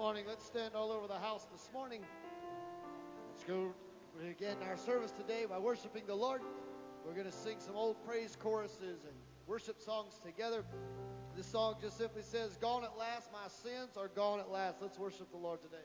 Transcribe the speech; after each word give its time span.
morning. 0.00 0.24
Let's 0.26 0.46
stand 0.46 0.74
all 0.74 0.92
over 0.92 1.06
the 1.06 1.18
house 1.18 1.46
this 1.52 1.68
morning. 1.74 2.00
Let's 3.32 3.44
go 3.44 3.74
again 4.26 4.56
our 4.66 4.78
service 4.78 5.12
today 5.12 5.44
by 5.46 5.58
worshiping 5.58 6.04
the 6.06 6.14
Lord. 6.14 6.40
We're 7.04 7.12
going 7.12 7.26
to 7.26 7.32
sing 7.32 7.56
some 7.58 7.76
old 7.76 8.02
praise 8.06 8.34
choruses 8.34 9.04
and 9.04 9.12
worship 9.46 9.78
songs 9.78 10.18
together. 10.24 10.64
This 11.36 11.44
song 11.44 11.74
just 11.82 11.98
simply 11.98 12.22
says, 12.22 12.56
Gone 12.56 12.82
at 12.82 12.96
last, 12.96 13.28
my 13.30 13.46
sins 13.62 13.98
are 13.98 14.08
gone 14.08 14.40
at 14.40 14.50
last. 14.50 14.78
Let's 14.80 14.98
worship 14.98 15.30
the 15.32 15.36
Lord 15.36 15.60
today. 15.60 15.84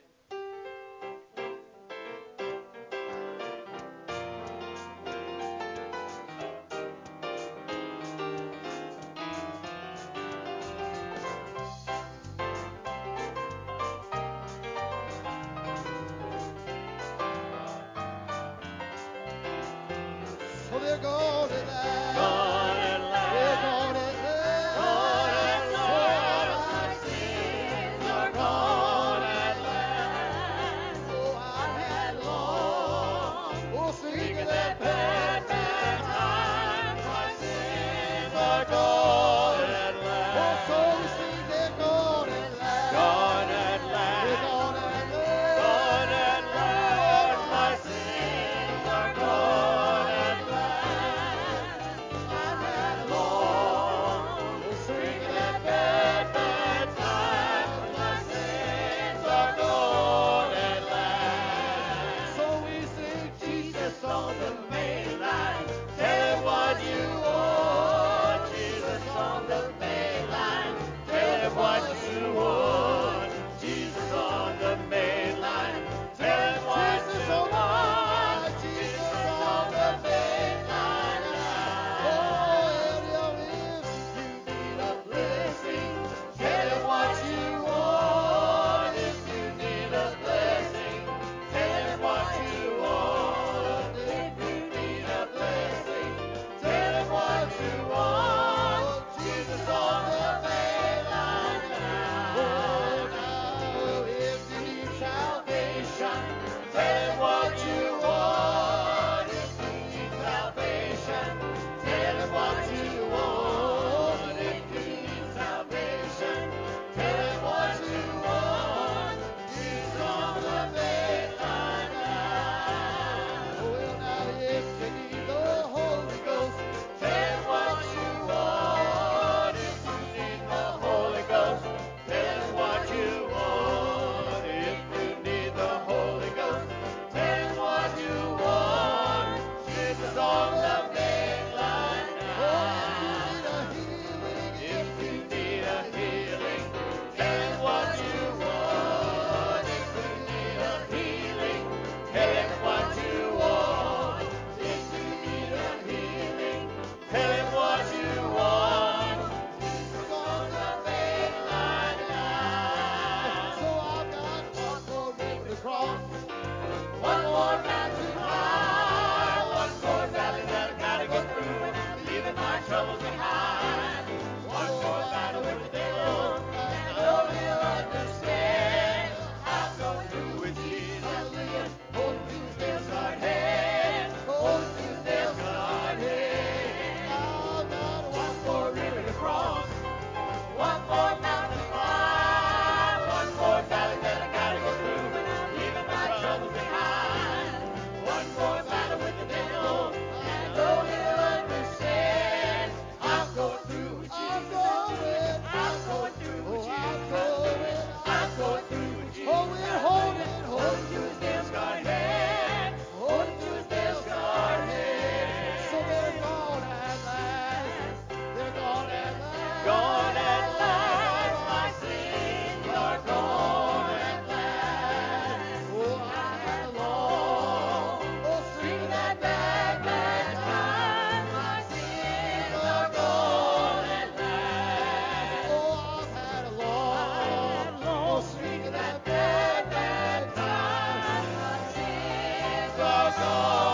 Lord. 243.18 243.65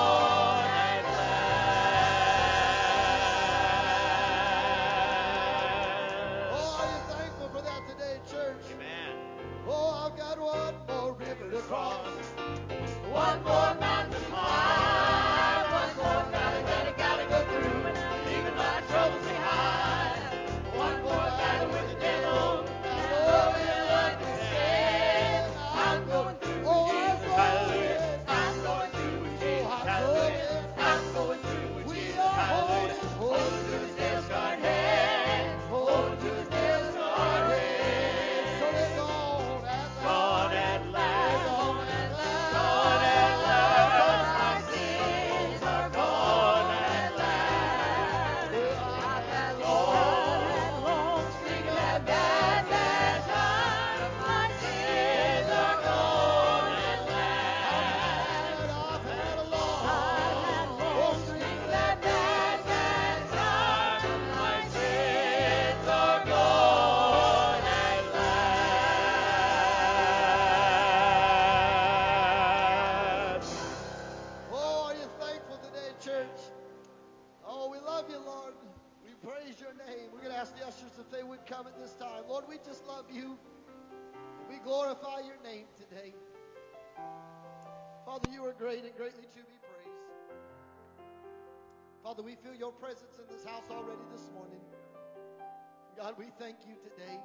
God, 96.13 96.19
we 96.19 96.31
thank 96.39 96.57
you 96.69 96.77
today 96.85 97.17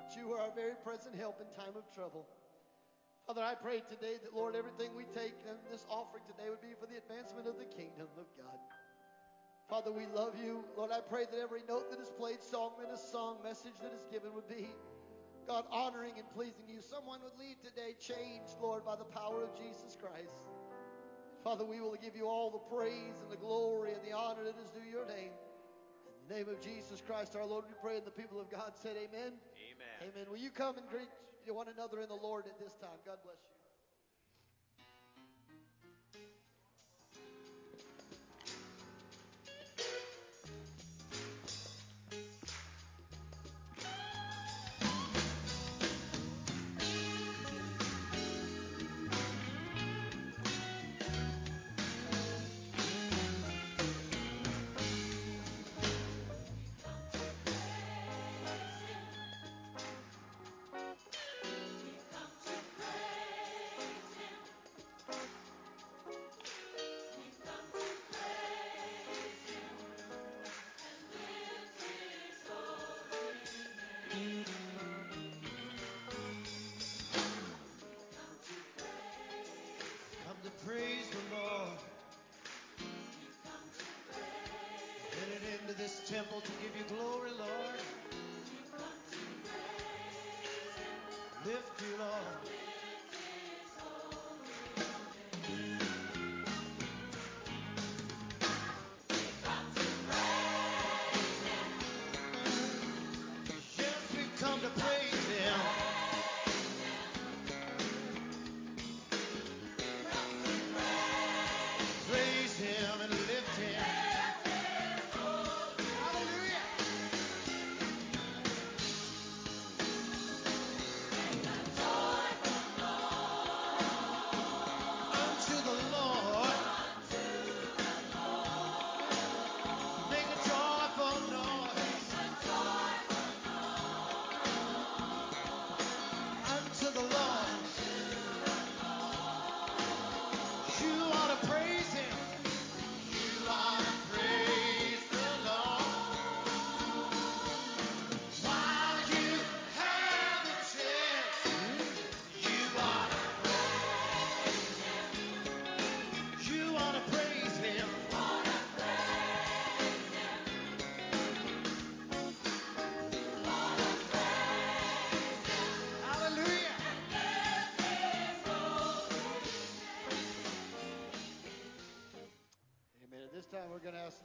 that 0.00 0.16
you 0.18 0.32
are 0.32 0.40
our 0.40 0.50
very 0.50 0.74
present 0.82 1.14
help 1.14 1.38
in 1.38 1.46
time 1.54 1.76
of 1.76 1.86
trouble. 1.94 2.26
Father, 3.26 3.40
I 3.40 3.54
pray 3.54 3.82
today 3.86 4.18
that, 4.18 4.34
Lord, 4.34 4.56
everything 4.56 4.96
we 4.96 5.04
take 5.14 5.38
in 5.46 5.54
this 5.70 5.86
offering 5.88 6.24
today 6.26 6.50
would 6.50 6.60
be 6.60 6.74
for 6.74 6.90
the 6.90 6.98
advancement 6.98 7.46
of 7.46 7.54
the 7.54 7.70
kingdom 7.70 8.10
of 8.18 8.26
God. 8.34 8.58
Father, 9.70 9.92
we 9.92 10.10
love 10.10 10.34
you. 10.42 10.64
Lord, 10.76 10.90
I 10.90 10.98
pray 11.06 11.26
that 11.30 11.38
every 11.38 11.62
note 11.68 11.88
that 11.90 12.00
is 12.00 12.10
played, 12.18 12.42
song 12.42 12.72
that 12.82 12.92
is 12.92 12.98
sung, 12.98 13.38
message 13.44 13.78
that 13.80 13.94
is 13.94 14.10
given 14.10 14.34
would 14.34 14.48
be, 14.48 14.66
God, 15.46 15.62
honoring 15.70 16.18
and 16.18 16.28
pleasing 16.34 16.66
you. 16.66 16.82
Someone 16.82 17.20
would 17.22 17.38
leave 17.38 17.62
today 17.62 17.94
changed, 17.94 18.58
Lord, 18.60 18.84
by 18.84 18.96
the 18.96 19.06
power 19.06 19.44
of 19.44 19.54
Jesus 19.54 19.94
Christ. 19.94 20.50
Father, 21.44 21.64
we 21.64 21.78
will 21.78 21.94
give 21.94 22.16
you 22.16 22.26
all 22.26 22.50
the 22.50 22.66
praise 22.74 23.22
and 23.22 23.30
the 23.30 23.38
glory 23.38 23.92
and 23.94 24.02
the 24.02 24.16
honor 24.16 24.42
that 24.42 24.58
is 24.58 24.70
due 24.74 24.90
your 24.90 25.06
name. 25.06 25.30
The 26.32 26.38
name 26.38 26.48
of 26.48 26.62
Jesus 26.62 27.02
Christ, 27.06 27.36
our 27.36 27.44
Lord, 27.44 27.66
we 27.68 27.74
pray, 27.82 27.98
and 27.98 28.06
the 28.06 28.10
people 28.10 28.40
of 28.40 28.48
God 28.48 28.72
said, 28.80 28.96
Amen. 28.96 29.36
Amen. 29.36 29.98
Amen. 30.00 30.24
Will 30.30 30.38
you 30.38 30.48
come 30.48 30.78
and 30.78 30.88
greet 30.88 31.08
one 31.46 31.68
another 31.68 32.00
in 32.00 32.08
the 32.08 32.16
Lord 32.16 32.46
at 32.46 32.58
this 32.58 32.72
time? 32.80 32.96
God 33.04 33.18
bless 33.22 33.36
you. 33.44 33.51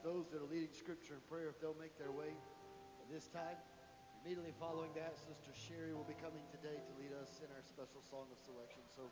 Those 0.08 0.32
that 0.32 0.40
are 0.40 0.48
leading 0.48 0.72
scripture 0.72 1.20
and 1.20 1.24
prayer 1.28 1.52
if 1.52 1.60
they'll 1.60 1.76
make 1.76 1.92
their 2.00 2.16
way. 2.16 2.32
At 3.04 3.12
this 3.12 3.28
time, 3.28 3.60
immediately 4.24 4.56
following 4.56 4.96
that, 4.96 5.20
Sister 5.20 5.52
Sherry 5.52 5.92
will 5.92 6.08
be 6.08 6.16
coming 6.16 6.48
today 6.48 6.80
to 6.80 6.92
lead 6.96 7.12
us 7.20 7.44
in 7.44 7.52
our 7.52 7.60
special 7.68 8.00
song 8.08 8.32
of 8.32 8.40
selection. 8.40 8.80
So 8.96 9.12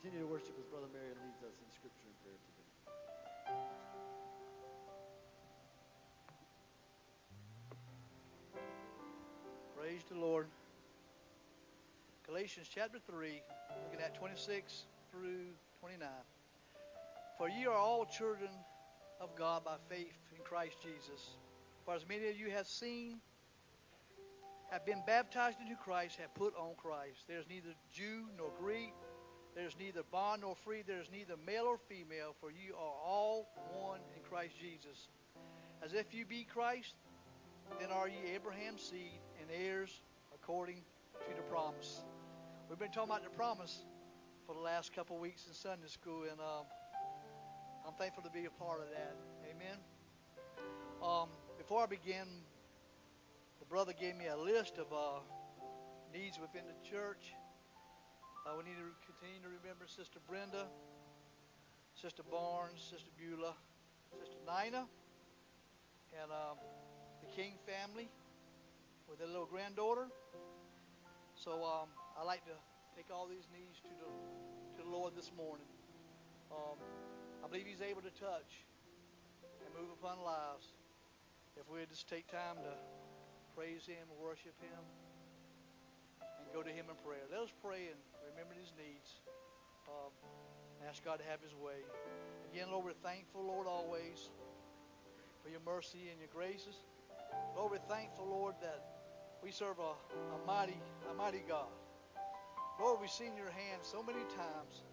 continue 0.00 0.24
to 0.24 0.30
worship 0.32 0.56
as 0.56 0.64
Brother 0.72 0.88
Marion 0.88 1.20
leads 1.20 1.44
us 1.44 1.60
in 1.60 1.68
scripture 1.68 2.08
and 2.08 2.16
prayer 2.24 2.40
today. 2.48 2.64
Praise 9.76 10.00
the 10.08 10.16
Lord. 10.16 10.48
Galatians 12.24 12.72
chapter 12.72 12.96
3, 13.04 13.36
looking 13.84 14.00
at 14.00 14.16
26 14.16 14.88
through 15.12 15.52
29. 15.84 16.08
For 17.36 17.52
ye 17.52 17.66
are 17.68 17.76
all 17.76 18.06
children 18.06 18.48
of 19.22 19.36
God 19.36 19.64
by 19.64 19.76
faith 19.88 20.18
in 20.36 20.42
Christ 20.42 20.76
Jesus. 20.82 21.36
For 21.84 21.94
as 21.94 22.06
many 22.08 22.28
of 22.28 22.36
you 22.36 22.50
have 22.50 22.66
seen, 22.66 23.20
have 24.70 24.84
been 24.84 25.02
baptized 25.06 25.58
into 25.60 25.76
Christ, 25.76 26.16
have 26.20 26.34
put 26.34 26.54
on 26.56 26.74
Christ. 26.76 27.24
There 27.28 27.38
is 27.38 27.46
neither 27.48 27.74
Jew 27.92 28.24
nor 28.36 28.50
Greek, 28.58 28.92
there 29.54 29.66
is 29.66 29.76
neither 29.78 30.02
bond 30.10 30.42
nor 30.42 30.56
free, 30.56 30.82
there 30.84 31.00
is 31.00 31.08
neither 31.12 31.34
male 31.46 31.64
or 31.64 31.78
female, 31.88 32.34
for 32.40 32.50
you 32.50 32.74
are 32.74 32.94
all 33.04 33.48
one 33.72 34.00
in 34.16 34.22
Christ 34.28 34.54
Jesus. 34.60 35.08
As 35.84 35.92
if 35.92 36.12
you 36.12 36.24
be 36.24 36.44
Christ, 36.44 36.94
then 37.78 37.90
are 37.90 38.08
ye 38.08 38.34
Abraham's 38.34 38.82
seed 38.82 39.20
and 39.40 39.48
heirs 39.50 40.02
according 40.34 40.78
to 41.28 41.36
the 41.36 41.42
promise. 41.42 42.02
We've 42.68 42.78
been 42.78 42.90
talking 42.90 43.10
about 43.10 43.24
the 43.24 43.30
promise 43.30 43.84
for 44.46 44.54
the 44.54 44.60
last 44.60 44.92
couple 44.92 45.16
of 45.16 45.22
weeks 45.22 45.46
in 45.46 45.54
Sunday 45.54 45.88
school, 45.88 46.24
and 46.30 46.40
um, 46.40 46.64
I'm 47.86 47.94
thankful 47.94 48.22
to 48.22 48.30
be 48.30 48.44
a 48.46 48.50
part 48.50 48.80
of 48.80 48.86
that. 48.90 49.16
Amen. 49.50 49.78
Um, 51.02 51.28
before 51.58 51.82
I 51.82 51.86
begin, 51.86 52.26
the 53.58 53.66
brother 53.66 53.92
gave 53.92 54.14
me 54.14 54.28
a 54.28 54.36
list 54.36 54.78
of 54.78 54.86
uh, 54.92 55.18
needs 56.12 56.38
within 56.38 56.62
the 56.66 56.78
church. 56.88 57.34
Uh, 58.46 58.54
we 58.56 58.64
need 58.70 58.78
to 58.78 58.86
continue 59.02 59.42
to 59.42 59.48
remember 59.48 59.86
Sister 59.86 60.20
Brenda, 60.28 60.66
Sister 61.94 62.22
Barnes, 62.22 62.80
Sister 62.80 63.10
Beulah, 63.18 63.54
Sister 64.18 64.38
Nina, 64.46 64.86
and 66.22 66.30
um, 66.30 66.58
the 67.20 67.30
King 67.34 67.54
family 67.66 68.08
with 69.08 69.18
their 69.18 69.28
little 69.28 69.46
granddaughter. 69.46 70.06
So 71.34 71.64
um, 71.64 71.88
I 72.16 72.22
like 72.22 72.44
to 72.44 72.54
take 72.96 73.06
all 73.12 73.26
these 73.26 73.48
needs 73.52 73.80
to 73.80 73.90
the 73.98 74.10
to 74.76 74.88
the 74.88 74.88
Lord 74.88 75.14
this 75.16 75.32
morning. 75.36 75.66
Um, 76.50 76.78
I 77.42 77.48
believe 77.50 77.66
He's 77.66 77.82
able 77.82 78.02
to 78.02 78.14
touch 78.14 78.62
and 79.58 79.68
move 79.74 79.90
upon 79.98 80.22
lives 80.22 80.70
if 81.58 81.68
we 81.68 81.82
just 81.90 82.08
take 82.08 82.30
time 82.30 82.56
to 82.62 82.72
praise 83.58 83.84
Him, 83.84 84.06
worship 84.22 84.54
Him, 84.62 84.82
and 86.38 86.46
go 86.54 86.62
to 86.62 86.70
Him 86.70 86.86
in 86.88 86.96
prayer. 87.02 87.26
Let 87.30 87.42
us 87.42 87.52
pray 87.62 87.90
and 87.90 87.98
remember 88.30 88.54
His 88.54 88.72
needs. 88.78 89.20
Um, 89.90 90.14
ask 90.88 91.04
God 91.04 91.18
to 91.18 91.26
have 91.26 91.42
His 91.42 91.54
way. 91.54 91.82
Again, 92.54 92.70
Lord, 92.70 92.84
we're 92.86 93.02
thankful, 93.02 93.42
Lord, 93.44 93.66
always 93.66 94.30
for 95.42 95.50
your 95.50 95.60
mercy 95.66 96.08
and 96.10 96.18
your 96.22 96.30
graces. 96.32 96.78
Lord, 97.56 97.72
we're 97.72 97.88
thankful, 97.90 98.26
Lord, 98.26 98.54
that 98.62 98.80
we 99.42 99.50
serve 99.50 99.78
a, 99.78 99.92
a 100.34 100.46
mighty, 100.46 100.78
a 101.10 101.14
mighty 101.14 101.42
God. 101.48 101.74
Lord, 102.80 103.00
we've 103.00 103.10
seen 103.10 103.36
your 103.36 103.50
hand 103.50 103.82
so 103.82 104.02
many 104.02 104.22
times, 104.38 104.86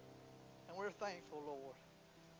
and 0.68 0.76
we're 0.76 0.90
thankful, 0.90 1.42
Lord. 1.46 1.76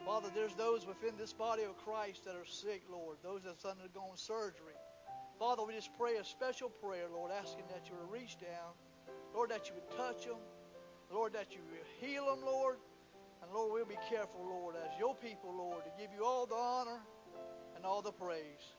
Father, 0.05 0.29
there's 0.35 0.55
those 0.55 0.87
within 0.87 1.17
this 1.17 1.33
body 1.33 1.63
of 1.63 1.77
Christ 1.77 2.25
that 2.25 2.35
are 2.35 2.47
sick, 2.47 2.83
Lord, 2.91 3.19
those 3.23 3.43
that's 3.45 3.65
undergone 3.65 4.17
surgery. 4.17 4.75
Father, 5.39 5.65
we 5.65 5.75
just 5.75 5.91
pray 5.99 6.17
a 6.17 6.25
special 6.25 6.69
prayer, 6.69 7.07
Lord, 7.13 7.31
asking 7.31 7.65
that 7.69 7.89
you 7.89 7.95
would 8.01 8.11
reach 8.11 8.39
down, 8.41 8.73
Lord, 9.35 9.51
that 9.51 9.69
you 9.69 9.75
would 9.75 9.91
touch 9.97 10.27
them, 10.27 10.37
Lord, 11.11 11.33
that 11.35 11.55
you 11.55 11.61
would 11.71 11.87
heal 12.01 12.27
them, 12.27 12.45
Lord. 12.45 12.77
And 13.43 13.51
Lord, 13.53 13.73
we'll 13.73 13.87
be 13.87 13.99
careful, 14.09 14.45
Lord, 14.45 14.75
as 14.77 14.99
your 14.99 15.15
people, 15.15 15.55
Lord, 15.57 15.85
to 15.85 15.91
give 15.99 16.11
you 16.15 16.25
all 16.25 16.47
the 16.47 16.55
honor 16.55 17.01
and 17.75 17.87
all 17.87 18.03
the 18.03 18.13
praise. 18.13 18.77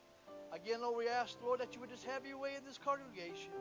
Again, 0.52 0.82
Lord, 0.82 0.98
we 0.98 1.08
ask, 1.08 1.38
Lord, 1.42 1.60
that 1.62 1.74
you 1.74 1.82
would 1.82 1.90
just 1.90 2.06
have 2.06 2.26
your 2.26 2.38
way 2.38 2.52
in 2.58 2.66
this 2.66 2.78
congregation. 2.78 3.52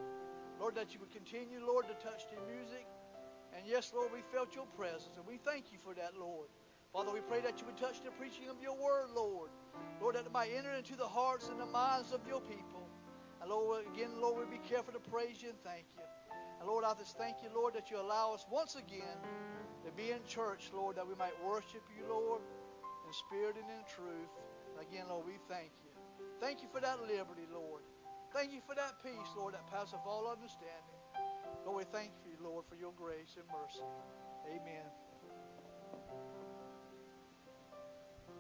Lord, 0.58 0.74
that 0.74 0.92
you 0.92 1.00
would 1.00 1.10
continue, 1.10 1.64
Lord, 1.64 1.86
to 1.88 1.94
touch 1.94 2.24
the 2.28 2.36
music. 2.52 2.86
And 3.56 3.64
yes, 3.66 3.92
Lord, 3.94 4.12
we 4.12 4.20
felt 4.32 4.54
your 4.54 4.66
presence, 4.76 5.16
and 5.16 5.26
we 5.26 5.38
thank 5.38 5.72
you 5.72 5.78
for 5.82 5.94
that, 5.94 6.18
Lord. 6.18 6.48
Father, 6.92 7.12
we 7.12 7.20
pray 7.20 7.40
that 7.40 7.61
you 7.61 7.66
would 7.66 7.79
touch 7.79 8.03
the 8.03 8.11
preaching 8.11 8.48
of 8.50 8.61
your 8.61 8.74
word, 8.74 9.11
Lord. 9.14 9.50
Lord, 10.00 10.16
that 10.16 10.26
it 10.26 10.33
might 10.33 10.50
enter 10.57 10.72
into 10.72 10.96
the 10.96 11.07
hearts 11.07 11.48
and 11.48 11.61
the 11.61 11.66
minds 11.66 12.12
of 12.12 12.20
your 12.26 12.40
people. 12.40 12.83
And 13.40 13.48
Lord, 13.50 13.87
again, 13.94 14.20
Lord, 14.20 14.50
we 14.50 14.59
be 14.59 14.68
careful 14.68 14.92
to 14.92 14.98
praise 14.98 15.40
you 15.40 15.50
and 15.50 15.59
thank 15.62 15.87
you. 15.96 16.03
And 16.59 16.68
Lord, 16.68 16.85
I 16.85 16.92
just 16.94 17.16
thank 17.16 17.37
you, 17.42 17.48
Lord, 17.55 17.74
that 17.74 17.90
you 17.90 17.98
allow 17.98 18.35
us 18.35 18.44
once 18.50 18.74
again 18.74 19.16
to 19.85 19.92
be 19.92 20.11
in 20.11 20.18
church, 20.26 20.70
Lord, 20.74 20.96
that 20.96 21.07
we 21.07 21.14
might 21.14 21.33
worship 21.46 21.83
you, 21.96 22.05
Lord, 22.09 22.42
in 23.07 23.12
spirit 23.12 23.57
and 23.57 23.70
in 23.70 23.85
truth. 23.88 24.35
And 24.74 24.87
again, 24.87 25.07
Lord, 25.09 25.26
we 25.26 25.38
thank 25.48 25.70
you. 25.87 25.94
Thank 26.40 26.61
you 26.61 26.68
for 26.72 26.81
that 26.81 27.00
liberty, 27.03 27.46
Lord. 27.53 27.83
Thank 28.35 28.53
you 28.53 28.61
for 28.66 28.74
that 28.74 29.03
peace, 29.03 29.31
Lord, 29.37 29.55
that 29.55 29.66
passeth 29.70 30.05
all 30.05 30.26
understanding. 30.26 30.98
Lord, 31.64 31.79
we 31.79 31.85
thank 31.92 32.11
you, 32.26 32.37
Lord, 32.42 32.64
for 32.68 32.76
your 32.76 32.92
grace 32.92 33.38
and 33.38 33.46
mercy. 33.48 33.87
Amen. 34.46 35.09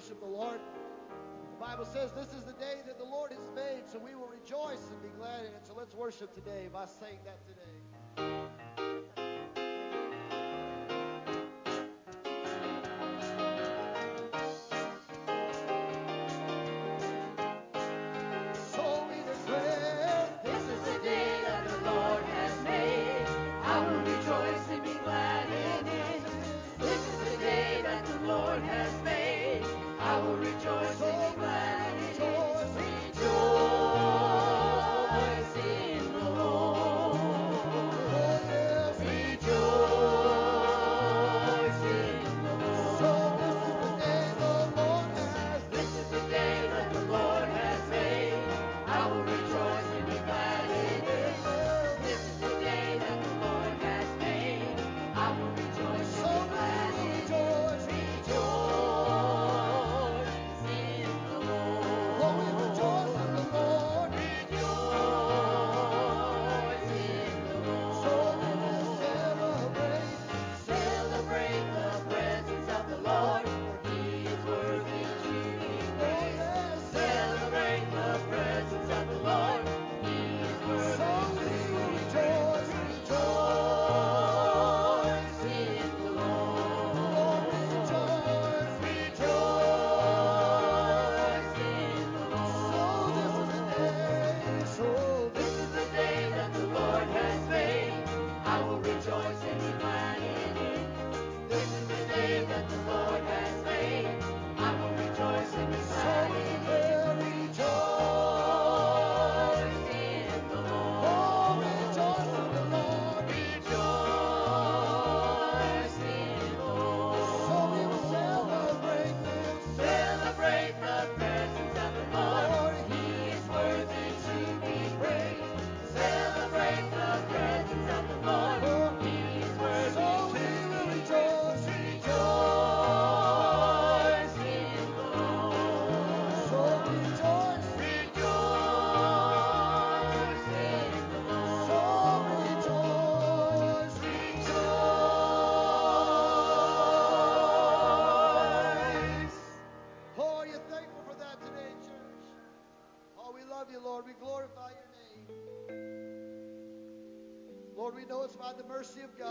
worship 0.00 0.20
the 0.20 0.26
Lord. 0.26 0.58
The 1.58 1.66
Bible 1.66 1.84
says 1.84 2.10
this 2.12 2.32
is 2.32 2.44
the 2.44 2.54
day 2.54 2.80
that 2.86 2.96
the 2.96 3.04
Lord 3.04 3.32
has 3.32 3.50
made, 3.54 3.82
so 3.92 3.98
we 3.98 4.14
will 4.14 4.28
rejoice 4.28 4.80
and 4.88 5.02
be 5.02 5.10
glad 5.18 5.40
in 5.40 5.52
it. 5.52 5.60
So 5.66 5.74
let's 5.76 5.94
worship 5.94 6.34
today 6.34 6.68
by 6.72 6.86
saying 6.86 7.18
that 7.26 7.36
today. 7.46 7.99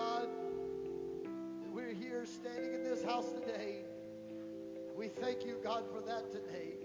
God, 0.09 0.29
that 1.61 1.71
we're 1.71 1.93
here 1.93 2.25
standing 2.25 2.73
in 2.73 2.83
this 2.83 3.03
house 3.03 3.31
today. 3.31 3.83
We 4.97 5.07
thank 5.07 5.45
you, 5.45 5.57
God, 5.63 5.83
for 5.93 6.01
that 6.01 6.31
today. 6.31 6.77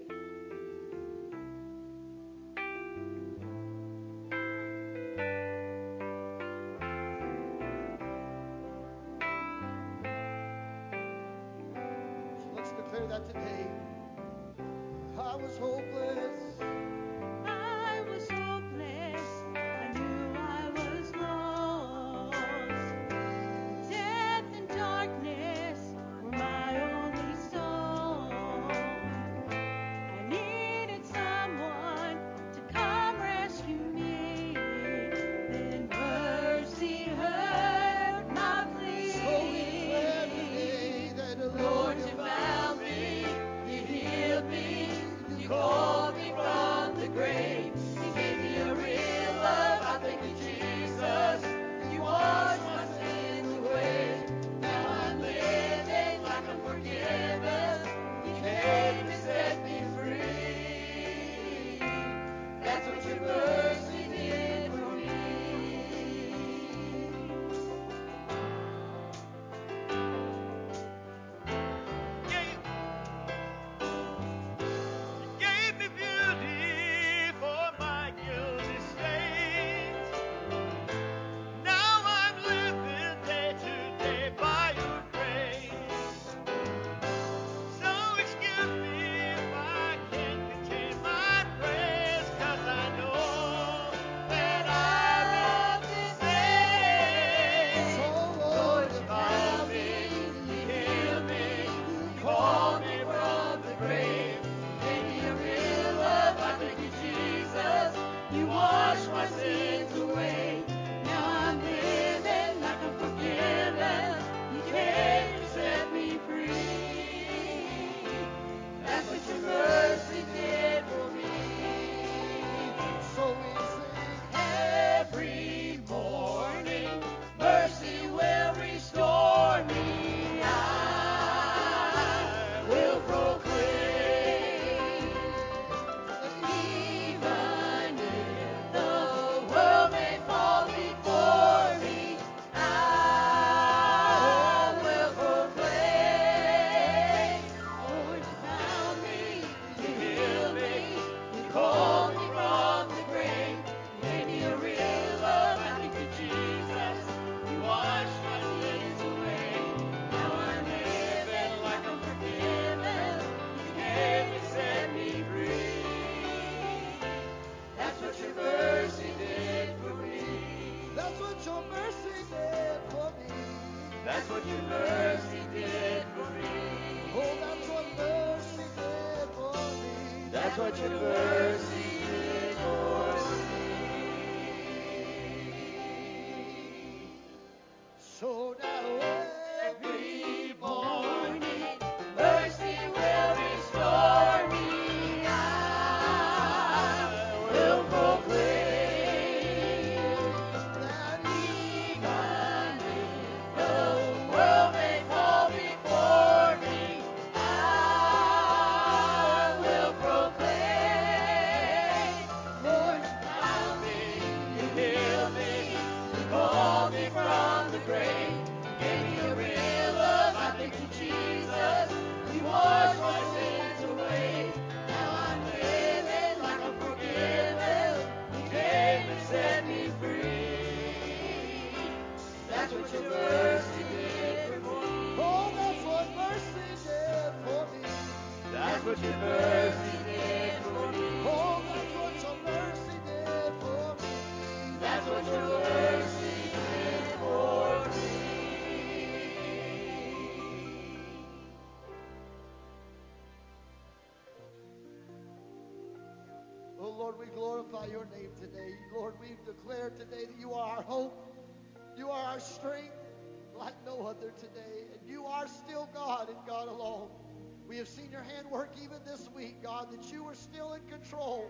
that 269.95 270.11
you 270.11 270.25
are 270.25 270.35
still 270.35 270.73
in 270.73 270.81
control. 270.89 271.49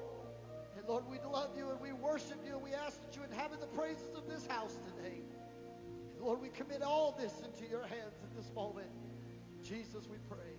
And 0.78 0.88
Lord, 0.88 1.06
we 1.10 1.18
love 1.32 1.50
you 1.58 1.70
and 1.70 1.80
we 1.80 1.94
worship 1.94 2.38
you 2.46 2.54
and 2.54 2.64
we 2.64 2.74
ask 2.74 3.02
that 3.02 3.16
you 3.16 3.24
inhabit 3.24 3.60
the 3.60 3.68
praises 3.68 4.14
of 4.16 4.28
this 4.28 4.46
house 4.46 4.78
today. 4.96 5.22
And 6.16 6.26
Lord, 6.26 6.42
we 6.42 6.50
commit 6.50 6.84
all 6.84 7.16
this 7.18 7.42
into 7.44 7.70
your 7.70 7.84
hands 7.84 8.20
at 8.24 8.36
this 8.36 8.52
moment. 8.54 8.90
Jesus, 9.64 10.08
we 10.10 10.18
pray. 10.30 10.56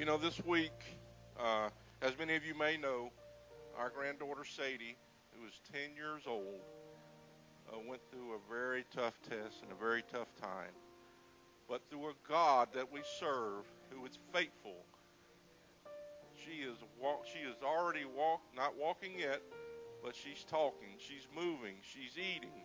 You 0.00 0.06
know, 0.06 0.16
this 0.16 0.42
week, 0.46 0.96
uh, 1.38 1.68
as 2.00 2.16
many 2.18 2.34
of 2.34 2.42
you 2.42 2.54
may 2.54 2.78
know, 2.78 3.10
our 3.76 3.90
granddaughter 3.90 4.46
Sadie, 4.46 4.96
who 5.32 5.46
is 5.46 5.60
10 5.74 5.94
years 5.94 6.22
old, 6.26 6.62
uh, 7.70 7.76
went 7.86 8.00
through 8.10 8.32
a 8.32 8.38
very 8.50 8.86
tough 8.96 9.20
test 9.28 9.62
and 9.62 9.70
a 9.70 9.74
very 9.74 10.02
tough 10.10 10.34
time. 10.40 10.72
But 11.68 11.82
through 11.90 12.06
a 12.06 12.12
God 12.26 12.68
that 12.72 12.90
we 12.90 13.00
serve, 13.18 13.66
who 13.90 14.06
is 14.06 14.18
faithful, 14.32 14.86
she 16.46 16.62
is 16.62 16.78
walk. 16.98 17.26
She 17.30 17.40
is 17.40 17.56
already 17.62 18.06
walk, 18.06 18.40
not 18.56 18.78
walking 18.78 19.18
yet, 19.18 19.42
but 20.02 20.16
she's 20.16 20.44
talking. 20.44 20.96
She's 20.96 21.28
moving. 21.36 21.74
She's 21.82 22.16
eating. 22.16 22.64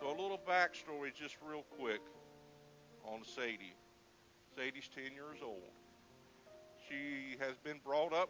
So 0.00 0.08
a 0.08 0.16
little 0.20 0.40
backstory, 0.44 1.14
just 1.14 1.36
real 1.48 1.64
quick, 1.78 2.00
on 3.04 3.22
Sadie. 3.22 3.76
Sadie's 4.56 4.90
10 4.96 5.14
years 5.14 5.38
old. 5.40 5.70
She 6.88 7.36
has 7.40 7.56
been 7.64 7.80
brought 7.84 8.12
up 8.12 8.28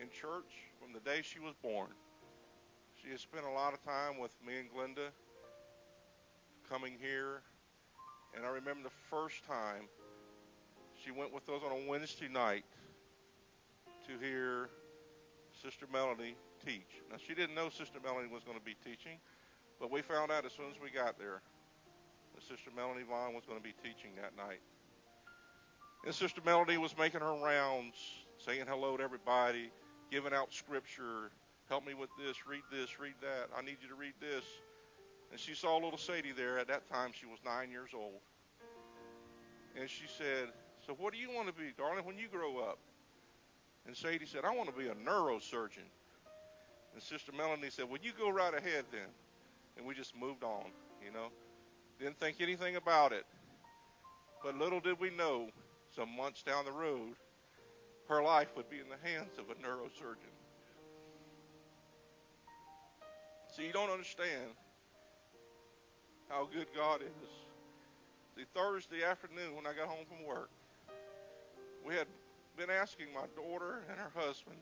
in 0.00 0.08
church 0.08 0.50
from 0.80 0.92
the 0.92 1.00
day 1.00 1.22
she 1.22 1.38
was 1.38 1.54
born. 1.62 1.88
She 3.02 3.10
has 3.10 3.20
spent 3.20 3.44
a 3.44 3.50
lot 3.50 3.74
of 3.74 3.82
time 3.84 4.18
with 4.18 4.32
me 4.46 4.58
and 4.58 4.68
Glenda 4.72 5.10
coming 6.70 6.96
here. 7.00 7.42
And 8.34 8.46
I 8.46 8.48
remember 8.48 8.84
the 8.84 8.96
first 9.10 9.44
time 9.46 9.88
she 11.04 11.10
went 11.10 11.32
with 11.32 11.48
us 11.48 11.60
on 11.64 11.72
a 11.72 11.88
Wednesday 11.88 12.28
night 12.28 12.64
to 14.06 14.24
hear 14.24 14.70
Sister 15.62 15.86
Melanie 15.92 16.36
teach. 16.64 17.02
Now, 17.10 17.16
she 17.18 17.34
didn't 17.34 17.54
know 17.54 17.68
Sister 17.68 17.98
Melanie 18.02 18.28
was 18.32 18.42
going 18.44 18.58
to 18.58 18.64
be 18.64 18.76
teaching, 18.84 19.18
but 19.78 19.90
we 19.90 20.00
found 20.00 20.30
out 20.30 20.46
as 20.46 20.52
soon 20.52 20.70
as 20.70 20.80
we 20.82 20.90
got 20.90 21.18
there 21.18 21.42
that 22.34 22.42
Sister 22.42 22.70
Melanie 22.74 23.04
Vaughn 23.04 23.34
was 23.34 23.44
going 23.44 23.58
to 23.58 23.64
be 23.64 23.74
teaching 23.82 24.12
that 24.16 24.36
night. 24.36 24.60
And 26.04 26.14
Sister 26.14 26.40
Melody 26.44 26.78
was 26.78 26.96
making 26.98 27.20
her 27.20 27.34
rounds, 27.34 27.96
saying 28.38 28.64
hello 28.68 28.96
to 28.96 29.02
everybody, 29.02 29.70
giving 30.10 30.32
out 30.32 30.52
scripture, 30.52 31.30
help 31.68 31.86
me 31.86 31.94
with 31.94 32.10
this, 32.18 32.46
read 32.46 32.62
this, 32.72 32.98
read 32.98 33.14
that. 33.20 33.48
I 33.56 33.62
need 33.62 33.76
you 33.80 33.88
to 33.88 33.94
read 33.94 34.14
this. 34.20 34.44
And 35.30 35.38
she 35.38 35.54
saw 35.54 35.76
little 35.76 35.98
Sadie 35.98 36.32
there. 36.32 36.58
At 36.58 36.68
that 36.68 36.90
time, 36.90 37.12
she 37.18 37.26
was 37.26 37.38
nine 37.44 37.70
years 37.70 37.90
old. 37.94 38.20
And 39.78 39.88
she 39.88 40.04
said, 40.18 40.48
So 40.86 40.94
what 40.94 41.12
do 41.12 41.18
you 41.18 41.30
want 41.30 41.46
to 41.46 41.54
be, 41.54 41.72
darling, 41.78 42.04
when 42.04 42.18
you 42.18 42.28
grow 42.28 42.58
up? 42.58 42.78
And 43.86 43.96
Sadie 43.96 44.26
said, 44.26 44.44
I 44.44 44.54
want 44.54 44.68
to 44.68 44.78
be 44.78 44.88
a 44.88 44.94
neurosurgeon. 44.94 45.88
And 46.94 47.02
Sister 47.02 47.32
Melanie 47.32 47.70
said, 47.70 47.88
Well, 47.88 48.00
you 48.02 48.12
go 48.18 48.28
right 48.28 48.52
ahead 48.52 48.84
then. 48.90 49.08
And 49.78 49.86
we 49.86 49.94
just 49.94 50.14
moved 50.14 50.44
on, 50.44 50.66
you 51.02 51.12
know. 51.12 51.28
Didn't 51.98 52.18
think 52.20 52.40
anything 52.40 52.76
about 52.76 53.12
it. 53.12 53.24
But 54.44 54.58
little 54.58 54.80
did 54.80 54.98
we 55.00 55.10
know, 55.10 55.48
some 55.94 56.14
months 56.16 56.42
down 56.42 56.64
the 56.64 56.72
road, 56.72 57.14
her 58.08 58.22
life 58.22 58.48
would 58.56 58.68
be 58.68 58.76
in 58.78 58.86
the 58.88 59.08
hands 59.08 59.38
of 59.38 59.50
a 59.50 59.54
neurosurgeon. 59.54 60.32
See, 63.54 63.66
you 63.66 63.72
don't 63.72 63.90
understand 63.90 64.50
how 66.28 66.48
good 66.52 66.66
God 66.74 67.02
is. 67.02 67.30
See, 68.36 68.44
Thursday 68.54 69.04
afternoon 69.04 69.54
when 69.54 69.66
I 69.66 69.74
got 69.74 69.88
home 69.88 70.06
from 70.08 70.26
work, 70.26 70.50
we 71.86 71.94
had 71.94 72.06
been 72.56 72.70
asking 72.70 73.06
my 73.14 73.26
daughter 73.36 73.82
and 73.90 73.98
her 73.98 74.10
husband, 74.14 74.56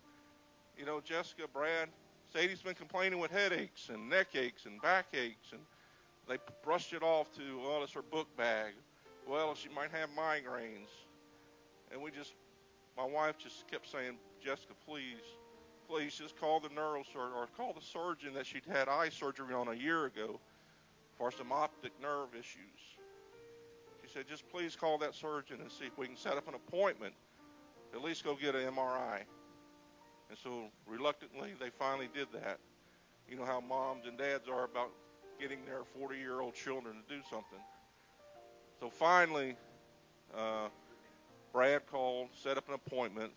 you 0.77 0.85
know, 0.85 1.01
Jessica, 1.01 1.43
Brad, 1.53 1.89
Sadie's 2.33 2.63
been 2.63 2.75
complaining 2.75 3.19
with 3.19 3.31
headaches 3.31 3.89
and 3.93 4.09
neck 4.09 4.29
aches 4.35 4.67
and 4.67 4.81
back 4.83 5.07
aches, 5.15 5.53
and 5.53 5.61
they 6.29 6.37
brushed 6.65 6.93
it 6.93 7.03
off 7.03 7.33
to, 7.37 7.61
well, 7.61 7.83
it's 7.83 7.93
her 7.93 8.03
book 8.03 8.29
bag. 8.37 8.73
Well, 9.29 9.55
she 9.55 9.69
might 9.69 9.91
have 9.93 10.09
migraines. 10.17 10.89
And 11.91 12.01
we 12.01 12.11
just, 12.11 12.35
my 12.97 13.05
wife 13.05 13.37
just 13.39 13.69
kept 13.71 13.91
saying, 13.91 14.17
Jessica, 14.43 14.75
please, 14.87 15.23
please 15.89 16.15
just 16.15 16.39
call 16.39 16.61
the 16.61 16.69
neurosurgeon 16.69 17.35
or 17.35 17.49
call 17.57 17.73
the 17.73 17.81
surgeon 17.81 18.35
that 18.35 18.47
she'd 18.47 18.65
had 18.71 18.89
eye 18.89 19.09
surgery 19.09 19.55
on 19.55 19.69
a 19.69 19.75
year 19.75 20.07
ago 20.07 20.41
for 21.19 21.31
some 21.31 21.53
optic 21.53 21.93
nerve 22.01 22.29
issues. 22.35 22.81
She 24.03 24.09
said, 24.13 24.27
just 24.29 24.49
please 24.49 24.77
call 24.77 24.99
that 24.99 25.15
surgeon 25.15 25.61
and 25.61 25.71
see 25.71 25.87
if 25.87 25.99
we 25.99 26.07
can 26.07 26.17
set 26.17 26.37
up 26.37 26.49
an 26.49 26.55
appointment. 26.55 27.15
At 27.93 28.03
least 28.03 28.25
go 28.25 28.37
get 28.37 28.55
an 28.55 28.73
MRI. 28.73 29.23
And 30.29 30.39
so 30.39 30.67
reluctantly, 30.87 31.55
they 31.59 31.71
finally 31.71 32.09
did 32.15 32.29
that. 32.33 32.59
You 33.29 33.37
know 33.37 33.45
how 33.45 33.61
moms 33.61 34.07
and 34.07 34.17
dads 34.17 34.49
are 34.49 34.65
about 34.65 34.91
getting 35.41 35.65
their 35.65 35.83
40 35.99 36.17
year 36.17 36.41
old 36.41 36.55
children 36.55 36.97
to 36.97 37.15
do 37.15 37.21
something. 37.29 37.59
So 38.79 38.91
finally, 38.91 39.57
uh, 40.37 40.69
Brad 41.53 41.87
called, 41.87 42.29
set 42.35 42.57
up 42.57 42.69
an 42.69 42.75
appointment, 42.75 43.33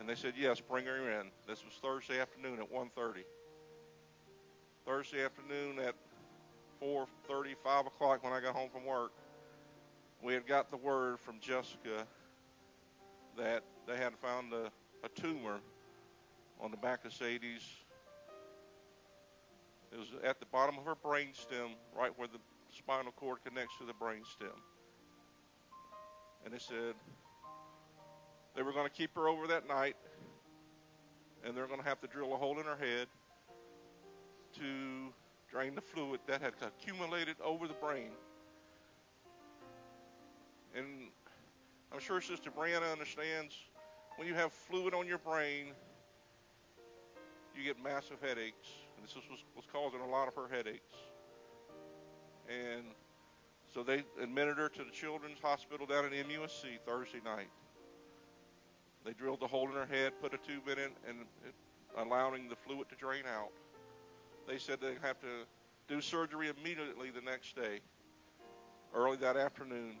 and 0.00 0.08
they 0.08 0.14
said, 0.14 0.34
yes, 0.36 0.60
bring 0.60 0.86
her 0.86 1.20
in. 1.20 1.30
This 1.46 1.64
was 1.64 1.74
Thursday 1.82 2.20
afternoon 2.20 2.58
at 2.58 2.72
1.30. 2.72 3.24
Thursday 4.86 5.24
afternoon 5.24 5.78
at 5.78 5.94
4.30, 6.82 7.54
5 7.62 7.86
o'clock 7.86 8.24
when 8.24 8.32
I 8.32 8.40
got 8.40 8.54
home 8.54 8.70
from 8.72 8.84
work, 8.84 9.12
we 10.22 10.34
had 10.34 10.46
got 10.46 10.70
the 10.70 10.76
word 10.76 11.20
from 11.20 11.38
Jessica 11.40 12.06
that 13.36 13.62
they 13.86 13.96
had 13.96 14.14
found 14.16 14.52
a, 14.52 14.70
a 15.04 15.08
tumor 15.20 15.60
on 16.60 16.70
the 16.70 16.76
back 16.76 17.04
of 17.04 17.12
Sadie's. 17.12 17.66
It 19.92 19.98
was 19.98 20.08
at 20.24 20.40
the 20.40 20.46
bottom 20.46 20.78
of 20.78 20.84
her 20.84 20.94
brainstem, 20.94 21.74
right 21.96 22.16
where 22.16 22.28
the 22.28 22.38
spinal 22.76 23.12
cord 23.12 23.38
connects 23.44 23.76
to 23.78 23.84
the 23.84 23.92
brainstem. 23.92 24.56
And 26.44 26.52
they 26.52 26.58
said 26.58 26.94
they 28.54 28.62
were 28.62 28.72
going 28.72 28.88
to 28.88 28.94
keep 28.94 29.14
her 29.14 29.28
over 29.28 29.46
that 29.46 29.66
night, 29.66 29.96
and 31.44 31.56
they're 31.56 31.66
going 31.66 31.80
to 31.80 31.88
have 31.88 32.00
to 32.00 32.06
drill 32.06 32.34
a 32.34 32.36
hole 32.36 32.58
in 32.58 32.66
her 32.66 32.76
head 32.76 33.06
to 34.54 35.12
drain 35.50 35.74
the 35.74 35.80
fluid 35.80 36.20
that 36.26 36.40
had 36.42 36.54
accumulated 36.62 37.36
over 37.44 37.66
the 37.68 37.74
brain. 37.74 38.10
And 40.74 40.86
I'm 41.92 42.00
sure 42.00 42.20
Sister 42.20 42.50
Brianna 42.50 42.90
understands 42.90 43.54
when 44.16 44.26
you 44.26 44.34
have 44.34 44.52
fluid 44.52 44.94
on 44.94 45.06
your 45.06 45.18
brain, 45.18 45.66
you 47.56 47.64
get 47.64 47.82
massive 47.82 48.16
headaches. 48.22 48.68
And 48.96 49.06
this 49.06 49.14
was, 49.14 49.44
was 49.56 49.64
causing 49.72 50.00
a 50.00 50.08
lot 50.08 50.28
of 50.28 50.34
her 50.34 50.48
headaches. 50.48 50.94
And 52.48 52.84
so 53.74 53.82
they 53.82 54.04
admitted 54.20 54.58
her 54.58 54.68
to 54.68 54.84
the 54.84 54.90
Children's 54.90 55.38
Hospital 55.40 55.86
down 55.86 56.04
at 56.04 56.12
MUSC 56.12 56.78
Thursday 56.86 57.20
night. 57.24 57.48
They 59.04 59.12
drilled 59.12 59.40
the 59.40 59.46
hole 59.46 59.68
in 59.68 59.74
her 59.74 59.86
head, 59.86 60.12
put 60.20 60.34
a 60.34 60.38
tube 60.38 60.68
in 60.68 60.78
it, 60.78 60.92
and 61.08 61.20
it, 61.46 61.54
allowing 61.96 62.48
the 62.48 62.56
fluid 62.56 62.88
to 62.90 62.96
drain 62.96 63.24
out. 63.26 63.50
They 64.46 64.58
said 64.58 64.80
they'd 64.80 64.98
have 65.02 65.18
to 65.20 65.46
do 65.88 66.00
surgery 66.00 66.48
immediately 66.48 67.10
the 67.10 67.22
next 67.22 67.56
day, 67.56 67.80
early 68.94 69.16
that 69.18 69.36
afternoon. 69.36 69.96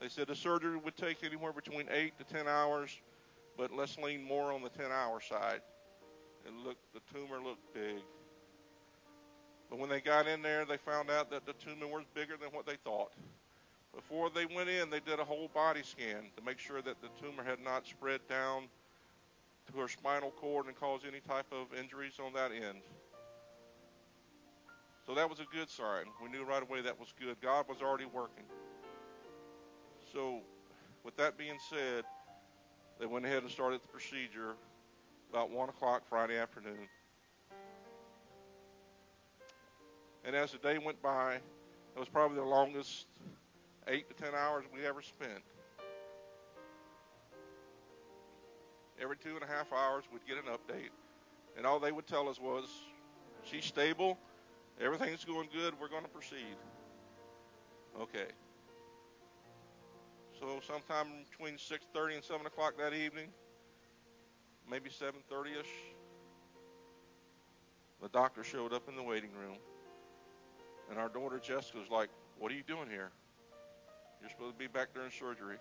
They 0.00 0.08
said 0.08 0.26
the 0.26 0.36
surgery 0.36 0.76
would 0.76 0.96
take 0.96 1.24
anywhere 1.24 1.52
between 1.52 1.86
8 1.90 2.18
to 2.18 2.24
10 2.24 2.48
hours, 2.48 3.00
but 3.56 3.72
let's 3.72 3.96
lean 3.98 4.22
more 4.22 4.52
on 4.52 4.62
the 4.62 4.68
10 4.68 4.86
hour 4.92 5.20
side. 5.20 5.60
It 6.44 6.52
looked, 6.52 6.92
the 6.92 7.00
tumor 7.12 7.40
looked 7.40 7.72
big. 7.72 8.02
But 9.72 9.78
when 9.78 9.88
they 9.88 10.02
got 10.02 10.28
in 10.28 10.42
there, 10.42 10.66
they 10.66 10.76
found 10.76 11.10
out 11.10 11.30
that 11.30 11.46
the 11.46 11.54
tumor 11.54 11.86
was 11.86 12.04
bigger 12.12 12.36
than 12.36 12.50
what 12.50 12.66
they 12.66 12.76
thought. 12.84 13.10
Before 13.94 14.28
they 14.28 14.44
went 14.44 14.68
in, 14.68 14.90
they 14.90 15.00
did 15.00 15.18
a 15.18 15.24
whole 15.24 15.48
body 15.54 15.80
scan 15.82 16.24
to 16.36 16.44
make 16.44 16.58
sure 16.58 16.82
that 16.82 17.00
the 17.00 17.08
tumor 17.18 17.42
had 17.42 17.58
not 17.58 17.86
spread 17.86 18.20
down 18.28 18.64
to 19.72 19.80
her 19.80 19.88
spinal 19.88 20.30
cord 20.32 20.66
and 20.66 20.78
caused 20.78 21.06
any 21.06 21.20
type 21.20 21.46
of 21.50 21.68
injuries 21.74 22.18
on 22.22 22.34
that 22.34 22.52
end. 22.52 22.82
So 25.06 25.14
that 25.14 25.30
was 25.30 25.40
a 25.40 25.46
good 25.50 25.70
sign. 25.70 26.04
We 26.22 26.28
knew 26.28 26.44
right 26.44 26.62
away 26.62 26.82
that 26.82 27.00
was 27.00 27.14
good. 27.18 27.40
God 27.40 27.64
was 27.66 27.80
already 27.80 28.04
working. 28.12 28.44
So, 30.12 30.40
with 31.02 31.16
that 31.16 31.38
being 31.38 31.56
said, 31.70 32.04
they 33.00 33.06
went 33.06 33.24
ahead 33.24 33.42
and 33.42 33.50
started 33.50 33.80
the 33.82 33.88
procedure 33.88 34.52
about 35.30 35.50
1 35.50 35.70
o'clock 35.70 36.02
Friday 36.10 36.36
afternoon. 36.36 36.88
And 40.24 40.36
as 40.36 40.52
the 40.52 40.58
day 40.58 40.78
went 40.78 41.02
by, 41.02 41.34
it 41.34 41.98
was 41.98 42.08
probably 42.08 42.36
the 42.36 42.44
longest 42.44 43.06
8 43.88 44.08
to 44.08 44.14
10 44.14 44.34
hours 44.34 44.64
we 44.72 44.86
ever 44.86 45.02
spent. 45.02 45.42
Every 49.00 49.16
two 49.16 49.34
and 49.34 49.42
a 49.42 49.46
half 49.46 49.72
hours, 49.72 50.04
we'd 50.12 50.24
get 50.26 50.36
an 50.36 50.50
update. 50.52 50.90
And 51.56 51.66
all 51.66 51.80
they 51.80 51.92
would 51.92 52.06
tell 52.06 52.28
us 52.28 52.38
was, 52.38 52.66
she's 53.44 53.64
stable, 53.64 54.16
everything's 54.80 55.24
going 55.24 55.48
good, 55.52 55.74
we're 55.80 55.88
going 55.88 56.04
to 56.04 56.08
proceed. 56.08 56.56
Okay. 58.00 58.28
So 60.38 60.60
sometime 60.66 61.08
between 61.30 61.54
6:30 61.54 62.14
and 62.14 62.24
7 62.24 62.46
o'clock 62.46 62.76
that 62.78 62.94
evening, 62.94 63.28
maybe 64.70 64.88
7:30ish, 64.88 65.66
the 68.00 68.08
doctor 68.08 68.42
showed 68.42 68.72
up 68.72 68.88
in 68.88 68.96
the 68.96 69.02
waiting 69.02 69.30
room, 69.32 69.58
and 70.92 71.00
our 71.00 71.08
daughter 71.08 71.40
Jessica 71.40 71.78
was 71.78 71.90
like, 71.90 72.10
"What 72.38 72.52
are 72.52 72.54
you 72.54 72.62
doing 72.62 72.88
here? 72.88 73.10
You're 74.20 74.30
supposed 74.30 74.52
to 74.52 74.58
be 74.58 74.68
back 74.68 74.94
during 74.94 75.10
surgery." 75.10 75.56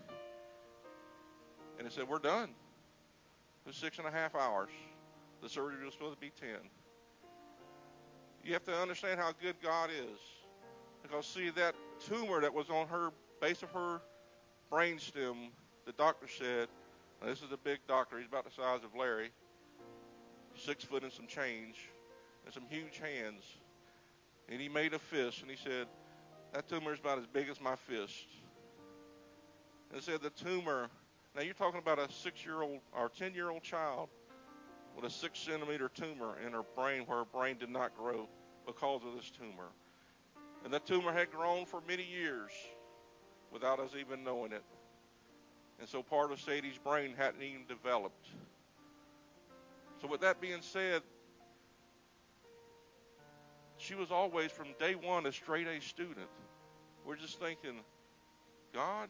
And 1.81 1.89
they 1.89 1.91
said, 1.91 2.07
We're 2.07 2.19
done. 2.19 2.49
It 2.49 3.67
was 3.67 3.75
six 3.75 3.97
and 3.97 4.07
a 4.07 4.11
half 4.11 4.35
hours. 4.35 4.69
The 5.41 5.49
surgery 5.49 5.83
was 5.83 5.93
supposed 5.93 6.13
to 6.13 6.21
be 6.21 6.31
10. 6.39 6.49
You 8.43 8.53
have 8.53 8.63
to 8.65 8.75
understand 8.75 9.19
how 9.19 9.31
good 9.41 9.55
God 9.63 9.89
is. 9.89 10.19
Because, 11.01 11.25
see, 11.25 11.49
that 11.49 11.73
tumor 11.99 12.39
that 12.41 12.53
was 12.53 12.69
on 12.69 12.87
her 12.87 13.09
base 13.41 13.63
of 13.63 13.71
her 13.71 14.01
brainstem, 14.71 15.49
the 15.87 15.91
doctor 15.93 16.27
said, 16.27 16.67
this 17.25 17.39
is 17.39 17.51
a 17.51 17.57
big 17.57 17.79
doctor, 17.87 18.19
he's 18.19 18.27
about 18.27 18.45
the 18.45 18.51
size 18.51 18.83
of 18.83 18.95
Larry, 18.95 19.31
six 20.55 20.83
foot 20.83 21.01
and 21.01 21.11
some 21.11 21.25
change, 21.25 21.89
and 22.45 22.53
some 22.53 22.65
huge 22.69 22.99
hands. 22.99 23.43
And 24.51 24.59
he 24.59 24.67
made 24.67 24.93
a 24.93 24.99
fist, 24.99 25.41
and 25.41 25.49
he 25.49 25.55
said, 25.55 25.87
That 26.53 26.67
tumor 26.67 26.93
is 26.93 26.99
about 26.99 27.17
as 27.17 27.25
big 27.25 27.47
as 27.47 27.61
my 27.61 27.75
fist. 27.75 28.27
And 29.89 29.97
it 29.97 30.03
said 30.03 30.21
the 30.21 30.29
tumor, 30.29 30.89
now 31.35 31.41
you're 31.41 31.53
talking 31.53 31.79
about 31.79 31.99
a 31.99 32.11
six 32.11 32.45
year 32.45 32.61
old 32.61 32.79
or 32.93 33.09
10 33.09 33.33
year 33.33 33.49
old 33.49 33.63
child 33.63 34.09
with 34.95 35.05
a 35.05 35.09
six 35.09 35.39
centimeter 35.39 35.89
tumor 35.89 36.35
in 36.45 36.51
her 36.51 36.63
brain 36.75 37.03
where 37.05 37.19
her 37.19 37.25
brain 37.25 37.55
did 37.57 37.69
not 37.69 37.95
grow 37.95 38.27
because 38.65 39.01
of 39.05 39.15
this 39.15 39.31
tumor. 39.31 39.69
And 40.65 40.73
that 40.73 40.85
tumor 40.85 41.13
had 41.13 41.31
grown 41.31 41.65
for 41.65 41.81
many 41.87 42.03
years 42.03 42.51
without 43.51 43.79
us 43.79 43.91
even 43.97 44.23
knowing 44.23 44.51
it. 44.51 44.63
And 45.79 45.87
so 45.87 46.03
part 46.03 46.31
of 46.31 46.41
Sadie's 46.41 46.77
brain 46.77 47.13
hadn't 47.17 47.41
even 47.41 47.65
developed. 47.67 48.27
So, 50.01 50.07
with 50.07 50.21
that 50.21 50.41
being 50.41 50.61
said, 50.61 51.03
she 53.81 53.95
was 53.95 54.11
always 54.11 54.51
from 54.51 54.67
day 54.79 54.93
one 54.93 55.25
a 55.25 55.31
straight 55.31 55.67
A 55.67 55.81
student. 55.81 56.27
We're 57.05 57.15
just 57.15 57.39
thinking, 57.39 57.79
God, 58.73 59.09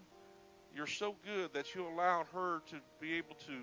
you're 0.74 0.88
so 0.88 1.16
good 1.26 1.54
that 1.54 1.76
you 1.76 1.86
allowed 1.88 2.28
her 2.34 2.62
to 2.70 2.78
be 3.02 3.14
able 3.14 3.36
to. 3.48 3.54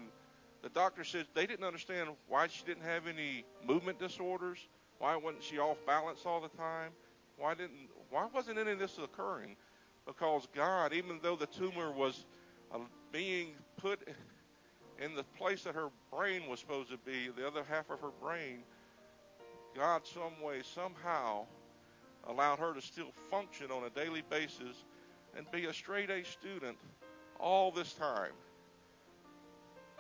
The 0.63 0.69
doctor 0.69 1.05
said 1.05 1.27
they 1.35 1.47
didn't 1.47 1.65
understand 1.65 2.11
why 2.29 2.49
she 2.49 2.63
didn't 2.65 2.83
have 2.83 3.07
any 3.07 3.45
movement 3.67 3.99
disorders. 3.99 4.59
Why 4.99 5.17
wasn't 5.17 5.45
she 5.45 5.59
off 5.59 5.79
balance 5.87 6.21
all 6.27 6.41
the 6.41 6.49
time? 6.49 6.91
Why 7.39 7.55
didn't? 7.55 7.89
Why 8.11 8.27
wasn't 8.35 8.59
any 8.59 8.73
of 8.73 8.79
this 8.79 8.99
occurring? 8.99 9.57
Because 10.07 10.47
God, 10.55 10.93
even 10.93 11.21
though 11.23 11.37
the 11.37 11.47
tumor 11.47 11.91
was 11.91 12.27
uh, 12.75 12.79
being 13.13 13.53
put 13.77 14.07
in 15.01 15.15
the 15.15 15.25
place 15.39 15.63
that 15.63 15.75
her 15.75 15.89
brain 16.13 16.49
was 16.49 16.61
supposed 16.61 16.91
to 16.91 16.99
be, 16.99 17.29
the 17.37 17.47
other 17.47 17.63
half 17.69 17.89
of 17.91 18.01
her 18.01 18.11
brain, 18.21 18.63
God, 19.79 20.05
some 20.05 20.43
way, 20.43 20.61
somehow, 20.75 21.47
allowed 22.27 22.59
her 22.59 22.75
to 22.75 22.83
still 22.83 23.13
function 23.31 23.71
on 23.71 23.85
a 23.85 23.91
daily 23.91 24.25
basis 24.29 24.85
and 25.37 25.49
be 25.53 25.67
a 25.67 25.73
straight 25.73 26.11
A 26.11 26.25
student 26.25 26.77
all 27.39 27.71
this 27.71 27.93
time. 27.93 28.33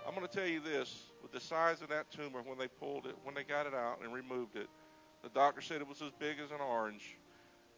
I'm 0.04 0.16
going 0.16 0.26
to 0.26 0.32
tell 0.32 0.48
you 0.48 0.58
this 0.58 1.12
with 1.22 1.30
the 1.30 1.38
size 1.38 1.80
of 1.80 1.90
that 1.90 2.10
tumor 2.10 2.42
when 2.44 2.58
they 2.58 2.66
pulled 2.66 3.06
it, 3.06 3.14
when 3.22 3.36
they 3.36 3.44
got 3.44 3.66
it 3.66 3.74
out 3.74 4.00
and 4.02 4.12
removed 4.12 4.56
it, 4.56 4.68
the 5.22 5.28
doctor 5.28 5.60
said 5.60 5.80
it 5.80 5.86
was 5.86 6.02
as 6.02 6.10
big 6.18 6.38
as 6.44 6.50
an 6.50 6.60
orange 6.60 7.16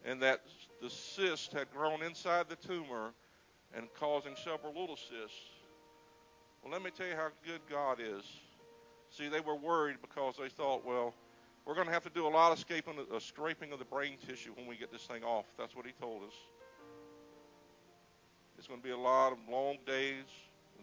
and 0.07 0.23
that 0.23 0.41
the 0.81 0.89
cyst 0.89 1.53
had 1.53 1.71
grown 1.71 2.03
inside 2.03 2.47
the 2.49 2.57
tumor 2.57 3.13
and 3.77 3.89
causing 3.99 4.35
several 4.43 4.73
little 4.73 4.97
cysts. 4.97 5.37
Well, 6.63 6.73
let 6.73 6.83
me 6.83 6.91
tell 6.97 7.07
you 7.07 7.15
how 7.15 7.29
good 7.45 7.61
God 7.69 7.99
is. 8.01 8.25
See, 9.11 9.29
they 9.29 9.41
were 9.41 9.57
worried 9.57 9.97
because 10.01 10.37
they 10.39 10.49
thought, 10.49 10.87
well, 10.87 11.13
we're 11.71 11.77
going 11.77 11.87
to 11.87 11.93
have 11.93 12.03
to 12.03 12.11
do 12.11 12.27
a 12.27 12.29
lot 12.29 12.51
of 12.51 12.59
scraping, 12.59 12.95
uh, 12.99 13.21
scraping 13.21 13.71
of 13.71 13.79
the 13.79 13.85
brain 13.85 14.17
tissue 14.27 14.51
when 14.57 14.67
we 14.67 14.77
get 14.77 14.91
this 14.91 15.03
thing 15.03 15.23
off. 15.23 15.45
That's 15.57 15.77
what 15.77 15.87
he 15.87 15.93
told 16.01 16.25
us. 16.25 16.33
It's 18.59 18.67
going 18.67 18.81
to 18.81 18.85
be 18.85 18.91
a 18.91 18.99
lot 18.99 19.31
of 19.31 19.39
long 19.49 19.77
days, 19.87 20.25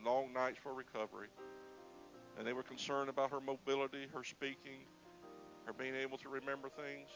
long 0.05 0.31
nights 0.31 0.59
for 0.63 0.73
recovery. 0.73 1.27
And 2.38 2.47
they 2.47 2.53
were 2.53 2.63
concerned 2.63 3.09
about 3.09 3.31
her 3.31 3.41
mobility, 3.41 4.07
her 4.13 4.23
speaking, 4.23 4.85
her 5.65 5.73
being 5.73 5.93
able 5.93 6.17
to 6.19 6.29
remember 6.29 6.69
things. 6.69 7.09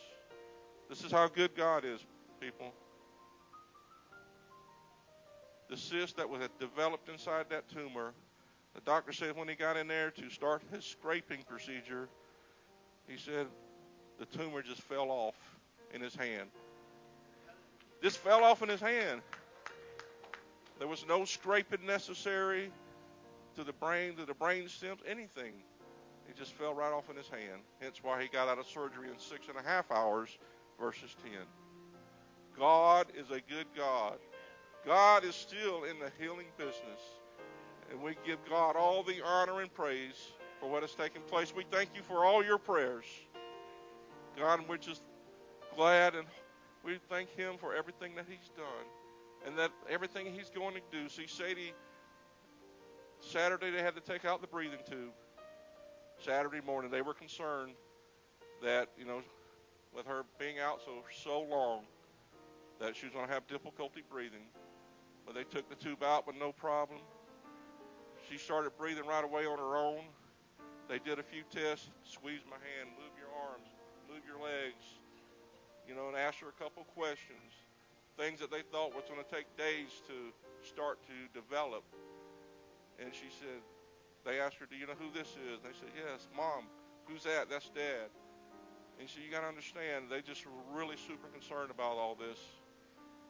This 0.90 1.06
is 1.06 1.12
how 1.14 1.30
good 1.30 1.56
God 1.56 1.86
is, 1.86 2.02
people. 2.42 2.74
The 5.70 5.78
cyst 5.78 6.18
that 6.18 6.30
was 6.30 6.42
developed 6.60 7.08
inside 7.08 7.46
that 7.52 7.70
tumor, 7.70 8.12
the 8.76 8.82
doctor 8.82 9.14
said 9.14 9.38
when 9.38 9.48
he 9.48 9.56
got 9.56 9.78
in 9.78 9.88
there 9.88 10.12
to 10.12 10.30
start 10.30 10.62
his 10.74 10.84
scraping 10.84 11.46
procedure, 11.48 12.10
he 13.12 13.18
said 13.18 13.48
the 14.20 14.26
tumor 14.26 14.62
just 14.62 14.82
fell 14.82 15.12
off 15.12 15.36
in 15.94 16.02
his 16.02 16.16
hand. 16.16 16.50
Just 18.02 18.18
fell 18.20 18.44
off 18.44 18.64
in 18.64 18.70
his 18.70 18.80
hand. 18.80 19.22
There 20.80 20.88
was 20.88 21.06
no 21.08 21.26
scraping 21.26 21.86
necessary 21.86 22.72
to 23.56 23.64
the 23.64 23.74
brain, 23.74 24.16
to 24.16 24.26
the 24.26 24.34
brain 24.34 24.68
stems, 24.70 25.02
anything. 25.08 25.54
It 26.30 26.38
just 26.38 26.54
fell 26.54 26.74
right 26.74 26.94
off 26.94 27.10
in 27.10 27.18
his 27.18 27.28
hand. 27.28 27.62
Hence 27.80 28.00
why 28.02 28.22
he 28.22 28.30
got 28.30 28.48
out 28.48 28.58
of 28.58 28.66
surgery 28.66 29.10
in 29.10 29.20
six 29.20 29.48
and 29.48 29.58
a 29.58 29.68
half 29.68 29.92
hours 29.92 30.38
verses 30.80 31.16
10. 31.24 31.34
God 32.58 33.08
is 33.16 33.30
a 33.30 33.42
good 33.52 33.68
God. 33.76 34.18
God 34.86 35.24
is 35.26 35.36
still 35.36 35.84
in 35.84 36.00
the 36.00 36.12
healing 36.20 36.48
business. 36.58 37.02
And 37.92 38.02
we 38.02 38.16
give 38.26 38.40
God 38.50 38.76
all 38.76 39.04
the 39.04 39.22
honor 39.24 39.62
and 39.62 39.72
praise 39.74 40.16
for 40.62 40.70
what 40.70 40.84
has 40.84 40.94
taken 40.94 41.24
place. 41.24 41.54
We 41.54 41.66
thank 41.72 41.90
you 41.96 42.04
for 42.04 42.24
all 42.24 42.46
your 42.46 42.60
prayers. 42.60 43.06
God, 44.38 44.60
and 44.60 44.70
we're 44.70 44.78
just 44.78 45.02
glad 45.76 46.16
and 46.16 46.28
we 46.86 47.00
thank 47.10 47.36
Him 47.36 47.56
for 47.60 47.74
everything 47.76 48.16
that 48.16 48.26
He's 48.30 48.50
done 48.56 48.86
and 49.46 49.58
that 49.58 49.72
everything 49.90 50.28
He's 50.28 50.50
going 50.50 50.76
to 50.76 50.82
do. 50.92 51.10
See, 51.10 51.26
Sadie, 51.28 51.74
Saturday 53.20 53.72
they 53.72 53.82
had 53.82 53.96
to 53.96 54.02
take 54.02 54.24
out 54.24 54.40
the 54.40 54.48
breathing 54.48 54.80
tube. 54.88 55.12
Saturday 56.24 56.62
morning 56.64 56.92
they 56.92 57.02
were 57.02 57.16
concerned 57.16 57.74
that, 58.64 58.90
you 58.98 59.06
know, 59.06 59.22
with 59.96 60.06
her 60.06 60.24
being 60.40 60.60
out 60.60 60.80
so 60.86 61.04
so 61.24 61.42
long 61.42 61.82
that 62.80 62.96
she 62.96 63.08
was 63.08 63.14
going 63.14 63.28
to 63.28 63.34
have 63.34 63.48
difficulty 63.48 64.04
breathing. 64.10 64.46
But 65.26 65.36
they 65.36 65.44
took 65.44 65.70
the 65.70 65.76
tube 65.76 66.04
out 66.04 66.26
with 66.28 66.36
no 66.36 66.52
problem. 66.52 67.00
She 68.30 68.38
started 68.38 68.72
breathing 68.78 69.06
right 69.06 69.24
away 69.24 69.46
on 69.46 69.58
her 69.58 69.76
own. 69.76 70.02
They 70.90 71.00
did 71.00 71.20
a 71.20 71.24
few 71.24 71.44
tests, 71.50 71.90
squeezed 72.04 72.46
my 72.46 72.60
hand, 72.60 72.94
move 72.98 73.14
your 73.16 73.32
arms, 73.50 73.68
move 74.10 74.22
your 74.28 74.42
legs, 74.42 74.84
you 75.88 75.96
know, 75.96 76.10
and 76.10 76.18
asked 76.18 76.40
her 76.40 76.50
a 76.50 76.58
couple 76.62 76.84
questions. 76.96 77.52
Things 78.18 78.40
that 78.40 78.52
they 78.52 78.62
thought 78.62 78.94
was 78.94 79.06
going 79.08 79.24
to 79.24 79.32
take 79.32 79.48
days 79.56 80.04
to 80.08 80.36
start 80.68 81.00
to 81.08 81.16
develop. 81.32 81.84
And 83.00 83.16
she 83.16 83.32
said, 83.32 83.64
they 84.26 84.40
asked 84.40 84.58
her, 84.58 84.68
Do 84.70 84.76
you 84.76 84.86
know 84.86 85.00
who 85.00 85.10
this 85.14 85.30
is? 85.34 85.64
And 85.64 85.66
they 85.66 85.78
said, 85.78 85.90
Yes, 85.96 86.28
Mom. 86.36 86.70
Who's 87.06 87.24
that? 87.24 87.50
That's 87.50 87.70
Dad. 87.70 88.14
And 89.00 89.10
so 89.10 89.20
you 89.20 89.32
got 89.32 89.42
to 89.42 89.48
understand, 89.48 90.06
they 90.12 90.22
just 90.22 90.46
were 90.46 90.78
really 90.78 90.96
super 90.96 91.28
concerned 91.28 91.72
about 91.72 91.98
all 91.98 92.16
this. 92.16 92.38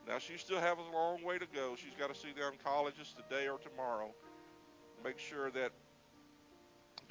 Now 0.07 0.19
she 0.19 0.37
still 0.37 0.59
has 0.59 0.75
a 0.77 0.95
long 0.95 1.23
way 1.23 1.37
to 1.37 1.47
go. 1.47 1.75
She's 1.77 1.95
got 1.97 2.13
to 2.13 2.19
see 2.19 2.33
the 2.35 2.41
oncologist 2.41 3.15
today 3.15 3.47
or 3.47 3.57
tomorrow. 3.57 4.11
Make 5.03 5.19
sure 5.19 5.49
that 5.51 5.71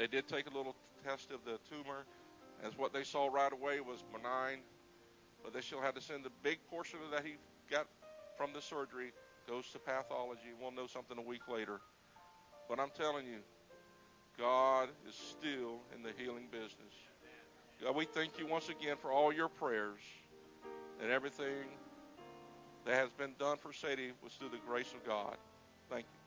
they 0.01 0.07
did 0.07 0.27
take 0.27 0.51
a 0.51 0.57
little 0.57 0.75
test 1.05 1.31
of 1.31 1.41
the 1.45 1.59
tumor, 1.69 2.07
as 2.65 2.79
what 2.79 2.95
they 2.95 3.05
saw 3.05 3.27
right 3.27 3.53
away 3.53 3.81
was 3.81 4.03
benign. 4.11 4.61
But 5.45 5.53
they 5.53 5.61
still 5.61 5.83
had 5.83 5.95
to 5.95 6.01
send 6.01 6.25
the 6.25 6.31
big 6.43 6.59
portion 6.71 7.01
of 7.05 7.11
that 7.11 7.25
he 7.25 7.35
got 7.71 7.87
from 8.39 8.55
the 8.55 8.63
surgery 8.63 9.13
goes 9.47 9.69
to 9.73 9.79
pathology. 9.79 10.53
We'll 10.59 10.71
know 10.71 10.87
something 10.87 11.19
a 11.19 11.23
week 11.23 11.49
later. 11.53 11.81
But 12.67 12.81
I'm 12.81 12.91
telling 12.97 13.27
you, 13.27 13.41
God 14.39 14.89
is 15.07 15.15
still 15.15 15.81
in 15.95 16.03
the 16.03 16.13
healing 16.17 16.47
business. 16.51 16.95
God, 17.83 17.95
we 17.95 18.07
thank 18.07 18.39
you 18.39 18.47
once 18.47 18.71
again 18.71 18.97
for 19.01 19.13
all 19.13 19.33
your 19.33 19.49
prayers 19.49 20.01
and 21.03 21.11
everything 21.11 21.67
that 22.87 22.95
has 22.95 23.11
been 23.11 23.35
done 23.39 23.59
for 23.59 23.73
Sadie 23.75 24.13
was 24.23 24.33
through 24.33 24.51
the 24.51 24.61
grace 24.67 24.93
of 24.95 25.07
God. 25.07 25.37
Thank 25.91 26.07
you. 26.07 26.20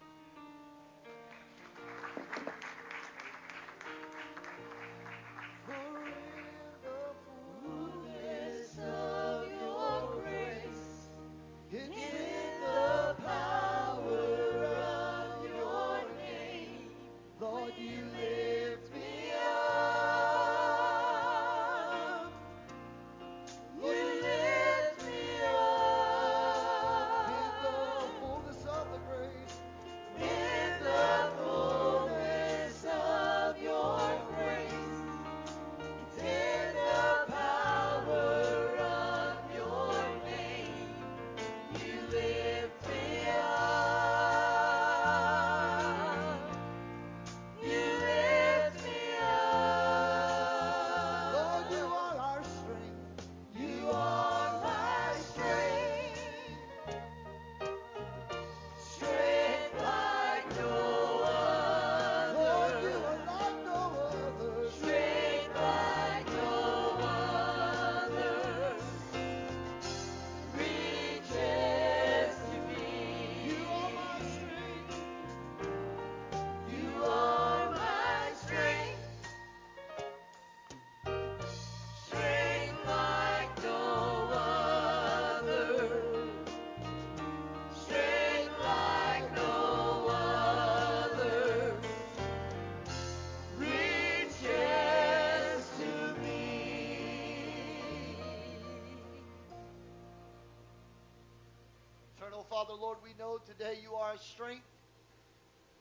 Father, 102.54 102.76
Lord, 102.80 103.00
we 103.04 103.16
know 103.18 103.40
today 103.48 103.80
you 103.82 103.96
are 103.96 104.14
a 104.14 104.18
strength, 104.20 104.68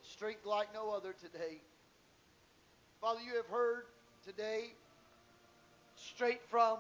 strength 0.01 0.47
like 0.47 0.73
no 0.73 0.91
other 0.91 1.13
today. 1.13 1.61
Father, 2.99 3.21
you 3.21 3.37
have 3.37 3.45
heard 3.45 3.83
today 4.25 4.73
straight 5.97 6.41
from 6.49 6.79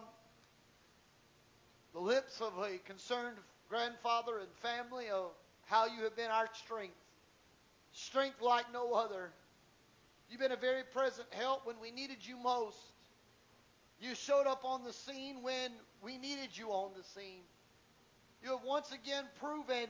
the 1.92 2.00
lips 2.00 2.40
of 2.40 2.54
a 2.64 2.78
concerned 2.86 3.36
grandfather 3.68 4.38
and 4.38 4.48
family 4.62 5.10
of 5.10 5.26
how 5.66 5.84
you 5.84 6.04
have 6.04 6.16
been 6.16 6.30
our 6.30 6.48
strength. 6.54 6.96
Strength 7.92 8.40
like 8.40 8.72
no 8.72 8.94
other. 8.94 9.30
You've 10.30 10.40
been 10.40 10.52
a 10.52 10.56
very 10.56 10.84
present 10.84 11.28
help 11.32 11.66
when 11.66 11.76
we 11.82 11.90
needed 11.90 12.26
you 12.26 12.38
most. 12.38 12.78
You 14.00 14.14
showed 14.14 14.46
up 14.46 14.64
on 14.64 14.84
the 14.84 14.92
scene 14.94 15.42
when 15.42 15.70
we 16.02 16.16
needed 16.16 16.56
you 16.56 16.68
on 16.68 16.92
the 16.96 17.04
scene. 17.04 17.42
You 18.42 18.50
have 18.50 18.64
once 18.64 18.90
again 18.90 19.24
proven, 19.38 19.86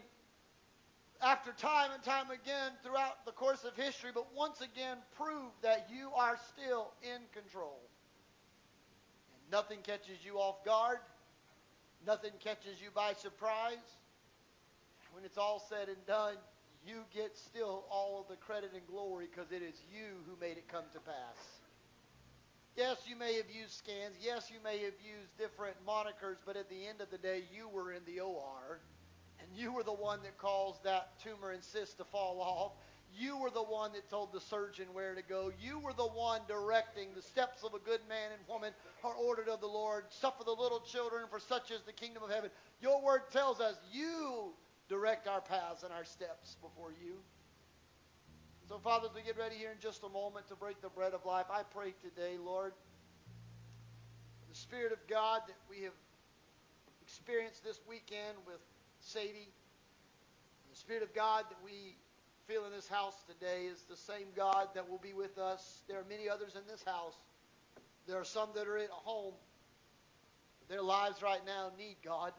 after 1.23 1.53
time 1.53 1.91
and 1.95 2.03
time 2.03 2.31
again 2.31 2.73
throughout 2.83 3.25
the 3.25 3.33
course 3.33 3.65
of 3.65 3.75
history, 3.77 4.11
but 4.13 4.27
once 4.35 4.61
again 4.61 4.99
proved 5.17 5.55
that 5.63 5.89
you 5.91 6.11
are 6.15 6.37
still 6.53 6.93
in 7.03 7.23
control. 7.33 7.81
And 9.33 9.51
nothing 9.51 9.79
catches 9.83 10.25
you 10.25 10.39
off 10.39 10.65
guard, 10.65 10.99
nothing 12.07 12.33
catches 12.41 12.81
you 12.83 12.89
by 12.95 13.15
surprise. 13.15 13.79
When 15.15 15.25
it's 15.25 15.39
all 15.39 15.65
said 15.69 15.89
and 15.89 16.07
done, 16.07 16.35
you 16.87 17.05
get 17.15 17.37
still 17.37 17.85
all 17.91 18.21
of 18.21 18.29
the 18.29 18.37
credit 18.37 18.73
and 18.75 18.87
glory 18.87 19.29
because 19.31 19.53
it 19.53 19.63
is 19.63 19.75
you 19.93 20.25
who 20.27 20.37
made 20.41 20.57
it 20.57 20.69
come 20.69 20.85
to 20.93 21.01
pass. 21.01 21.62
Yes, 22.77 22.97
you 23.07 23.17
may 23.17 23.37
have 23.37 23.51
used 23.51 23.73
scans. 23.73 24.17
Yes, 24.21 24.51
you 24.51 24.59
may 24.65 24.79
have 24.79 24.95
used 25.05 25.37
different 25.37 25.77
monikers, 25.87 26.37
but 26.47 26.57
at 26.57 26.71
the 26.71 26.87
end 26.87 27.03
of 27.03 27.11
the 27.11 27.19
day, 27.19 27.45
you 27.55 27.69
were 27.69 27.93
in 27.93 28.01
the 28.07 28.21
OR, 28.21 28.81
and 29.41 29.49
you 29.55 29.73
were 29.73 29.83
the 29.83 29.93
one 29.93 30.21
that 30.23 30.39
caused 30.39 30.83
that 30.85 31.19
tumor 31.23 31.51
and 31.51 31.63
cyst 31.63 31.99
to 31.99 32.05
fall 32.05 32.41
off. 32.41 32.73
You 33.15 33.37
were 33.37 33.51
the 33.51 33.63
one 33.63 33.93
that 33.93 34.09
told 34.09 34.33
the 34.33 34.41
surgeon 34.41 34.87
where 34.95 35.15
to 35.15 35.21
go. 35.21 35.53
You 35.61 35.79
were 35.81 35.93
the 35.93 36.09
one 36.09 36.41
directing 36.49 37.09
the 37.15 37.21
steps 37.21 37.63
of 37.63 37.75
a 37.75 37.79
good 37.79 38.01
man 38.09 38.31
and 38.33 38.41
woman 38.49 38.73
are 39.05 39.13
ordered 39.13 39.51
of 39.51 39.61
the 39.61 39.67
Lord. 39.67 40.05
Suffer 40.09 40.45
the 40.45 40.53
little 40.53 40.81
children, 40.81 41.25
for 41.31 41.39
such 41.39 41.71
is 41.71 41.83
the 41.85 41.93
kingdom 41.93 42.23
of 42.23 42.31
heaven. 42.31 42.49
Your 42.81 43.03
word 43.03 43.23
tells 43.31 43.61
us 43.61 43.77
you 43.93 44.55
direct 44.89 45.29
our 45.29 45.43
paths 45.43 45.83
and 45.83 45.93
our 45.93 46.07
steps 46.07 46.57
before 46.63 46.93
you. 47.05 47.17
So, 48.69 48.79
Father, 48.79 49.09
as 49.09 49.15
we 49.15 49.23
get 49.23 49.37
ready 49.37 49.57
here 49.57 49.71
in 49.73 49.79
just 49.81 50.03
a 50.05 50.09
moment 50.09 50.47
to 50.49 50.55
break 50.55 50.81
the 50.81 50.89
bread 50.89 51.15
of 51.15 51.25
life, 51.27 51.47
I 51.51 51.63
pray 51.63 51.95
today, 52.01 52.39
Lord, 52.43 52.73
the 54.49 54.55
Spirit 54.55 54.93
of 54.93 54.99
God 55.09 55.43
that 55.49 55.57
we 55.69 55.83
have 55.83 55.93
experienced 57.03 57.65
this 57.65 57.81
weekend 57.89 58.39
with 58.47 58.61
Sadie, 59.01 59.51
the 60.71 60.77
Spirit 60.77 61.03
of 61.03 61.13
God 61.13 61.45
that 61.51 61.59
we 61.65 61.97
feel 62.47 62.65
in 62.65 62.73
this 62.73 62.89
house 62.89 63.17
today 63.27 63.65
is 63.65 63.83
the 63.91 63.97
same 63.97 64.29
God 64.37 64.69
that 64.75 64.89
will 64.89 64.99
be 64.99 65.13
with 65.13 65.39
us. 65.39 65.83
There 65.89 65.99
are 65.99 66.07
many 66.09 66.29
others 66.29 66.55
in 66.55 66.63
this 66.71 66.83
house. 66.85 67.17
There 68.07 68.19
are 68.19 68.25
some 68.25 68.51
that 68.55 68.69
are 68.69 68.79
at 68.79 68.91
home. 68.91 69.35
Their 70.69 70.83
lives 70.83 71.21
right 71.21 71.45
now 71.45 71.73
need 71.77 71.97
God. 72.05 72.33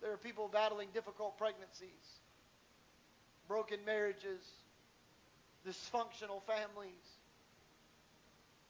There 0.00 0.12
are 0.12 0.16
people 0.16 0.48
battling 0.48 0.88
difficult 0.94 1.38
pregnancies, 1.38 2.20
broken 3.48 3.78
marriages, 3.84 4.42
dysfunctional 5.66 6.42
families, 6.46 7.04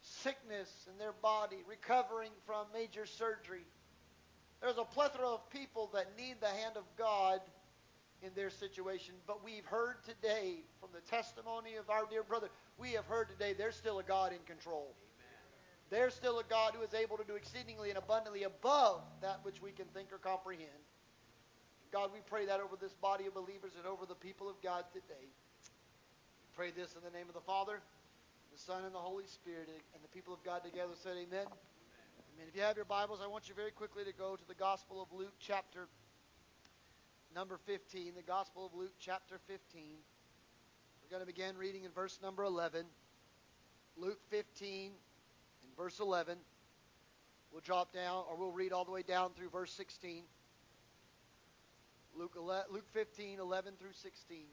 sickness 0.02 0.70
in 0.90 0.98
their 0.98 1.14
body, 1.22 1.56
recovering 1.68 2.30
from 2.46 2.66
major 2.72 3.06
surgery. 3.06 3.64
There's 4.60 4.78
a 4.78 4.84
plethora 4.84 5.26
of 5.26 5.50
people 5.50 5.90
that 5.94 6.16
need 6.16 6.36
the 6.40 6.48
hand 6.48 6.76
of 6.76 6.84
God 6.96 7.40
in 8.22 8.30
their 8.34 8.50
situation. 8.50 9.14
But 9.26 9.44
we've 9.44 9.64
heard 9.66 9.96
today 10.04 10.60
from 10.80 10.90
the 10.94 11.00
testimony 11.02 11.76
of 11.76 11.90
our 11.90 12.06
dear 12.08 12.22
brother, 12.22 12.48
we 12.78 12.92
have 12.92 13.04
heard 13.06 13.28
today 13.28 13.54
there's 13.56 13.76
still 13.76 13.98
a 13.98 14.02
God 14.02 14.32
in 14.32 14.38
control. 14.46 14.94
There's 15.90 16.14
still 16.14 16.38
a 16.40 16.44
God 16.44 16.72
who 16.74 16.82
is 16.82 16.94
able 16.94 17.16
to 17.16 17.24
do 17.24 17.34
exceedingly 17.34 17.90
and 17.90 17.98
abundantly 17.98 18.42
above 18.42 19.02
that 19.20 19.40
which 19.42 19.62
we 19.62 19.70
can 19.70 19.86
think 19.94 20.12
or 20.12 20.18
comprehend. 20.18 20.70
God, 21.92 22.10
we 22.12 22.20
pray 22.26 22.46
that 22.46 22.60
over 22.60 22.76
this 22.80 22.94
body 22.94 23.26
of 23.26 23.34
believers 23.34 23.72
and 23.78 23.86
over 23.86 24.06
the 24.06 24.14
people 24.14 24.48
of 24.48 24.60
God 24.62 24.84
today. 24.92 25.26
We 25.26 26.50
pray 26.54 26.70
this 26.70 26.94
in 26.94 27.02
the 27.04 27.16
name 27.16 27.28
of 27.28 27.34
the 27.34 27.46
Father, 27.46 27.80
the 28.52 28.58
Son, 28.58 28.84
and 28.84 28.94
the 28.94 28.98
Holy 28.98 29.26
Spirit. 29.26 29.68
And 29.94 30.02
the 30.02 30.08
people 30.08 30.34
of 30.34 30.42
God 30.42 30.64
together 30.64 30.94
said, 30.94 31.12
Amen. 31.12 31.46
Amen. 31.46 32.46
If 32.48 32.56
you 32.56 32.62
have 32.62 32.76
your 32.76 32.84
Bibles, 32.84 33.20
I 33.22 33.26
want 33.26 33.48
you 33.48 33.54
very 33.54 33.70
quickly 33.70 34.04
to 34.04 34.12
go 34.12 34.36
to 34.36 34.48
the 34.48 34.54
Gospel 34.54 35.00
of 35.00 35.08
Luke, 35.16 35.34
chapter 35.38 35.88
number 37.34 37.58
15. 37.66 38.14
The 38.16 38.22
Gospel 38.22 38.66
of 38.66 38.74
Luke, 38.74 38.94
chapter 38.98 39.38
15. 39.46 39.82
We're 41.02 41.10
going 41.10 41.22
to 41.22 41.26
begin 41.26 41.56
reading 41.56 41.84
in 41.84 41.92
verse 41.92 42.18
number 42.20 42.44
11. 42.44 42.84
Luke 43.96 44.18
15 44.30 44.90
and 45.62 45.76
verse 45.76 46.00
11. 46.00 46.36
We'll 47.52 47.60
drop 47.60 47.92
down, 47.92 48.24
or 48.28 48.36
we'll 48.36 48.50
read 48.50 48.72
all 48.72 48.84
the 48.84 48.90
way 48.90 49.02
down 49.02 49.30
through 49.34 49.50
verse 49.50 49.72
16. 49.72 50.24
Luke, 52.18 52.34
11, 52.36 52.72
Luke 52.72 52.88
15, 52.92 53.40
11 53.40 53.74
through 53.78 53.92
16. 53.92 54.46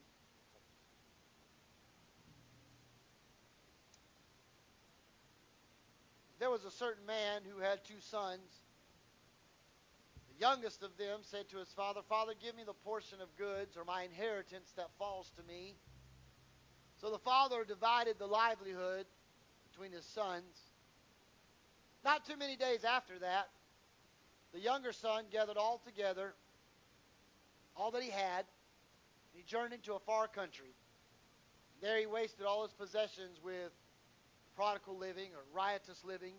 There 6.39 6.49
was 6.49 6.65
a 6.65 6.71
certain 6.71 7.05
man 7.05 7.43
who 7.49 7.61
had 7.61 7.85
two 7.85 8.01
sons. 8.01 8.41
The 10.27 10.41
youngest 10.41 10.83
of 10.83 10.97
them 10.97 11.19
said 11.21 11.47
to 11.49 11.57
his 11.57 11.69
father, 11.69 12.01
Father, 12.09 12.33
give 12.43 12.53
me 12.53 12.63
the 12.65 12.73
portion 12.73 13.21
of 13.21 13.33
goods 13.37 13.77
or 13.77 13.85
my 13.85 14.03
inheritance 14.03 14.73
that 14.75 14.89
falls 14.99 15.31
to 15.37 15.43
me. 15.43 15.75
So 16.99 17.11
the 17.11 17.19
father 17.19 17.63
divided 17.63 18.19
the 18.19 18.27
livelihood 18.27 19.05
between 19.71 19.93
his 19.93 20.05
sons. 20.05 20.71
Not 22.03 22.25
too 22.25 22.35
many 22.35 22.57
days 22.57 22.83
after 22.83 23.19
that, 23.19 23.47
the 24.53 24.59
younger 24.59 24.91
son 24.91 25.25
gathered 25.31 25.57
all 25.57 25.79
together 25.85 26.33
all 27.75 27.91
that 27.91 28.03
he 28.03 28.09
had, 28.09 28.39
and 28.39 29.35
he 29.35 29.43
journeyed 29.43 29.73
into 29.73 29.93
a 29.93 29.99
far 29.99 30.27
country. 30.27 30.73
There 31.81 31.99
he 31.99 32.05
wasted 32.05 32.45
all 32.45 32.63
his 32.63 32.73
possessions 32.73 33.39
with 33.43 33.71
prodigal 34.55 34.97
living 34.97 35.29
or 35.33 35.41
riotous 35.53 36.03
living. 36.05 36.33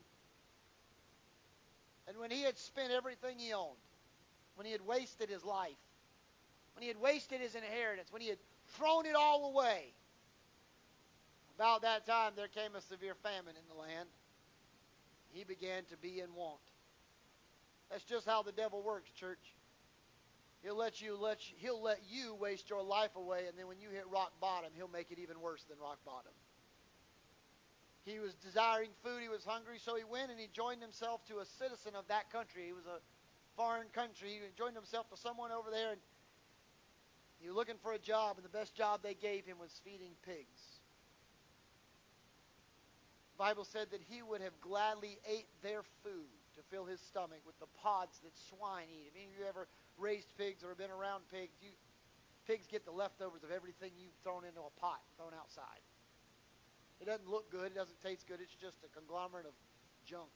And 2.06 2.18
when 2.18 2.30
he 2.30 2.42
had 2.42 2.58
spent 2.58 2.92
everything 2.92 3.38
he 3.38 3.52
owned, 3.52 3.76
when 4.56 4.66
he 4.66 4.72
had 4.72 4.86
wasted 4.86 5.28
his 5.28 5.44
life, 5.44 5.76
when 6.74 6.82
he 6.82 6.88
had 6.88 7.00
wasted 7.00 7.40
his 7.40 7.54
inheritance, 7.54 8.12
when 8.12 8.22
he 8.22 8.28
had 8.28 8.38
thrown 8.76 9.06
it 9.06 9.14
all 9.14 9.50
away, 9.52 9.92
about 11.56 11.82
that 11.82 12.06
time 12.06 12.32
there 12.36 12.48
came 12.48 12.74
a 12.74 12.80
severe 12.80 13.14
famine 13.22 13.54
in 13.56 13.68
the 13.68 13.80
land. 13.80 14.08
He 15.32 15.44
began 15.44 15.84
to 15.90 15.96
be 15.96 16.20
in 16.20 16.34
want. 16.34 16.60
That's 17.90 18.04
just 18.04 18.26
how 18.26 18.42
the 18.42 18.52
devil 18.52 18.82
works, 18.82 19.10
church. 19.10 19.53
He'll 20.64 20.76
let 20.76 21.02
you 21.02 21.14
let 21.20 21.44
you, 21.50 21.56
he'll 21.58 21.82
let 21.82 22.00
you 22.08 22.34
waste 22.40 22.70
your 22.70 22.82
life 22.82 23.14
away, 23.16 23.44
and 23.48 23.58
then 23.58 23.68
when 23.68 23.78
you 23.78 23.90
hit 23.90 24.04
rock 24.10 24.32
bottom, 24.40 24.70
he'll 24.74 24.88
make 24.88 25.12
it 25.12 25.18
even 25.18 25.38
worse 25.40 25.62
than 25.68 25.76
rock 25.78 25.98
bottom. 26.06 26.32
He 28.06 28.18
was 28.18 28.32
desiring 28.34 28.88
food, 29.04 29.20
he 29.20 29.28
was 29.28 29.44
hungry, 29.44 29.76
so 29.78 29.94
he 29.94 30.04
went 30.04 30.30
and 30.30 30.40
he 30.40 30.48
joined 30.52 30.80
himself 30.80 31.20
to 31.28 31.40
a 31.40 31.44
citizen 31.60 31.92
of 31.94 32.08
that 32.08 32.32
country. 32.32 32.64
He 32.64 32.72
was 32.72 32.86
a 32.86 33.00
foreign 33.56 33.88
country. 33.92 34.40
He 34.40 34.40
joined 34.56 34.74
himself 34.74 35.08
to 35.10 35.16
someone 35.18 35.52
over 35.52 35.70
there, 35.70 35.92
and 35.92 36.00
he 37.40 37.48
was 37.48 37.56
looking 37.56 37.76
for 37.82 37.92
a 37.92 37.98
job, 37.98 38.36
and 38.36 38.44
the 38.44 38.56
best 38.56 38.74
job 38.74 39.00
they 39.02 39.14
gave 39.14 39.44
him 39.44 39.58
was 39.60 39.80
feeding 39.84 40.16
pigs. 40.24 40.80
The 43.36 43.44
Bible 43.44 43.64
said 43.64 43.88
that 43.90 44.00
he 44.08 44.22
would 44.22 44.40
have 44.40 44.58
gladly 44.62 45.18
ate 45.28 45.48
their 45.62 45.82
food 46.02 46.32
to 46.56 46.62
fill 46.70 46.86
his 46.86 47.00
stomach 47.00 47.40
with 47.44 47.58
the 47.60 47.68
pods 47.82 48.20
that 48.24 48.32
swine 48.48 48.86
eat. 48.88 49.12
Have 49.12 49.16
any 49.16 49.26
of 49.26 49.38
you 49.38 49.44
ever 49.48 49.66
raised 49.98 50.28
pigs 50.36 50.64
or 50.64 50.74
been 50.74 50.90
around 50.90 51.22
pigs, 51.30 51.54
you 51.60 51.70
pigs 52.46 52.66
get 52.66 52.84
the 52.84 52.92
leftovers 52.92 53.42
of 53.42 53.50
everything 53.50 53.90
you've 53.98 54.16
thrown 54.22 54.44
into 54.44 54.60
a 54.60 54.80
pot, 54.80 55.00
thrown 55.16 55.32
outside. 55.38 55.80
It 57.00 57.06
doesn't 57.06 57.28
look 57.28 57.50
good, 57.50 57.72
it 57.72 57.74
doesn't 57.74 58.00
taste 58.02 58.26
good, 58.26 58.38
it's 58.40 58.54
just 58.54 58.76
a 58.84 58.88
conglomerate 58.98 59.46
of 59.46 59.54
junk. 60.06 60.30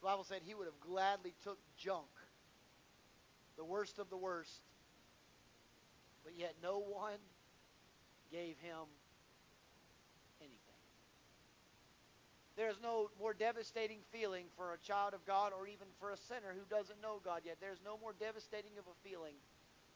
The 0.00 0.06
Bible 0.06 0.24
said 0.24 0.42
he 0.44 0.54
would 0.54 0.66
have 0.66 0.80
gladly 0.80 1.34
took 1.42 1.58
junk, 1.76 2.10
the 3.56 3.64
worst 3.64 3.98
of 3.98 4.10
the 4.10 4.16
worst, 4.16 4.62
but 6.24 6.34
yet 6.36 6.54
no 6.62 6.78
one 6.78 7.18
gave 8.30 8.58
him 8.58 8.86
There's 12.58 12.82
no 12.82 13.08
more 13.20 13.34
devastating 13.34 13.98
feeling 14.10 14.46
for 14.56 14.74
a 14.74 14.78
child 14.78 15.14
of 15.14 15.24
God 15.24 15.52
or 15.56 15.68
even 15.68 15.86
for 16.00 16.10
a 16.10 16.16
sinner 16.16 16.50
who 16.52 16.66
doesn't 16.68 17.00
know 17.00 17.20
God 17.24 17.42
yet. 17.44 17.58
There's 17.60 17.78
no 17.84 17.96
more 18.02 18.12
devastating 18.18 18.72
of 18.76 18.84
a 18.90 19.08
feeling 19.08 19.34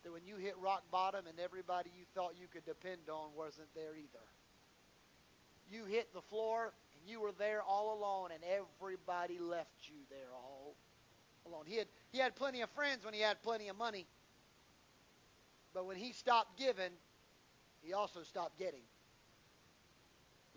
than 0.04 0.12
when 0.12 0.24
you 0.24 0.36
hit 0.36 0.54
rock 0.62 0.84
bottom 0.92 1.26
and 1.26 1.40
everybody 1.40 1.90
you 1.98 2.04
thought 2.14 2.34
you 2.40 2.46
could 2.46 2.64
depend 2.64 3.10
on 3.10 3.30
wasn't 3.36 3.66
there 3.74 3.96
either. 3.98 4.24
You 5.72 5.86
hit 5.86 6.14
the 6.14 6.22
floor 6.22 6.72
and 6.94 7.10
you 7.10 7.20
were 7.20 7.32
there 7.36 7.62
all 7.62 7.98
alone 7.98 8.30
and 8.32 8.44
everybody 8.46 9.40
left 9.40 9.90
you 9.90 9.98
there 10.08 10.30
all 10.32 10.76
alone. 11.44 11.64
He 11.66 11.78
had, 11.78 11.88
he 12.12 12.18
had 12.18 12.36
plenty 12.36 12.60
of 12.60 12.70
friends 12.70 13.04
when 13.04 13.12
he 13.12 13.20
had 13.20 13.42
plenty 13.42 13.70
of 13.70 13.76
money. 13.76 14.06
But 15.74 15.86
when 15.86 15.96
he 15.96 16.12
stopped 16.12 16.56
giving, 16.60 16.92
he 17.80 17.92
also 17.92 18.22
stopped 18.22 18.56
getting. 18.56 18.82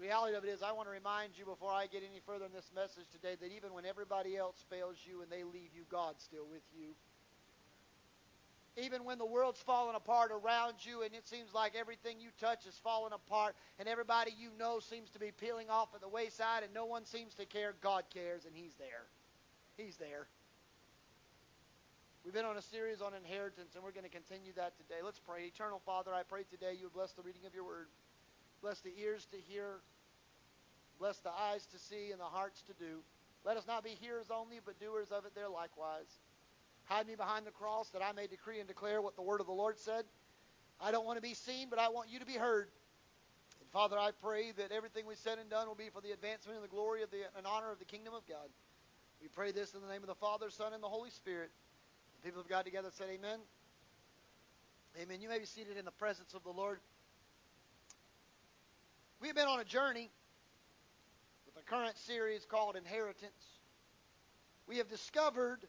Reality 0.01 0.35
of 0.35 0.43
it 0.43 0.49
is, 0.49 0.61
I 0.61 0.71
want 0.71 0.87
to 0.87 0.91
remind 0.91 1.37
you 1.37 1.45
before 1.45 1.71
I 1.71 1.87
get 1.87 2.03
any 2.03 2.19
further 2.25 2.45
in 2.45 2.51
this 2.51 2.69
message 2.75 3.05
today 3.11 3.35
that 3.39 3.51
even 3.55 3.73
when 3.73 3.85
everybody 3.85 4.35
else 4.35 4.63
fails 4.69 4.97
you 5.05 5.21
and 5.21 5.31
they 5.31 5.43
leave 5.43 5.71
you, 5.75 5.83
God's 5.89 6.23
still 6.23 6.45
with 6.49 6.63
you. 6.77 6.95
Even 8.77 9.05
when 9.05 9.17
the 9.17 9.25
world's 9.25 9.61
falling 9.61 9.95
apart 9.95 10.31
around 10.31 10.75
you 10.81 11.03
and 11.03 11.13
it 11.13 11.25
seems 11.25 11.53
like 11.53 11.75
everything 11.79 12.19
you 12.19 12.29
touch 12.41 12.65
is 12.67 12.77
falling 12.83 13.13
apart 13.13 13.55
and 13.79 13.87
everybody 13.87 14.31
you 14.37 14.49
know 14.59 14.79
seems 14.79 15.09
to 15.11 15.19
be 15.19 15.31
peeling 15.31 15.69
off 15.69 15.95
at 15.95 16.01
the 16.01 16.09
wayside 16.09 16.63
and 16.63 16.73
no 16.73 16.85
one 16.85 17.05
seems 17.05 17.33
to 17.35 17.45
care, 17.45 17.73
God 17.79 18.03
cares 18.13 18.43
and 18.43 18.53
He's 18.53 18.73
there. 18.75 19.07
He's 19.77 19.95
there. 19.95 20.27
We've 22.25 22.33
been 22.33 22.43
on 22.45 22.57
a 22.57 22.61
series 22.73 23.01
on 23.05 23.13
inheritance, 23.13 23.75
and 23.75 23.83
we're 23.83 23.93
going 23.93 24.09
to 24.09 24.09
continue 24.09 24.49
that 24.57 24.73
today. 24.81 25.05
Let's 25.05 25.19
pray. 25.19 25.45
Eternal 25.45 25.79
Father, 25.85 26.09
I 26.09 26.23
pray 26.23 26.41
today 26.49 26.73
you 26.73 26.89
would 26.89 26.97
bless 26.97 27.13
the 27.13 27.21
reading 27.21 27.45
of 27.45 27.53
your 27.53 27.63
word, 27.63 27.85
bless 28.61 28.79
the 28.79 28.93
ears 28.99 29.25
to 29.31 29.37
hear, 29.37 29.79
bless 30.99 31.17
the 31.19 31.31
eyes 31.31 31.65
to 31.67 31.79
see, 31.79 32.11
and 32.11 32.19
the 32.19 32.25
hearts 32.25 32.61
to 32.63 32.73
do. 32.73 33.01
Let 33.43 33.57
us 33.57 33.67
not 33.67 33.83
be 33.83 33.91
hearers 33.91 34.27
only, 34.31 34.59
but 34.65 34.79
doers 34.79 35.11
of 35.11 35.25
it 35.25 35.35
there 35.35 35.49
likewise. 35.49 36.19
Hide 36.85 37.07
me 37.07 37.15
behind 37.15 37.45
the 37.45 37.51
cross 37.51 37.89
that 37.89 38.03
I 38.03 38.11
may 38.11 38.27
decree 38.27 38.59
and 38.59 38.67
declare 38.67 39.01
what 39.01 39.15
the 39.15 39.21
word 39.21 39.41
of 39.41 39.47
the 39.47 39.53
Lord 39.53 39.77
said. 39.79 40.05
I 40.79 40.91
don't 40.91 41.05
want 41.05 41.17
to 41.17 41.21
be 41.21 41.33
seen, 41.33 41.67
but 41.69 41.79
I 41.79 41.89
want 41.89 42.09
you 42.09 42.19
to 42.19 42.25
be 42.25 42.33
heard. 42.33 42.67
And 43.61 43.69
Father, 43.69 43.97
I 43.97 44.11
pray 44.11 44.51
that 44.57 44.71
everything 44.71 45.05
we 45.05 45.15
said 45.15 45.37
and 45.39 45.49
done 45.49 45.67
will 45.67 45.75
be 45.75 45.89
for 45.89 46.01
the 46.01 46.11
advancement 46.11 46.57
and 46.57 46.63
the 46.63 46.69
glory 46.69 47.01
of 47.01 47.11
the, 47.11 47.21
and 47.37 47.45
honor 47.45 47.71
of 47.71 47.79
the 47.79 47.85
kingdom 47.85 48.13
of 48.13 48.27
God. 48.27 48.49
We 49.21 49.27
pray 49.27 49.51
this 49.51 49.73
in 49.73 49.81
the 49.81 49.87
name 49.87 50.01
of 50.01 50.07
the 50.07 50.15
Father, 50.15 50.49
Son, 50.49 50.73
and 50.73 50.83
the 50.83 50.89
Holy 50.89 51.09
Spirit. 51.09 51.49
The 52.21 52.27
people 52.27 52.41
of 52.41 52.47
God 52.47 52.65
together 52.65 52.89
said 52.91 53.07
amen. 53.09 53.39
Amen. 55.01 55.21
You 55.21 55.29
may 55.29 55.39
be 55.39 55.45
seated 55.45 55.77
in 55.77 55.85
the 55.85 55.91
presence 55.91 56.33
of 56.33 56.43
the 56.43 56.51
Lord. 56.51 56.79
We 59.21 59.27
have 59.27 59.35
been 59.35 59.47
on 59.47 59.59
a 59.59 59.65
journey 59.65 60.11
with 61.45 61.55
a 61.55 61.65
current 61.65 61.97
series 61.97 62.45
called 62.45 62.75
Inheritance. 62.75 63.61
We 64.67 64.77
have 64.77 64.89
discovered 64.89 65.65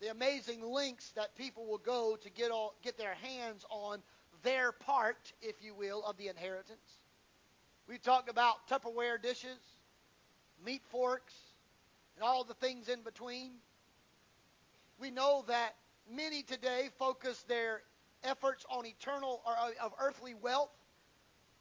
the 0.00 0.10
amazing 0.10 0.62
links 0.62 1.10
that 1.12 1.34
people 1.36 1.66
will 1.66 1.78
go 1.78 2.16
to 2.16 2.30
get 2.30 2.50
all, 2.50 2.74
get 2.82 2.98
their 2.98 3.14
hands 3.14 3.64
on 3.70 4.02
their 4.42 4.72
part, 4.72 5.32
if 5.40 5.56
you 5.62 5.74
will, 5.74 6.04
of 6.04 6.18
the 6.18 6.28
inheritance. 6.28 7.00
We've 7.88 8.02
talked 8.02 8.28
about 8.28 8.68
Tupperware 8.68 9.20
dishes, 9.22 9.58
meat 10.64 10.82
forks, 10.90 11.34
and 12.14 12.22
all 12.22 12.44
the 12.44 12.54
things 12.54 12.88
in 12.88 13.00
between. 13.00 13.52
We 15.00 15.10
know 15.10 15.44
that 15.48 15.76
many 16.14 16.42
today 16.42 16.90
focus 16.98 17.42
their 17.48 17.82
efforts 18.22 18.66
on 18.68 18.84
eternal 18.84 19.40
or 19.46 19.54
of 19.82 19.94
earthly 19.98 20.34
wealth 20.34 20.70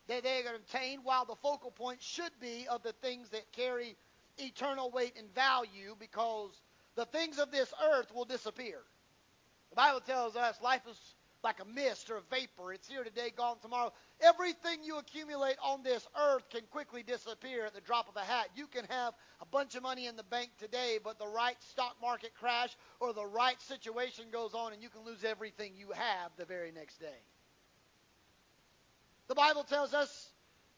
that 0.07 0.23
they 0.23 0.43
are 0.45 0.55
obtain, 0.55 0.99
while 1.03 1.25
the 1.25 1.35
focal 1.35 1.71
point 1.71 2.01
should 2.01 2.31
be 2.39 2.67
of 2.69 2.83
the 2.83 2.93
things 2.93 3.29
that 3.29 3.51
carry 3.51 3.95
eternal 4.37 4.91
weight 4.91 5.13
and 5.17 5.33
value, 5.33 5.95
because 5.99 6.51
the 6.95 7.05
things 7.05 7.39
of 7.39 7.51
this 7.51 7.73
earth 7.93 8.13
will 8.13 8.25
disappear. 8.25 8.79
The 9.69 9.75
Bible 9.75 10.01
tells 10.01 10.35
us 10.35 10.61
life 10.61 10.81
is 10.89 10.97
like 11.43 11.59
a 11.59 11.65
mist 11.65 12.09
or 12.09 12.17
a 12.17 12.21
vapor. 12.31 12.73
It's 12.73 12.87
here 12.87 13.03
today, 13.03 13.31
gone 13.35 13.57
tomorrow. 13.61 13.93
Everything 14.19 14.79
you 14.83 14.97
accumulate 14.97 15.57
on 15.63 15.83
this 15.83 16.07
earth 16.19 16.49
can 16.49 16.61
quickly 16.71 17.03
disappear 17.03 17.65
at 17.65 17.75
the 17.75 17.81
drop 17.81 18.09
of 18.09 18.15
a 18.15 18.25
hat. 18.25 18.47
You 18.55 18.65
can 18.65 18.85
have 18.85 19.13
a 19.41 19.45
bunch 19.45 19.75
of 19.75 19.83
money 19.83 20.07
in 20.07 20.15
the 20.15 20.23
bank 20.23 20.49
today, 20.57 20.97
but 21.03 21.19
the 21.19 21.27
right 21.27 21.57
stock 21.69 21.95
market 22.01 22.33
crash 22.33 22.75
or 22.99 23.13
the 23.13 23.25
right 23.25 23.61
situation 23.61 24.25
goes 24.31 24.55
on, 24.55 24.73
and 24.73 24.81
you 24.81 24.89
can 24.89 25.05
lose 25.05 25.23
everything 25.23 25.73
you 25.77 25.91
have 25.91 26.31
the 26.35 26.45
very 26.45 26.71
next 26.71 26.99
day. 26.99 27.21
The 29.27 29.35
Bible 29.35 29.63
tells 29.63 29.93
us 29.93 30.29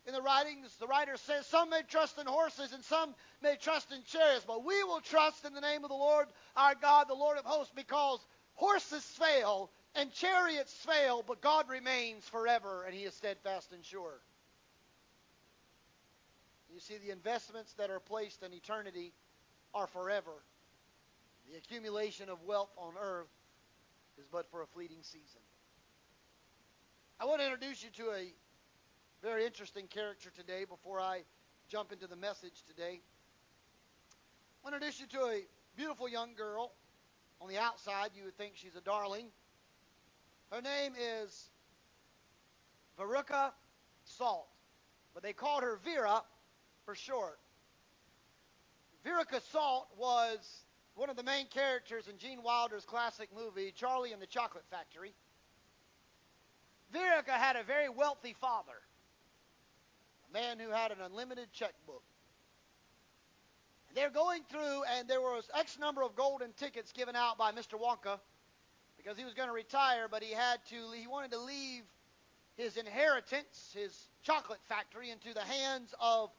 in 0.05 0.13
the 0.13 0.21
writings, 0.21 0.75
the 0.79 0.87
writer 0.87 1.17
says, 1.17 1.45
Some 1.47 1.69
may 1.69 1.81
trust 1.87 2.17
in 2.17 2.27
horses 2.27 2.71
and 2.71 2.83
some 2.85 3.13
may 3.41 3.57
trust 3.57 3.91
in 3.91 4.03
chariots, 4.03 4.45
but 4.47 4.63
we 4.63 4.81
will 4.83 5.01
trust 5.01 5.43
in 5.45 5.53
the 5.53 5.61
name 5.61 5.83
of 5.83 5.89
the 5.89 5.97
Lord 5.97 6.27
our 6.55 6.75
God, 6.75 7.07
the 7.09 7.13
Lord 7.13 7.37
of 7.37 7.45
hosts, 7.45 7.73
because 7.75 8.25
horses 8.53 9.03
fail 9.03 9.69
and 9.95 10.11
chariots 10.13 10.73
fail, 10.73 11.23
but 11.27 11.41
God 11.41 11.67
remains 11.67 12.27
forever, 12.29 12.83
and 12.85 12.95
He 12.95 13.03
is 13.03 13.13
steadfast 13.15 13.73
and 13.73 13.83
sure. 13.83 14.21
You 16.73 16.79
see, 16.79 16.97
the 16.97 17.11
investments 17.11 17.73
that 17.73 17.89
are 17.89 17.99
placed 17.99 18.43
in 18.43 18.53
eternity 18.53 19.11
are 19.73 19.87
forever. 19.87 20.31
The 21.49 21.57
accumulation 21.57 22.29
of 22.29 22.43
wealth 22.43 22.69
on 22.77 22.93
earth 23.01 23.27
is 24.17 24.27
but 24.31 24.49
for 24.51 24.61
a 24.61 24.67
fleeting 24.67 24.99
season. 25.01 25.41
I 27.19 27.25
want 27.25 27.41
to 27.41 27.45
introduce 27.45 27.83
you 27.83 27.89
to 28.03 28.11
a 28.11 28.31
very 29.23 29.43
interesting 29.43 29.87
character 29.87 30.29
today 30.29 30.65
before 30.69 30.99
I 31.01 31.21
jump 31.67 31.91
into 31.91 32.05
the 32.05 32.15
message 32.15 32.63
today. 32.67 33.01
I 34.61 34.69
want 34.69 34.79
to 34.79 34.85
introduce 34.85 34.99
you 34.99 35.07
to 35.19 35.25
a 35.25 35.41
beautiful 35.75 36.07
young 36.07 36.35
girl. 36.35 36.73
On 37.41 37.49
the 37.49 37.57
outside, 37.57 38.11
you 38.15 38.23
would 38.25 38.37
think 38.37 38.53
she's 38.53 38.75
a 38.75 38.81
darling. 38.81 39.29
Her 40.51 40.61
name 40.61 40.93
is 41.25 41.49
Veruca 42.99 43.51
Salt, 44.05 44.47
but 45.15 45.23
they 45.23 45.33
called 45.33 45.63
her 45.63 45.79
Vera 45.83 46.21
for 46.85 46.93
short. 46.93 47.39
Veruca 49.03 49.41
Salt 49.51 49.87
was 49.97 50.65
one 50.93 51.09
of 51.09 51.15
the 51.15 51.23
main 51.23 51.47
characters 51.47 52.07
in 52.07 52.19
Gene 52.19 52.43
Wilder's 52.43 52.85
classic 52.85 53.29
movie, 53.35 53.73
Charlie 53.75 54.13
and 54.13 54.21
the 54.21 54.27
Chocolate 54.27 54.65
Factory. 54.69 55.15
Veruca 56.93 57.31
had 57.31 57.55
a 57.55 57.63
very 57.63 57.89
wealthy 57.89 58.35
father, 58.39 58.79
a 60.29 60.33
man 60.33 60.59
who 60.59 60.69
had 60.69 60.91
an 60.91 60.97
unlimited 61.03 61.51
checkbook. 61.51 62.03
They're 63.95 64.09
going 64.09 64.43
through, 64.49 64.83
and 64.95 65.07
there 65.07 65.21
was 65.21 65.49
X 65.57 65.79
number 65.79 66.03
of 66.03 66.15
golden 66.15 66.53
tickets 66.53 66.91
given 66.91 67.15
out 67.15 67.37
by 67.37 67.51
Mr. 67.51 67.79
Wonka 67.79 68.19
because 68.95 69.17
he 69.17 69.25
was 69.25 69.33
going 69.33 69.47
to 69.47 69.53
retire, 69.53 70.07
but 70.09 70.21
he 70.21 70.33
had 70.33 70.59
to, 70.69 70.91
he 70.91 71.07
wanted 71.07 71.31
to 71.31 71.39
leave 71.39 71.83
his 72.57 72.77
inheritance, 72.77 73.73
his 73.75 73.93
chocolate 74.23 74.59
factory, 74.67 75.09
into 75.09 75.33
the 75.33 75.41
hands 75.41 75.93
of 75.99 76.29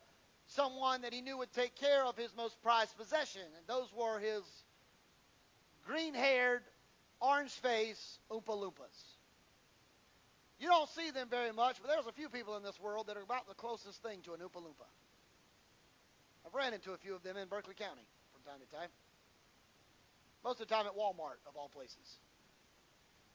someone 0.46 1.02
that 1.02 1.12
he 1.12 1.20
knew 1.20 1.38
would 1.38 1.52
take 1.52 1.74
care 1.76 2.04
of 2.04 2.16
his 2.16 2.34
most 2.36 2.60
prized 2.62 2.96
possession. 2.96 3.42
And 3.56 3.66
those 3.66 3.88
were 3.96 4.18
his 4.18 4.42
green 5.86 6.14
haired, 6.14 6.62
orange 7.20 7.52
faced 7.52 8.20
Oompa 8.30 8.56
Loompas. 8.56 9.17
You 10.58 10.66
don't 10.66 10.88
see 10.90 11.10
them 11.10 11.28
very 11.30 11.52
much, 11.52 11.76
but 11.80 11.88
there's 11.88 12.06
a 12.06 12.12
few 12.12 12.28
people 12.28 12.56
in 12.56 12.62
this 12.62 12.80
world 12.80 13.06
that 13.06 13.16
are 13.16 13.22
about 13.22 13.46
the 13.46 13.54
closest 13.54 14.02
thing 14.02 14.20
to 14.22 14.34
an 14.34 14.40
Oompa 14.40 14.58
Loompa. 14.58 14.90
I've 16.44 16.54
ran 16.54 16.74
into 16.74 16.92
a 16.92 16.96
few 16.96 17.14
of 17.14 17.22
them 17.22 17.36
in 17.36 17.46
Berkeley 17.46 17.74
County 17.74 18.06
from 18.32 18.42
time 18.42 18.60
to 18.60 18.76
time. 18.76 18.88
Most 20.42 20.60
of 20.60 20.68
the 20.68 20.74
time 20.74 20.86
at 20.86 20.96
Walmart, 20.96 21.38
of 21.46 21.56
all 21.56 21.68
places. 21.68 22.18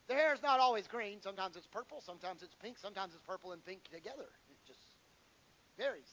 The 0.07 0.15
hair 0.15 0.33
is 0.33 0.41
not 0.41 0.59
always 0.59 0.87
green. 0.87 1.21
Sometimes 1.21 1.55
it's 1.55 1.67
purple, 1.67 2.01
sometimes 2.01 2.43
it's 2.43 2.55
pink, 2.61 2.77
sometimes 2.77 3.13
it's 3.13 3.23
purple 3.25 3.53
and 3.53 3.63
pink 3.63 3.83
together. 3.85 4.27
It 4.49 4.57
just 4.67 4.79
varies. 5.77 6.09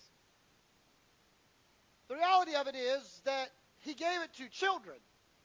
The 2.09 2.15
reality 2.15 2.55
of 2.55 2.67
it 2.67 2.77
is 2.77 3.23
that 3.25 3.51
he 3.79 3.95
gave 3.95 4.23
it 4.23 4.35
to 4.39 4.49
children. 4.49 4.97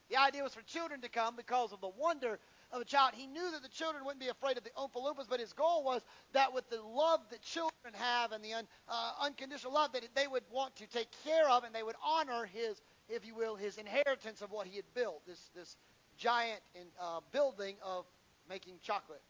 The 0.09 0.18
idea 0.18 0.43
was 0.43 0.53
for 0.53 0.61
children 0.61 1.01
to 1.01 1.09
come 1.09 1.36
because 1.36 1.72
of 1.72 1.82
the 1.82 1.89
wonder 1.97 2.39
of 2.76 2.82
a 2.82 2.86
child. 2.86 3.13
He 3.15 3.26
knew 3.26 3.51
that 3.51 3.63
the 3.63 3.69
children 3.69 4.03
wouldn't 4.03 4.19
be 4.19 4.28
afraid 4.28 4.57
of 4.57 4.63
the 4.63 4.69
Oompa 4.71 4.97
Loompas, 4.97 5.28
but 5.30 5.39
his 5.39 5.53
goal 5.53 5.84
was 5.84 6.01
that 6.34 6.53
with 6.53 6.69
the 6.69 6.82
love 6.82 7.21
that 7.32 7.41
children 7.41 7.93
have 7.93 8.34
and 8.34 8.43
the 8.43 8.53
un, 8.53 8.67
uh, 8.89 9.11
unconditional 9.21 9.73
love, 9.73 9.93
that 9.93 10.03
they 10.13 10.28
would 10.28 10.43
want 10.51 10.76
to 10.76 10.88
take 10.88 11.07
care 11.23 11.49
of 11.49 11.63
and 11.63 11.73
they 11.73 11.84
would 11.84 11.95
honor 12.03 12.45
his, 12.45 12.82
if 13.09 13.26
you 13.26 13.34
will, 13.34 13.55
his 13.55 13.78
inheritance 13.78 14.41
of 14.41 14.51
what 14.51 14.67
he 14.67 14.76
had 14.76 14.86
built, 14.93 15.26
this, 15.26 15.49
this 15.55 15.78
giant 16.17 16.59
in, 16.76 16.88
uh, 16.99 17.21
building 17.32 17.76
of 17.84 18.05
making 18.49 18.76
chocolate. 18.82 19.21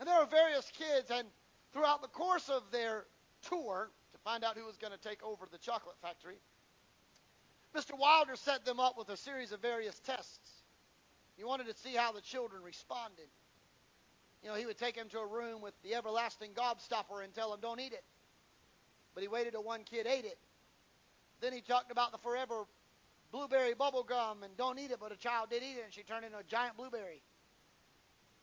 And 0.00 0.08
there 0.08 0.18
were 0.18 0.26
various 0.26 0.70
kids, 0.76 1.10
and 1.10 1.28
throughout 1.72 2.02
the 2.02 2.08
course 2.08 2.48
of 2.48 2.62
their 2.72 3.04
tour 3.42 3.90
to 4.12 4.18
find 4.24 4.42
out 4.42 4.56
who 4.56 4.64
was 4.64 4.76
going 4.76 4.92
to 4.92 5.08
take 5.08 5.22
over 5.22 5.46
the 5.50 5.58
chocolate 5.58 5.96
factory, 6.00 6.36
Mr. 7.76 7.98
Wilder 7.98 8.36
set 8.36 8.64
them 8.64 8.80
up 8.80 8.98
with 8.98 9.08
a 9.10 9.16
series 9.16 9.52
of 9.52 9.60
various 9.60 9.98
tests. 10.00 10.61
He 11.42 11.44
wanted 11.44 11.66
to 11.66 11.74
see 11.74 11.96
how 11.96 12.12
the 12.12 12.20
children 12.20 12.62
responded. 12.62 13.26
You 14.44 14.50
know, 14.50 14.54
he 14.54 14.64
would 14.64 14.78
take 14.78 14.94
them 14.94 15.08
to 15.08 15.18
a 15.18 15.26
room 15.26 15.60
with 15.60 15.74
the 15.82 15.96
everlasting 15.96 16.52
gobstopper 16.52 17.24
and 17.24 17.34
tell 17.34 17.50
them, 17.50 17.58
don't 17.60 17.80
eat 17.80 17.92
it. 17.92 18.04
But 19.12 19.24
he 19.24 19.28
waited 19.28 19.54
till 19.54 19.64
one 19.64 19.82
kid 19.82 20.06
ate 20.06 20.24
it. 20.24 20.38
Then 21.40 21.52
he 21.52 21.60
talked 21.60 21.90
about 21.90 22.12
the 22.12 22.18
forever 22.18 22.62
blueberry 23.32 23.74
bubble 23.74 24.04
gum 24.04 24.44
and 24.44 24.56
don't 24.56 24.78
eat 24.78 24.92
it, 24.92 24.98
but 25.00 25.10
a 25.10 25.16
child 25.16 25.50
did 25.50 25.64
eat 25.64 25.78
it 25.78 25.82
and 25.84 25.92
she 25.92 26.04
turned 26.04 26.24
into 26.24 26.38
a 26.38 26.44
giant 26.44 26.76
blueberry. 26.76 27.22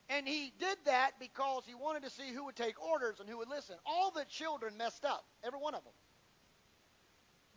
And 0.10 0.28
he 0.28 0.52
did 0.60 0.78
that 0.84 1.12
because 1.22 1.64
he 1.66 1.76
wanted 1.76 2.04
to 2.04 2.10
see 2.10 2.34
who 2.34 2.44
would 2.44 2.58
take 2.58 2.84
orders 2.84 3.22
and 3.22 3.30
who 3.30 3.38
would 3.38 3.48
listen. 3.48 3.78
All 3.86 4.12
the 4.12 4.26
children 4.26 4.76
messed 4.76 5.06
up, 5.06 5.24
every 5.42 5.60
one 5.60 5.74
of 5.74 5.86
them. 5.86 5.94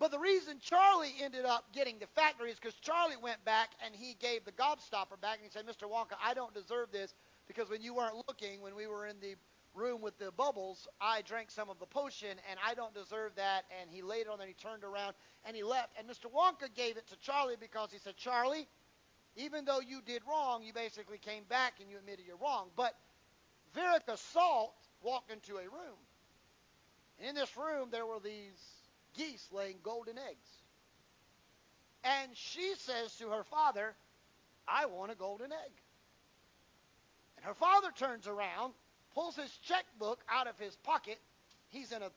But 0.02 0.10
the 0.10 0.18
reason 0.18 0.56
Charlie 0.60 1.14
ended 1.22 1.44
up 1.44 1.72
getting 1.72 2.00
the 2.00 2.08
factory 2.08 2.50
is 2.50 2.58
because 2.58 2.74
Charlie 2.74 3.14
went 3.22 3.44
back 3.44 3.70
and 3.86 3.94
he 3.94 4.16
gave 4.18 4.44
the 4.44 4.50
gobstopper 4.50 5.20
back 5.20 5.38
and 5.38 5.44
he 5.44 5.48
said, 5.48 5.64
Mr. 5.64 5.88
Wonka, 5.88 6.16
I 6.20 6.34
don't 6.34 6.52
deserve 6.52 6.90
this 6.90 7.14
because 7.46 7.70
when 7.70 7.82
you 7.82 7.94
weren't 7.94 8.16
looking, 8.26 8.60
when 8.62 8.74
we 8.74 8.88
were 8.88 9.06
in 9.06 9.14
the 9.20 9.36
room 9.76 10.02
with 10.02 10.18
the 10.18 10.32
bubbles, 10.32 10.88
I 11.00 11.22
drank 11.22 11.52
some 11.52 11.70
of 11.70 11.78
the 11.78 11.86
potion 11.86 12.30
and 12.50 12.58
I 12.66 12.74
don't 12.74 12.92
deserve 12.92 13.36
that. 13.36 13.62
And 13.80 13.88
he 13.88 14.02
laid 14.02 14.22
it 14.22 14.28
on 14.28 14.38
there 14.38 14.48
and 14.48 14.56
he 14.58 14.60
turned 14.60 14.82
around 14.82 15.14
and 15.46 15.54
he 15.54 15.62
left. 15.62 15.90
And 15.96 16.08
Mr. 16.08 16.26
Wonka 16.28 16.74
gave 16.74 16.96
it 16.96 17.06
to 17.06 17.16
Charlie 17.20 17.54
because 17.60 17.92
he 17.92 17.98
said, 17.98 18.16
Charlie, 18.16 18.66
even 19.36 19.64
though 19.64 19.78
you 19.78 20.00
did 20.04 20.22
wrong, 20.28 20.64
you 20.64 20.72
basically 20.72 21.18
came 21.18 21.44
back 21.48 21.74
and 21.80 21.88
you 21.88 21.96
admitted 21.96 22.24
you're 22.26 22.36
wrong. 22.38 22.70
But 22.74 22.96
Veruca 23.72 24.18
Salt 24.18 24.74
walked 25.00 25.30
into 25.30 25.58
a 25.58 25.62
room. 25.62 26.02
And 27.20 27.28
in 27.28 27.34
this 27.36 27.56
room, 27.56 27.90
there 27.92 28.04
were 28.04 28.18
these 28.18 28.81
geese 29.16 29.46
laying 29.52 29.76
golden 29.82 30.18
eggs. 30.18 30.48
And 32.04 32.30
she 32.34 32.74
says 32.78 33.14
to 33.16 33.28
her 33.28 33.44
father, 33.44 33.94
I 34.66 34.86
want 34.86 35.12
a 35.12 35.14
golden 35.14 35.52
egg. 35.52 35.72
And 37.36 37.46
her 37.46 37.54
father 37.54 37.88
turns 37.96 38.26
around, 38.26 38.72
pulls 39.14 39.36
his 39.36 39.50
checkbook 39.58 40.20
out 40.28 40.46
of 40.46 40.58
his 40.58 40.76
pocket. 40.76 41.18
He's 41.68 41.92
in 41.92 42.02
a 42.02 42.10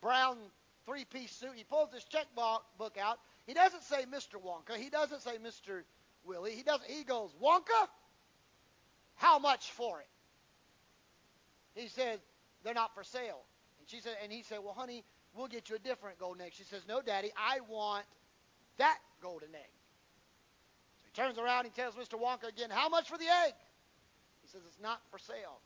brown 0.00 0.36
three 0.86 1.04
piece 1.04 1.32
suit. 1.32 1.52
He 1.54 1.64
pulls 1.64 1.92
his 1.92 2.04
checkbook 2.04 2.98
out. 3.00 3.18
He 3.46 3.54
doesn't 3.54 3.82
say 3.82 4.04
Mr. 4.04 4.40
Wonka. 4.42 4.76
He 4.76 4.90
doesn't 4.90 5.22
say 5.22 5.36
Mr. 5.38 5.82
Willie. 6.24 6.52
He 6.52 6.62
doesn't 6.62 6.88
he 6.88 7.04
goes, 7.04 7.30
Wonka? 7.42 7.88
How 9.16 9.38
much 9.38 9.70
for 9.72 10.00
it? 10.00 10.08
He 11.74 11.88
said, 11.88 12.20
They're 12.64 12.74
not 12.74 12.94
for 12.94 13.04
sale. 13.04 13.42
And 13.80 13.88
she 13.88 14.00
said, 14.00 14.16
and 14.22 14.32
he 14.32 14.42
said, 14.42 14.58
Well, 14.62 14.74
honey, 14.74 15.04
we'll 15.34 15.48
get 15.48 15.68
you 15.68 15.76
a 15.76 15.78
different 15.78 16.18
golden 16.18 16.42
egg. 16.42 16.52
She 16.54 16.64
says, 16.64 16.82
No, 16.88 17.00
Daddy, 17.00 17.32
I 17.36 17.60
want 17.68 18.04
that 18.78 18.98
golden 19.20 19.54
egg. 19.54 19.70
So 20.98 21.04
he 21.12 21.22
turns 21.22 21.38
around, 21.38 21.66
and 21.66 21.74
tells 21.74 21.94
Mr. 21.94 22.20
Wonka 22.20 22.48
again, 22.48 22.70
How 22.70 22.88
much 22.88 23.08
for 23.08 23.18
the 23.18 23.28
egg? 23.46 23.54
He 24.42 24.48
says, 24.48 24.62
It's 24.66 24.80
not 24.80 25.00
for 25.10 25.18
sale. 25.18 25.60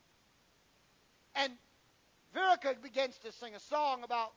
And 1.35 1.53
Veruca 2.35 2.81
begins 2.83 3.19
to 3.19 3.33
sing 3.33 3.55
a 3.55 3.61
song 3.61 4.03
about 4.05 4.33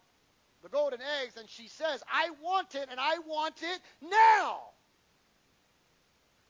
the 0.62 0.70
golden 0.70 1.00
eggs, 1.22 1.38
and 1.38 1.50
she 1.50 1.68
says, 1.68 2.04
I 2.12 2.30
want 2.42 2.76
it, 2.76 2.88
and 2.92 3.00
I 3.00 3.20
want 3.20 3.56
it 3.62 3.82
now. 4.02 4.60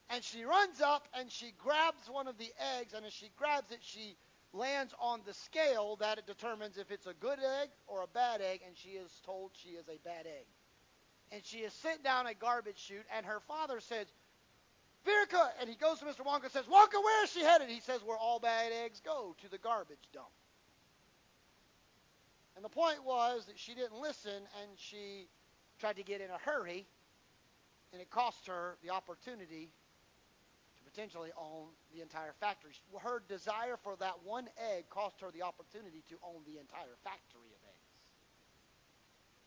And 0.09 0.23
she 0.23 0.43
runs 0.43 0.81
up 0.81 1.07
and 1.13 1.31
she 1.31 1.53
grabs 1.59 2.09
one 2.09 2.27
of 2.27 2.37
the 2.37 2.51
eggs, 2.79 2.93
and 2.93 3.05
as 3.05 3.13
she 3.13 3.29
grabs 3.37 3.71
it, 3.71 3.79
she 3.81 4.15
lands 4.53 4.93
on 4.99 5.21
the 5.25 5.33
scale 5.33 5.95
that 5.97 6.17
it 6.17 6.25
determines 6.25 6.77
if 6.77 6.91
it's 6.91 7.07
a 7.07 7.13
good 7.13 7.39
egg 7.61 7.69
or 7.87 8.01
a 8.01 8.07
bad 8.07 8.41
egg, 8.41 8.61
and 8.65 8.75
she 8.75 8.89
is 8.89 9.11
told 9.25 9.51
she 9.53 9.69
is 9.69 9.87
a 9.87 9.99
bad 10.03 10.25
egg. 10.25 10.45
And 11.31 11.45
she 11.45 11.59
is 11.59 11.73
sent 11.73 12.03
down 12.03 12.25
a 12.27 12.33
garbage 12.33 12.79
chute, 12.79 13.05
and 13.15 13.25
her 13.25 13.39
father 13.47 13.79
says, 13.79 14.07
Veruca, 15.05 15.49
and 15.59 15.69
he 15.69 15.75
goes 15.75 15.99
to 15.99 16.05
Mr. 16.05 16.25
Wonka 16.25 16.43
and 16.43 16.51
says, 16.51 16.65
Wonka, 16.65 17.01
where 17.03 17.23
is 17.23 17.31
she 17.31 17.41
headed? 17.41 17.69
He 17.69 17.79
says, 17.79 18.01
where 18.03 18.17
all 18.17 18.39
bad 18.39 18.71
eggs 18.83 19.01
go, 19.03 19.35
to 19.41 19.49
the 19.49 19.57
garbage 19.57 20.09
dump. 20.13 20.27
And 22.55 22.65
the 22.65 22.69
point 22.69 23.05
was 23.05 23.45
that 23.45 23.57
she 23.57 23.75
didn't 23.75 24.01
listen, 24.01 24.33
and 24.61 24.71
she 24.75 25.27
tried 25.79 25.95
to 25.95 26.03
get 26.03 26.19
in 26.19 26.29
a 26.29 26.37
hurry, 26.37 26.85
and 27.93 28.01
it 28.01 28.09
cost 28.09 28.47
her 28.47 28.77
the 28.83 28.89
opportunity 28.89 29.69
potentially 30.89 31.29
own 31.37 31.67
the 31.93 32.01
entire 32.01 32.33
factory. 32.39 32.71
Her 33.01 33.21
desire 33.27 33.77
for 33.83 33.95
that 33.97 34.15
one 34.23 34.47
egg 34.73 34.89
cost 34.89 35.21
her 35.21 35.31
the 35.31 35.43
opportunity 35.43 36.03
to 36.09 36.15
own 36.23 36.41
the 36.45 36.59
entire 36.59 36.97
factory 37.03 37.53
of 37.53 37.61
eggs. 37.69 37.89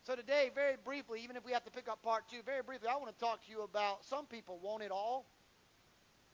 So 0.05 0.15
today, 0.15 0.51
very 0.55 0.77
briefly, 0.85 1.21
even 1.23 1.37
if 1.37 1.45
we 1.45 1.53
have 1.53 1.65
to 1.65 1.71
pick 1.71 1.89
up 1.89 2.03
part 2.03 2.25
two, 2.31 2.39
very 2.45 2.63
briefly, 2.63 2.89
I 2.89 2.97
want 2.97 3.13
to 3.13 3.25
talk 3.25 3.45
to 3.47 3.51
you 3.51 3.63
about 3.63 4.05
some 4.05 4.27
people 4.27 4.59
want 4.63 4.83
it 4.83 4.91
all. 4.91 5.27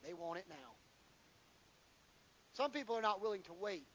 They 0.04 0.14
want 0.14 0.38
it 0.38 0.46
now. 0.48 0.76
Some 2.54 2.70
people 2.70 2.96
are 2.96 3.02
not 3.02 3.20
willing 3.20 3.42
to 3.42 3.52
wait 3.52 3.86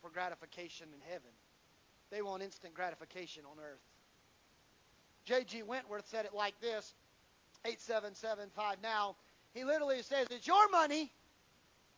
for 0.00 0.10
gratification 0.10 0.86
in 0.94 1.00
heaven. 1.10 1.30
They 2.10 2.22
want 2.22 2.42
instant 2.42 2.74
gratification 2.74 3.44
on 3.50 3.58
earth. 3.58 3.82
J.G. 5.24 5.62
Wentworth 5.64 6.08
said 6.08 6.24
it 6.24 6.32
like 6.32 6.58
this 6.60 6.94
8775 7.64 8.76
now. 8.82 9.16
He 9.58 9.64
literally 9.64 10.02
says, 10.02 10.28
It's 10.30 10.46
your 10.46 10.70
money 10.70 11.10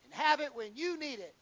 and 0.02 0.14
have 0.14 0.40
it 0.40 0.54
when 0.54 0.70
you 0.76 0.98
need 0.98 1.18
it. 1.18 1.34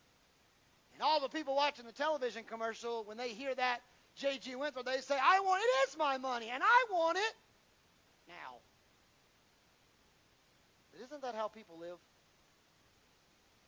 And 0.92 1.00
all 1.00 1.20
the 1.20 1.28
people 1.28 1.54
watching 1.54 1.86
the 1.86 1.92
television 1.92 2.42
commercial, 2.42 3.04
when 3.04 3.16
they 3.16 3.28
hear 3.28 3.54
that, 3.54 3.82
J.G. 4.16 4.56
Wentworth, 4.56 4.84
they 4.84 5.00
say, 5.00 5.14
I 5.14 5.38
want 5.38 5.62
it, 5.62 5.66
it 5.66 5.90
is 5.90 5.96
my 5.96 6.18
money 6.18 6.50
and 6.52 6.60
I 6.60 6.84
want 6.90 7.18
it 7.18 7.34
now. 8.26 8.56
But 10.92 11.02
isn't 11.04 11.22
that 11.22 11.36
how 11.36 11.46
people 11.46 11.78
live? 11.78 11.98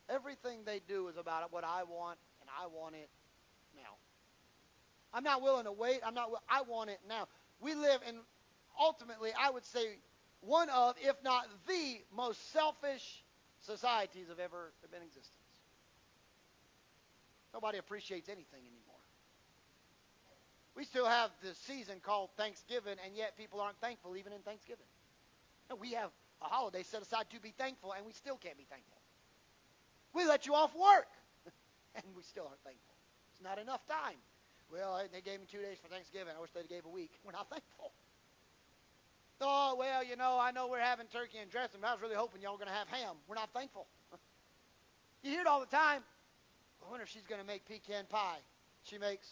Everything 0.08 0.64
they 0.66 0.80
do 0.88 1.06
is 1.06 1.16
about 1.16 1.52
what 1.52 1.62
I 1.62 1.84
want 1.84 2.18
and 2.40 2.50
I 2.60 2.66
want 2.66 2.96
it 2.96 3.08
now. 3.76 3.94
I'm 5.14 5.22
not 5.22 5.40
willing 5.40 5.66
to 5.66 5.72
wait. 5.72 6.00
I'm 6.04 6.14
not. 6.14 6.30
I 6.48 6.62
want 6.62 6.90
it 6.90 6.98
now. 7.08 7.28
We 7.60 7.76
live 7.76 8.00
in 8.08 8.16
ultimately, 8.80 9.30
I 9.40 9.50
would 9.50 9.64
say, 9.64 9.98
one 10.40 10.68
of, 10.70 10.94
if 11.00 11.16
not 11.22 11.46
the 11.66 12.00
most 12.14 12.52
selfish 12.52 13.24
societies 13.60 14.26
have 14.28 14.38
ever 14.38 14.72
been 14.90 15.00
in 15.00 15.06
existence. 15.06 15.36
Nobody 17.52 17.78
appreciates 17.78 18.28
anything 18.28 18.60
anymore. 18.60 19.00
We 20.76 20.84
still 20.84 21.06
have 21.06 21.30
the 21.42 21.54
season 21.66 22.00
called 22.00 22.30
Thanksgiving, 22.36 22.96
and 23.04 23.14
yet 23.16 23.36
people 23.36 23.60
aren't 23.60 23.78
thankful 23.80 24.16
even 24.16 24.32
in 24.32 24.40
Thanksgiving. 24.40 24.86
We 25.80 25.92
have 25.92 26.10
a 26.40 26.46
holiday 26.46 26.82
set 26.82 27.02
aside 27.02 27.26
to 27.30 27.40
be 27.40 27.52
thankful, 27.58 27.92
and 27.92 28.06
we 28.06 28.12
still 28.12 28.36
can't 28.36 28.56
be 28.56 28.66
thankful. 28.70 28.96
We 30.14 30.26
let 30.26 30.46
you 30.46 30.54
off 30.54 30.74
work, 30.74 31.08
and 31.94 32.04
we 32.16 32.22
still 32.22 32.46
aren't 32.46 32.62
thankful. 32.62 32.94
It's 33.32 33.42
not 33.42 33.58
enough 33.58 33.86
time. 33.86 34.16
Well, 34.72 35.02
they 35.12 35.20
gave 35.20 35.40
me 35.40 35.46
two 35.50 35.60
days 35.60 35.78
for 35.82 35.88
Thanksgiving. 35.88 36.32
I 36.36 36.40
wish 36.40 36.50
they'd 36.52 36.68
gave 36.68 36.86
a 36.86 36.88
week. 36.88 37.10
We're 37.24 37.32
not 37.32 37.50
thankful. 37.50 37.92
Oh, 39.40 39.74
well, 39.78 40.04
you 40.04 40.16
know, 40.16 40.38
I 40.40 40.50
know 40.50 40.68
we're 40.68 40.80
having 40.80 41.06
turkey 41.06 41.38
and 41.38 41.50
dressing, 41.50 41.80
but 41.80 41.88
I 41.88 41.92
was 41.92 42.02
really 42.02 42.14
hoping 42.14 42.42
y'all 42.42 42.52
were 42.52 42.58
going 42.58 42.68
to 42.68 42.74
have 42.74 42.88
ham. 42.88 43.16
We're 43.26 43.36
not 43.36 43.48
thankful. 43.54 43.86
you 45.22 45.30
hear 45.30 45.40
it 45.40 45.46
all 45.46 45.60
the 45.60 45.66
time. 45.66 46.02
I 46.86 46.90
wonder 46.90 47.04
if 47.04 47.08
she's 47.08 47.26
going 47.26 47.40
to 47.40 47.46
make 47.46 47.64
pecan 47.66 48.04
pie. 48.08 48.38
She 48.84 48.98
makes 48.98 49.26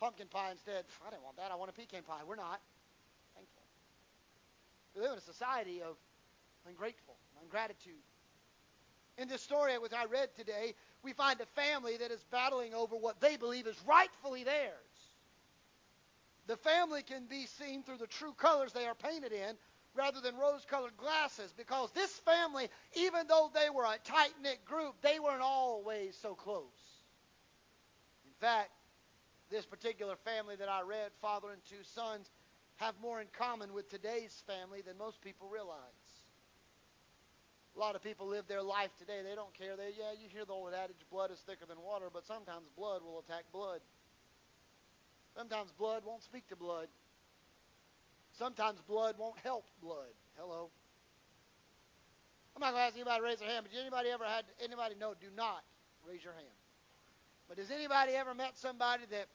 pumpkin 0.00 0.26
pie 0.26 0.50
instead. 0.50 0.84
I 1.06 1.10
didn't 1.10 1.22
want 1.22 1.36
that. 1.36 1.50
I 1.52 1.56
want 1.56 1.70
a 1.70 1.74
pecan 1.74 2.02
pie. 2.02 2.22
We're 2.26 2.36
not 2.36 2.60
thankful. 3.34 3.62
We 4.94 5.02
live 5.02 5.12
in 5.12 5.18
a 5.18 5.28
society 5.32 5.82
of 5.82 5.96
ungrateful, 6.66 7.14
ungratitude. 7.42 8.02
In 9.18 9.28
this 9.28 9.42
story 9.42 9.78
which 9.78 9.92
I 9.92 10.06
read 10.06 10.30
today, 10.36 10.74
we 11.02 11.12
find 11.12 11.40
a 11.40 11.46
family 11.46 11.96
that 11.98 12.10
is 12.10 12.24
battling 12.30 12.74
over 12.74 12.96
what 12.96 13.20
they 13.20 13.36
believe 13.36 13.66
is 13.66 13.76
rightfully 13.86 14.42
theirs. 14.42 14.93
The 16.46 16.56
family 16.58 17.02
can 17.02 17.26
be 17.26 17.46
seen 17.46 17.82
through 17.82 17.98
the 17.98 18.06
true 18.06 18.34
colors 18.34 18.72
they 18.72 18.86
are 18.86 18.94
painted 18.94 19.32
in 19.32 19.56
rather 19.94 20.20
than 20.20 20.36
rose 20.36 20.64
colored 20.68 20.96
glasses 20.96 21.52
because 21.56 21.90
this 21.92 22.10
family, 22.18 22.68
even 22.94 23.26
though 23.28 23.50
they 23.54 23.70
were 23.70 23.84
a 23.84 23.98
tight 24.04 24.34
knit 24.42 24.64
group, 24.64 24.94
they 25.02 25.18
weren't 25.20 25.40
always 25.40 26.16
so 26.20 26.34
close. 26.34 26.64
In 28.26 28.32
fact, 28.40 28.70
this 29.50 29.64
particular 29.64 30.16
family 30.16 30.56
that 30.56 30.68
I 30.68 30.82
read, 30.82 31.12
father 31.20 31.50
and 31.50 31.64
two 31.64 31.82
sons, 31.94 32.30
have 32.76 32.94
more 33.00 33.20
in 33.20 33.28
common 33.38 33.72
with 33.72 33.88
today's 33.88 34.42
family 34.46 34.82
than 34.82 34.98
most 34.98 35.20
people 35.20 35.48
realize. 35.48 35.78
A 37.76 37.78
lot 37.78 37.96
of 37.96 38.02
people 38.02 38.26
live 38.26 38.46
their 38.46 38.62
life 38.62 38.90
today. 38.98 39.20
They 39.28 39.34
don't 39.34 39.52
care. 39.54 39.76
They, 39.76 39.90
yeah, 39.98 40.12
you 40.12 40.28
hear 40.28 40.44
the 40.44 40.52
old 40.52 40.74
adage, 40.74 40.96
blood 41.10 41.30
is 41.30 41.38
thicker 41.40 41.66
than 41.66 41.80
water, 41.80 42.06
but 42.12 42.26
sometimes 42.26 42.68
blood 42.76 43.02
will 43.02 43.18
attack 43.18 43.44
blood. 43.52 43.80
Sometimes 45.36 45.72
blood 45.72 46.02
won't 46.06 46.22
speak 46.22 46.46
to 46.48 46.56
blood. 46.56 46.88
Sometimes 48.38 48.80
blood 48.86 49.16
won't 49.18 49.38
help 49.42 49.64
blood. 49.82 50.14
Hello. 50.36 50.70
I'm 52.54 52.60
not 52.62 52.70
going 52.70 52.82
to 52.82 52.86
ask 52.86 52.94
anybody 52.94 53.18
to 53.18 53.24
raise 53.24 53.38
their 53.38 53.50
hand, 53.50 53.66
but 53.66 53.72
did 53.72 53.80
anybody 53.80 54.10
ever 54.10 54.24
had 54.24 54.44
anybody 54.62 54.94
know? 54.94 55.14
Do 55.18 55.26
not 55.34 55.62
raise 56.06 56.22
your 56.22 56.34
hand. 56.34 56.54
But 57.48 57.58
has 57.58 57.70
anybody 57.70 58.14
ever 58.14 58.34
met 58.34 58.54
somebody 58.56 59.04
that 59.10 59.26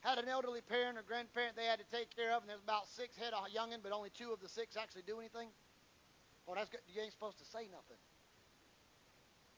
had 0.00 0.18
an 0.18 0.28
elderly 0.28 0.60
parent 0.60 0.96
or 0.96 1.02
grandparent 1.02 1.56
they 1.56 1.68
had 1.68 1.78
to 1.78 1.88
take 1.92 2.14
care 2.16 2.32
of, 2.32 2.42
and 2.42 2.48
there's 2.48 2.64
about 2.64 2.88
six 2.88 3.16
head 3.16 3.32
of 3.36 3.44
youngin, 3.52 3.82
but 3.82 3.92
only 3.92 4.10
two 4.16 4.32
of 4.32 4.40
the 4.40 4.48
six 4.48 4.76
actually 4.76 5.04
do 5.04 5.20
anything? 5.20 5.48
Well, 6.46 6.56
that's 6.56 6.70
good. 6.70 6.80
You 6.88 7.02
ain't 7.02 7.12
supposed 7.12 7.38
to 7.38 7.44
say 7.44 7.68
nothing. 7.68 8.00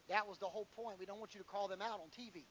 That 0.08 0.26
was 0.26 0.38
the 0.38 0.48
whole 0.48 0.66
point. 0.74 0.98
We 0.98 1.06
don't 1.06 1.20
want 1.20 1.34
you 1.34 1.40
to 1.40 1.46
call 1.46 1.68
them 1.68 1.82
out 1.82 2.00
on 2.00 2.08
TV. 2.10 2.48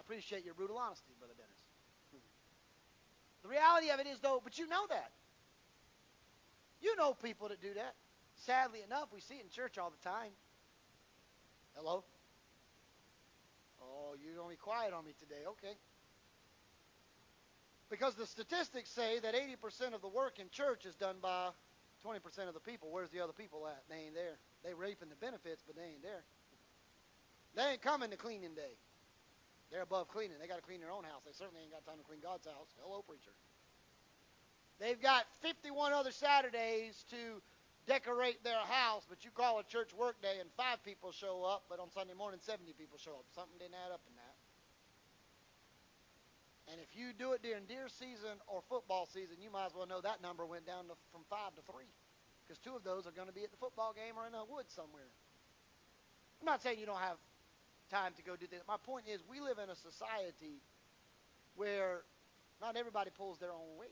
I 0.00 0.02
appreciate 0.02 0.46
your 0.46 0.54
brutal 0.54 0.78
honesty, 0.78 1.12
Brother 1.18 1.34
Dennis. 1.36 1.60
The 3.42 3.48
reality 3.48 3.90
of 3.90 4.00
it 4.00 4.06
is, 4.06 4.18
though, 4.20 4.40
but 4.42 4.58
you 4.58 4.66
know 4.66 4.86
that. 4.88 5.12
You 6.80 6.96
know 6.96 7.12
people 7.12 7.48
that 7.48 7.60
do 7.60 7.74
that. 7.74 7.94
Sadly 8.46 8.80
enough, 8.82 9.08
we 9.12 9.20
see 9.20 9.34
it 9.34 9.44
in 9.44 9.50
church 9.50 9.76
all 9.76 9.90
the 9.90 10.08
time. 10.08 10.32
Hello? 11.76 12.02
Oh, 13.82 14.16
you're 14.24 14.42
to 14.42 14.48
be 14.48 14.56
quiet 14.56 14.94
on 14.94 15.04
me 15.04 15.12
today. 15.20 15.44
Okay. 15.46 15.76
Because 17.90 18.14
the 18.14 18.26
statistics 18.26 18.88
say 18.88 19.18
that 19.20 19.34
80% 19.34 19.92
of 19.92 20.00
the 20.00 20.08
work 20.08 20.38
in 20.38 20.48
church 20.48 20.86
is 20.86 20.94
done 20.94 21.16
by 21.20 21.50
20% 22.06 22.48
of 22.48 22.54
the 22.54 22.60
people. 22.60 22.88
Where's 22.90 23.10
the 23.10 23.20
other 23.20 23.34
people 23.34 23.66
at? 23.66 23.82
They 23.90 24.06
ain't 24.06 24.14
there. 24.14 24.38
They're 24.64 24.76
reaping 24.76 25.10
the 25.10 25.16
benefits, 25.16 25.62
but 25.66 25.76
they 25.76 25.82
ain't 25.82 26.02
there. 26.02 26.24
They 27.54 27.72
ain't 27.72 27.82
coming 27.82 28.10
to 28.10 28.16
cleaning 28.16 28.54
day. 28.54 28.78
They're 29.70 29.86
above 29.86 30.08
cleaning. 30.08 30.38
They 30.42 30.50
got 30.50 30.58
to 30.58 30.66
clean 30.66 30.80
their 30.80 30.90
own 30.90 31.04
house. 31.04 31.22
They 31.24 31.32
certainly 31.32 31.62
ain't 31.62 31.70
got 31.70 31.86
time 31.86 31.98
to 31.98 32.06
clean 32.06 32.18
God's 32.18 32.46
house. 32.46 32.74
Hello, 32.82 33.02
preacher. 33.06 33.30
They've 34.82 35.00
got 35.00 35.26
51 35.42 35.92
other 35.92 36.10
Saturdays 36.10 37.04
to 37.10 37.38
decorate 37.86 38.42
their 38.42 38.58
house, 38.66 39.06
but 39.08 39.24
you 39.24 39.30
call 39.30 39.58
a 39.60 39.64
church 39.64 39.94
work 39.94 40.20
day 40.22 40.40
and 40.40 40.50
five 40.56 40.82
people 40.82 41.12
show 41.12 41.44
up, 41.44 41.64
but 41.68 41.78
on 41.78 41.90
Sunday 41.90 42.14
morning 42.14 42.40
70 42.42 42.72
people 42.74 42.98
show 42.98 43.12
up. 43.12 43.26
Something 43.34 43.58
didn't 43.58 43.78
add 43.78 43.92
up 43.92 44.02
in 44.08 44.14
that. 44.16 44.36
And 46.70 46.78
if 46.78 46.94
you 46.94 47.10
do 47.12 47.34
it 47.34 47.42
during 47.42 47.66
deer 47.66 47.90
season 47.90 48.38
or 48.46 48.62
football 48.70 49.06
season, 49.06 49.42
you 49.42 49.50
might 49.50 49.66
as 49.66 49.74
well 49.74 49.86
know 49.86 50.00
that 50.00 50.22
number 50.22 50.46
went 50.46 50.66
down 50.66 50.86
to, 50.86 50.94
from 51.10 51.22
five 51.28 51.54
to 51.58 51.62
three, 51.66 51.90
because 52.46 52.58
two 52.62 52.74
of 52.74 52.82
those 52.82 53.06
are 53.06 53.14
going 53.14 53.26
to 53.26 53.34
be 53.34 53.42
at 53.42 53.50
the 53.50 53.58
football 53.58 53.92
game 53.92 54.14
or 54.14 54.26
in 54.26 54.34
a 54.34 54.46
woods 54.46 54.70
somewhere. 54.70 55.10
I'm 56.40 56.46
not 56.46 56.62
saying 56.62 56.78
you 56.78 56.86
don't 56.86 57.02
have 57.02 57.18
time 57.90 58.12
to 58.16 58.22
go 58.22 58.36
do 58.36 58.46
that. 58.50 58.62
My 58.68 58.76
point 58.84 59.06
is, 59.12 59.20
we 59.28 59.40
live 59.40 59.58
in 59.62 59.68
a 59.68 59.76
society 59.76 60.62
where 61.56 62.02
not 62.60 62.76
everybody 62.76 63.10
pulls 63.16 63.38
their 63.38 63.52
own 63.52 63.76
weight. 63.78 63.90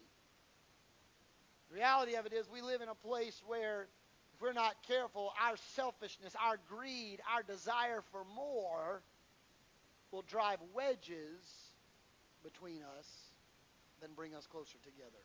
The 1.71 1.77
reality 1.77 2.15
of 2.15 2.25
it 2.27 2.33
is, 2.33 2.49
we 2.51 2.63
live 2.63 2.81
in 2.81 2.89
a 2.89 2.95
place 2.95 3.43
where 3.47 3.89
if 4.35 4.41
we're 4.41 4.53
not 4.53 4.77
careful, 4.87 5.33
our 5.43 5.57
selfishness, 5.75 6.35
our 6.41 6.59
greed, 6.69 7.21
our 7.35 7.43
desire 7.43 8.03
for 8.13 8.25
more 8.35 9.03
will 10.13 10.23
drive 10.23 10.59
wedges 10.75 11.43
between 12.43 12.81
us 12.99 13.07
than 14.01 14.11
bring 14.15 14.35
us 14.35 14.47
closer 14.47 14.79
together. 14.85 15.25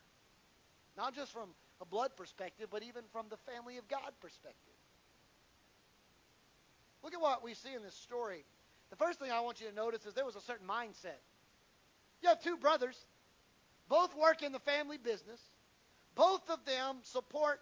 Not 0.97 1.15
just 1.15 1.31
from 1.31 1.49
a 1.79 1.85
blood 1.85 2.11
perspective, 2.17 2.67
but 2.71 2.83
even 2.83 3.03
from 3.11 3.27
the 3.29 3.37
family 3.51 3.77
of 3.77 3.87
God 3.87 4.11
perspective. 4.19 4.73
Look 7.03 7.13
at 7.13 7.21
what 7.21 7.43
we 7.43 7.53
see 7.53 7.73
in 7.73 7.83
this 7.83 7.95
story. 7.95 8.45
The 8.93 9.03
first 9.03 9.17
thing 9.17 9.31
I 9.31 9.39
want 9.39 9.59
you 9.59 9.67
to 9.67 9.73
notice 9.73 10.05
is 10.05 10.13
there 10.13 10.23
was 10.23 10.35
a 10.35 10.41
certain 10.41 10.67
mindset. 10.67 11.17
You 12.21 12.29
have 12.29 12.43
two 12.43 12.57
brothers, 12.57 12.95
both 13.89 14.15
work 14.15 14.43
in 14.43 14.51
the 14.51 14.59
family 14.59 14.99
business. 14.99 15.41
Both 16.13 16.47
of 16.51 16.63
them 16.63 16.97
support 17.01 17.59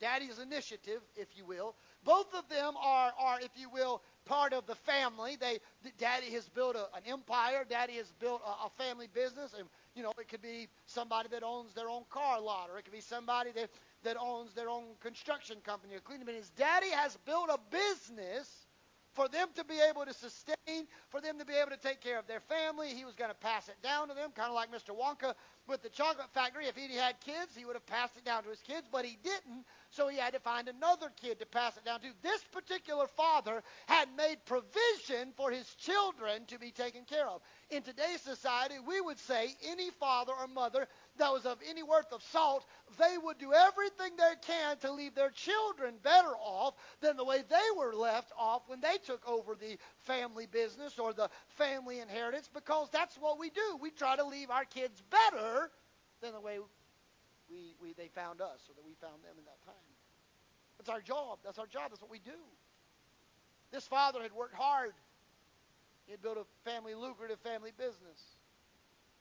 daddy's 0.00 0.40
initiative, 0.40 1.00
if 1.14 1.28
you 1.36 1.44
will. 1.44 1.76
Both 2.04 2.34
of 2.34 2.48
them 2.48 2.74
are, 2.82 3.12
are 3.16 3.40
if 3.40 3.50
you 3.54 3.70
will, 3.70 4.02
part 4.24 4.52
of 4.52 4.66
the 4.66 4.74
family. 4.74 5.36
They, 5.38 5.60
daddy 5.98 6.30
has 6.32 6.48
built 6.48 6.74
a, 6.74 6.88
an 6.96 7.04
empire. 7.06 7.64
Daddy 7.70 7.92
has 7.92 8.12
built 8.18 8.42
a, 8.44 8.66
a 8.66 8.70
family 8.76 9.06
business, 9.14 9.54
and 9.56 9.68
you 9.94 10.02
know 10.02 10.12
it 10.18 10.26
could 10.26 10.42
be 10.42 10.66
somebody 10.86 11.28
that 11.28 11.44
owns 11.44 11.74
their 11.74 11.88
own 11.88 12.02
car 12.10 12.40
lot, 12.40 12.70
or 12.72 12.78
it 12.80 12.82
could 12.82 12.92
be 12.92 13.00
somebody 13.00 13.52
that 13.52 13.70
that 14.02 14.16
owns 14.20 14.52
their 14.54 14.68
own 14.68 14.82
construction 14.98 15.58
company 15.64 15.94
or 15.94 16.00
cleaning. 16.00 16.26
His 16.26 16.50
daddy 16.50 16.90
has 16.90 17.16
built 17.24 17.50
a 17.50 17.58
business 17.70 18.66
for 19.14 19.28
them 19.28 19.48
to 19.56 19.64
be 19.64 19.78
able 19.88 20.04
to 20.04 20.14
sustain, 20.14 20.86
for 21.10 21.20
them 21.20 21.38
to 21.38 21.44
be 21.44 21.54
able 21.54 21.70
to 21.70 21.76
take 21.76 22.00
care 22.00 22.18
of 22.18 22.26
their 22.26 22.40
family. 22.40 22.88
He 22.88 23.04
was 23.04 23.14
going 23.14 23.30
to 23.30 23.36
pass 23.36 23.68
it 23.68 23.76
down 23.82 24.08
to 24.08 24.14
them, 24.14 24.30
kind 24.34 24.48
of 24.48 24.54
like 24.54 24.70
Mr. 24.72 24.96
Wonka 24.96 25.34
with 25.68 25.82
the 25.82 25.88
chocolate 25.88 26.32
factory. 26.32 26.66
If 26.66 26.76
he 26.76 26.94
had 26.96 27.20
kids, 27.20 27.54
he 27.56 27.64
would 27.64 27.76
have 27.76 27.86
passed 27.86 28.16
it 28.16 28.24
down 28.24 28.42
to 28.44 28.50
his 28.50 28.60
kids, 28.60 28.86
but 28.90 29.04
he 29.04 29.18
didn't, 29.22 29.64
so 29.90 30.08
he 30.08 30.16
had 30.18 30.32
to 30.32 30.40
find 30.40 30.68
another 30.68 31.12
kid 31.20 31.38
to 31.40 31.46
pass 31.46 31.76
it 31.76 31.84
down 31.84 32.00
to. 32.00 32.08
This 32.22 32.42
particular 32.52 33.06
father 33.06 33.62
had 33.86 34.08
made 34.16 34.38
provision 34.46 35.32
for 35.36 35.50
his 35.50 35.68
children 35.74 36.44
to 36.46 36.58
be 36.58 36.70
taken 36.70 37.04
care 37.04 37.28
of. 37.28 37.42
In 37.70 37.82
today's 37.82 38.20
society, 38.20 38.76
we 38.86 39.00
would 39.00 39.18
say 39.18 39.54
any 39.66 39.90
father 39.90 40.32
or 40.32 40.46
mother 40.48 40.86
that 41.18 41.32
was 41.32 41.44
of 41.44 41.58
any 41.68 41.82
worth 41.82 42.12
of 42.12 42.22
salt, 42.22 42.64
they 42.98 43.16
would 43.22 43.38
do 43.38 43.52
everything 43.52 44.16
they 44.16 44.34
can 44.46 44.76
to 44.78 44.92
leave 44.92 45.14
their 45.14 45.30
children 45.30 45.94
better 46.02 46.32
off 46.40 46.74
than 47.00 47.16
the 47.16 47.24
way 47.24 47.42
they 47.48 47.78
were 47.78 47.94
left 47.94 48.32
off 48.38 48.62
when 48.66 48.80
they 48.80 48.96
took 49.04 49.26
over 49.28 49.54
the 49.54 49.76
family 50.00 50.46
business 50.46 50.98
or 50.98 51.12
the 51.12 51.28
family 51.48 52.00
inheritance 52.00 52.48
because 52.52 52.88
that's 52.90 53.16
what 53.16 53.38
we 53.38 53.50
do. 53.50 53.78
We 53.80 53.90
try 53.90 54.16
to 54.16 54.24
leave 54.24 54.50
our 54.50 54.64
kids 54.64 55.02
better 55.10 55.70
than 56.20 56.32
the 56.32 56.40
way 56.40 56.58
we, 57.50 57.74
we 57.80 57.92
they 57.92 58.08
found 58.08 58.40
us 58.40 58.60
or 58.68 58.74
that 58.74 58.84
we 58.84 58.94
found 59.00 59.22
them 59.22 59.36
in 59.38 59.44
that 59.44 59.62
time. 59.64 59.74
That's 60.78 60.88
our 60.88 61.00
job. 61.00 61.38
That's 61.44 61.58
our 61.58 61.66
job. 61.66 61.90
That's 61.90 62.00
what 62.00 62.10
we 62.10 62.18
do. 62.18 62.40
This 63.70 63.86
father 63.86 64.22
had 64.22 64.32
worked 64.32 64.54
hard. 64.54 64.92
He 66.06 66.12
had 66.12 66.22
built 66.22 66.38
a 66.38 66.68
family 66.68 66.94
lucrative 66.94 67.38
family 67.40 67.72
business. 67.76 68.18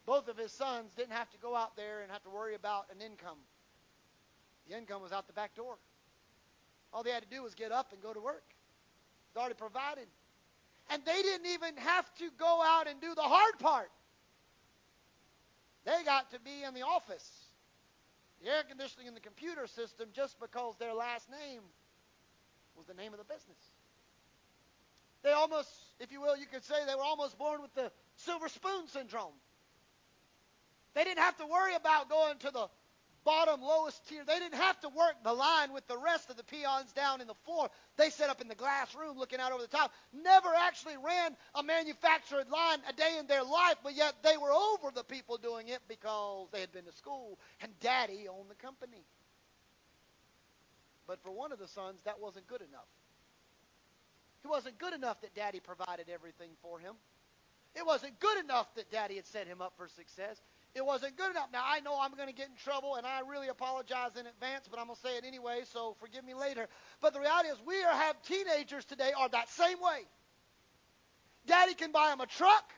Both 0.06 0.28
of 0.28 0.38
his 0.38 0.52
sons 0.52 0.94
didn't 0.96 1.14
have 1.14 1.30
to 1.32 1.38
go 1.38 1.56
out 1.56 1.76
there 1.76 2.02
and 2.02 2.12
have 2.12 2.24
to 2.24 2.30
worry 2.30 2.56
about 2.56 2.86
an 2.94 3.06
income. 3.06 3.38
The 4.68 4.78
income 4.78 5.02
was 5.02 5.12
out 5.12 5.28
the 5.28 5.34
back 5.34 5.56
door. 5.56 5.78
All 6.94 7.04
they 7.04 7.12
had 7.12 7.24
to 7.24 7.30
do 7.30 7.44
was 7.44 7.56
get 7.56 7.72
up 7.72 7.94
and 7.94 8.02
go 8.02 8.14
to 8.14 8.20
work. 8.20 8.44
It's 9.30 9.38
already 9.38 9.56
provided. 9.56 10.08
And 10.90 11.04
they 11.06 11.22
didn't 11.22 11.48
even 11.48 11.78
have 11.78 12.14
to 12.16 12.30
go 12.38 12.62
out 12.64 12.88
and 12.88 13.00
do 13.00 13.14
the 13.16 13.22
hard 13.22 13.60
part. 13.60 13.92
They 15.86 16.04
got 16.04 16.32
to 16.32 16.40
be 16.40 16.64
in 16.68 16.74
the 16.74 16.82
office, 16.82 17.28
the 18.44 18.50
air 18.50 18.64
conditioning 18.68 19.08
and 19.08 19.16
the 19.16 19.22
computer 19.22 19.68
system 19.68 20.10
just 20.14 20.40
because 20.40 20.76
their 20.78 20.94
last 20.94 21.28
name 21.30 21.62
was 22.76 22.86
the 22.86 22.94
name 22.94 23.14
of 23.14 23.20
the 23.20 23.26
business. 23.26 23.58
They 25.24 25.32
almost, 25.32 25.70
if 26.00 26.12
you 26.12 26.22
will, 26.22 26.36
you 26.36 26.46
could 26.52 26.64
say 26.64 26.76
they 26.86 26.96
were 26.96 27.04
almost 27.04 27.38
born 27.38 27.62
with 27.62 27.74
the 27.74 27.92
silver 28.16 28.50
spoon 28.50 28.88
syndrome. 28.88 29.34
They 30.94 31.04
didn't 31.04 31.20
have 31.20 31.38
to 31.38 31.46
worry 31.46 31.76
about 31.76 32.10
going 32.10 32.38
to 32.40 32.52
the 32.52 32.68
bottom 33.24 33.62
lowest 33.62 34.08
tier. 34.08 34.24
They 34.26 34.40
didn't 34.40 34.60
have 34.60 34.80
to 34.82 34.90
work 34.90 35.16
the 35.24 35.34
line 35.34 35.74
with 35.74 35.88
the 35.88 35.98
rest 35.98 36.30
of 36.30 36.38
the 36.38 36.44
peons 36.44 36.92
down 36.94 37.22
in 37.22 37.28
the 37.28 37.36
floor. 37.46 37.70
They 37.98 38.10
set 38.10 38.30
up 38.30 38.42
in 38.42 38.48
the 38.48 38.56
glass 38.56 38.94
room 38.96 39.18
looking 39.18 39.40
out 39.40 39.52
over 39.52 39.62
the 39.62 39.68
top. 39.68 39.92
Never 40.14 40.50
actually 40.58 40.96
ran 40.98 41.36
a 41.56 41.64
manufactured 41.64 42.50
line 42.50 42.80
a 42.90 42.94
day 42.94 43.18
in 43.20 43.28
their 43.28 43.44
life, 43.44 43.76
but 43.84 43.96
yet 43.96 44.16
they 44.24 44.38
were 44.38 44.52
over 44.52 44.92
the 44.94 45.04
people 45.04 45.38
doing 45.38 45.68
it 45.68 45.80
because 45.88 46.48
they 46.52 46.60
had 46.62 46.72
been 46.72 46.86
to 46.86 46.94
school 46.94 47.40
and 47.62 47.72
daddy 47.80 48.28
owned 48.28 48.50
the 48.50 48.56
company. 48.56 49.06
But 51.08 51.22
for 51.24 51.32
one 51.32 51.52
of 51.52 51.60
the 51.60 51.68
sons, 51.68 52.02
that 52.06 52.20
wasn't 52.20 52.48
good 52.48 52.62
enough. 52.62 52.88
It 54.44 54.48
wasn't 54.48 54.80
good 54.80 54.94
enough 54.94 55.22
that 55.22 55.36
daddy 55.36 55.60
provided 55.60 56.10
everything 56.10 56.50
for 56.62 56.80
him. 56.80 56.96
It 57.76 57.86
wasn't 57.86 58.20
good 58.20 58.40
enough 58.44 58.74
that 58.76 58.92
daddy 58.92 59.16
had 59.16 59.28
set 59.28 59.48
him 59.48 59.62
up 59.62 59.74
for 59.78 59.88
success. 59.88 60.42
It 60.74 60.86
wasn't 60.86 61.18
good 61.18 61.32
enough. 61.32 61.50
Now, 61.52 61.64
I 61.66 61.82
know 61.82 61.98
I'm 62.00 62.16
going 62.16 62.30
to 62.30 62.34
get 62.34 62.48
in 62.48 62.56
trouble, 62.56 62.96
and 62.96 63.06
I 63.06 63.20
really 63.30 63.50
apologize 63.50 64.12
in 64.18 64.26
advance, 64.26 64.68
but 64.70 64.80
I'm 64.80 64.86
going 64.86 64.96
to 64.96 65.02
say 65.02 65.18
it 65.18 65.26
anyway, 65.26 65.62
so 65.72 65.98
forgive 66.00 66.24
me 66.24 66.34
later. 66.34 66.68
But 67.02 67.14
the 67.14 67.20
reality 67.20 67.50
is, 67.50 67.58
we 67.66 67.84
are, 67.84 67.94
have 67.94 68.22
teenagers 68.24 68.86
today 68.86 69.12
are 69.18 69.28
that 69.30 69.50
same 69.50 69.80
way. 69.82 70.08
Daddy 71.46 71.74
can 71.74 71.92
buy 71.92 72.10
them 72.10 72.22
a 72.22 72.26
truck. 72.26 72.72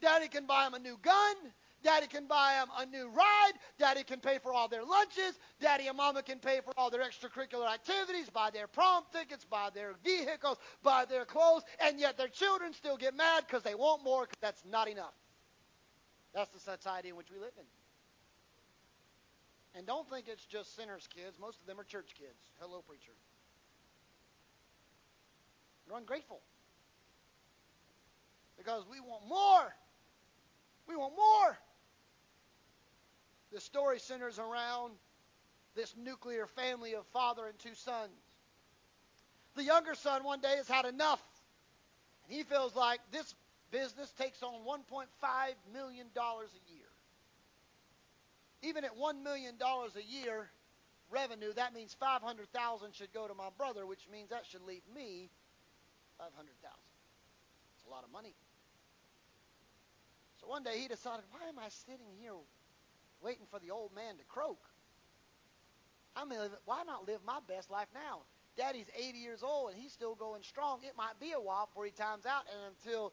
Daddy 0.00 0.28
can 0.28 0.46
buy 0.46 0.64
them 0.64 0.74
a 0.74 0.78
new 0.78 0.98
gun. 1.02 1.36
Daddy 1.82 2.06
can 2.08 2.26
buy 2.26 2.58
them 2.58 2.68
a 2.76 2.86
new 2.86 3.08
ride. 3.08 3.52
Daddy 3.78 4.02
can 4.02 4.20
pay 4.20 4.38
for 4.38 4.52
all 4.52 4.68
their 4.68 4.84
lunches. 4.84 5.38
Daddy 5.60 5.86
and 5.86 5.96
mama 5.96 6.22
can 6.22 6.38
pay 6.38 6.60
for 6.64 6.72
all 6.76 6.90
their 6.90 7.02
extracurricular 7.02 7.72
activities, 7.72 8.28
buy 8.28 8.50
their 8.50 8.66
prom 8.66 9.04
tickets, 9.12 9.44
buy 9.44 9.68
their 9.72 9.94
vehicles, 10.04 10.58
buy 10.82 11.04
their 11.04 11.24
clothes, 11.24 11.62
and 11.80 11.98
yet 11.98 12.18
their 12.18 12.28
children 12.28 12.72
still 12.74 12.96
get 12.96 13.14
mad 13.14 13.44
because 13.46 13.62
they 13.62 13.74
want 13.74 14.02
more 14.04 14.22
because 14.22 14.38
that's 14.40 14.62
not 14.68 14.88
enough. 14.88 15.14
That's 16.34 16.50
the 16.50 16.60
society 16.60 17.08
in 17.08 17.16
which 17.16 17.30
we 17.30 17.38
live 17.38 17.52
in. 17.58 17.64
And 19.74 19.86
don't 19.86 20.08
think 20.08 20.26
it's 20.28 20.44
just 20.44 20.76
sinners' 20.76 21.08
kids. 21.14 21.38
Most 21.40 21.60
of 21.60 21.66
them 21.66 21.78
are 21.78 21.84
church 21.84 22.14
kids. 22.18 22.50
Hello, 22.60 22.82
preacher. 22.86 23.12
They're 25.86 25.96
ungrateful. 25.96 26.40
Because 28.56 28.84
we 28.90 29.00
want 29.00 29.26
more. 29.28 29.74
We 30.88 30.96
want 30.96 31.14
more. 31.16 31.58
The 33.52 33.60
story 33.60 33.98
centers 33.98 34.38
around 34.38 34.92
this 35.74 35.94
nuclear 35.96 36.46
family 36.46 36.94
of 36.94 37.06
father 37.06 37.46
and 37.46 37.58
two 37.58 37.74
sons. 37.74 38.10
The 39.56 39.64
younger 39.64 39.94
son 39.94 40.24
one 40.24 40.40
day 40.40 40.56
has 40.56 40.68
had 40.68 40.84
enough. 40.84 41.22
And 42.24 42.36
he 42.36 42.42
feels 42.44 42.74
like 42.76 43.00
this 43.12 43.34
business 43.70 44.12
takes 44.18 44.42
on 44.42 44.52
$1.5 44.66 45.06
million 45.72 46.06
a 46.16 46.72
year. 46.72 46.90
Even 48.62 48.84
at 48.84 48.96
$1 48.96 49.22
million 49.22 49.54
a 49.60 50.12
year 50.12 50.50
revenue, 51.10 51.52
that 51.54 51.74
means 51.74 51.96
500,000 51.98 52.94
should 52.94 53.12
go 53.12 53.26
to 53.26 53.34
my 53.34 53.48
brother, 53.56 53.86
which 53.86 54.06
means 54.12 54.30
that 54.30 54.44
should 54.46 54.62
leave 54.62 54.82
me 54.94 55.30
500,000. 56.18 56.52
It's 57.76 57.86
a 57.86 57.90
lot 57.90 58.04
of 58.04 58.12
money. 58.12 58.34
So 60.40 60.46
one 60.46 60.62
day 60.62 60.78
he 60.78 60.88
decided, 60.88 61.24
why 61.30 61.48
am 61.48 61.58
I 61.58 61.68
sitting 61.68 62.12
here 62.20 62.32
waiting 63.22 63.46
for 63.50 63.58
the 63.58 63.70
old 63.70 63.94
man 63.94 64.16
to 64.16 64.24
croak? 64.24 64.60
Gonna 66.14 66.42
live, 66.42 66.52
why 66.64 66.82
not 66.86 67.06
live 67.06 67.20
my 67.24 67.38
best 67.48 67.70
life 67.70 67.88
now? 67.94 68.20
Daddy's 68.56 68.90
80 68.96 69.18
years 69.18 69.42
old 69.42 69.70
and 69.70 69.78
he's 69.78 69.92
still 69.92 70.14
going 70.14 70.42
strong. 70.42 70.80
It 70.82 70.96
might 70.96 71.18
be 71.20 71.32
a 71.32 71.40
while 71.40 71.66
before 71.66 71.84
he 71.84 71.92
times 71.92 72.26
out, 72.26 72.44
and 72.52 72.74
until 72.76 73.12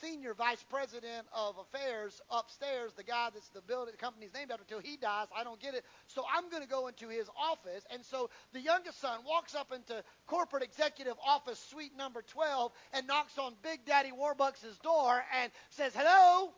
senior 0.00 0.34
vice 0.34 0.64
president 0.68 1.26
of 1.34 1.56
affairs 1.58 2.20
upstairs, 2.30 2.92
the 2.96 3.02
guy 3.02 3.28
that's 3.32 3.48
the 3.48 3.60
building, 3.60 3.92
the 3.92 3.98
company's 3.98 4.32
named 4.34 4.50
after, 4.50 4.64
till 4.64 4.80
he 4.80 4.96
dies. 4.96 5.26
I 5.36 5.44
don't 5.44 5.60
get 5.60 5.74
it. 5.74 5.84
So 6.06 6.24
I'm 6.34 6.50
going 6.50 6.62
to 6.62 6.68
go 6.68 6.88
into 6.88 7.08
his 7.08 7.28
office. 7.36 7.84
And 7.92 8.04
so 8.04 8.30
the 8.52 8.60
youngest 8.60 9.00
son 9.00 9.20
walks 9.26 9.54
up 9.54 9.72
into 9.72 10.02
corporate 10.26 10.62
executive 10.62 11.14
office 11.24 11.58
suite 11.70 11.96
number 11.96 12.22
12 12.22 12.72
and 12.92 13.06
knocks 13.06 13.38
on 13.38 13.54
Big 13.62 13.84
Daddy 13.84 14.10
Warbucks' 14.10 14.80
door 14.82 15.22
and 15.40 15.50
says, 15.70 15.92
Hello? 15.94 16.52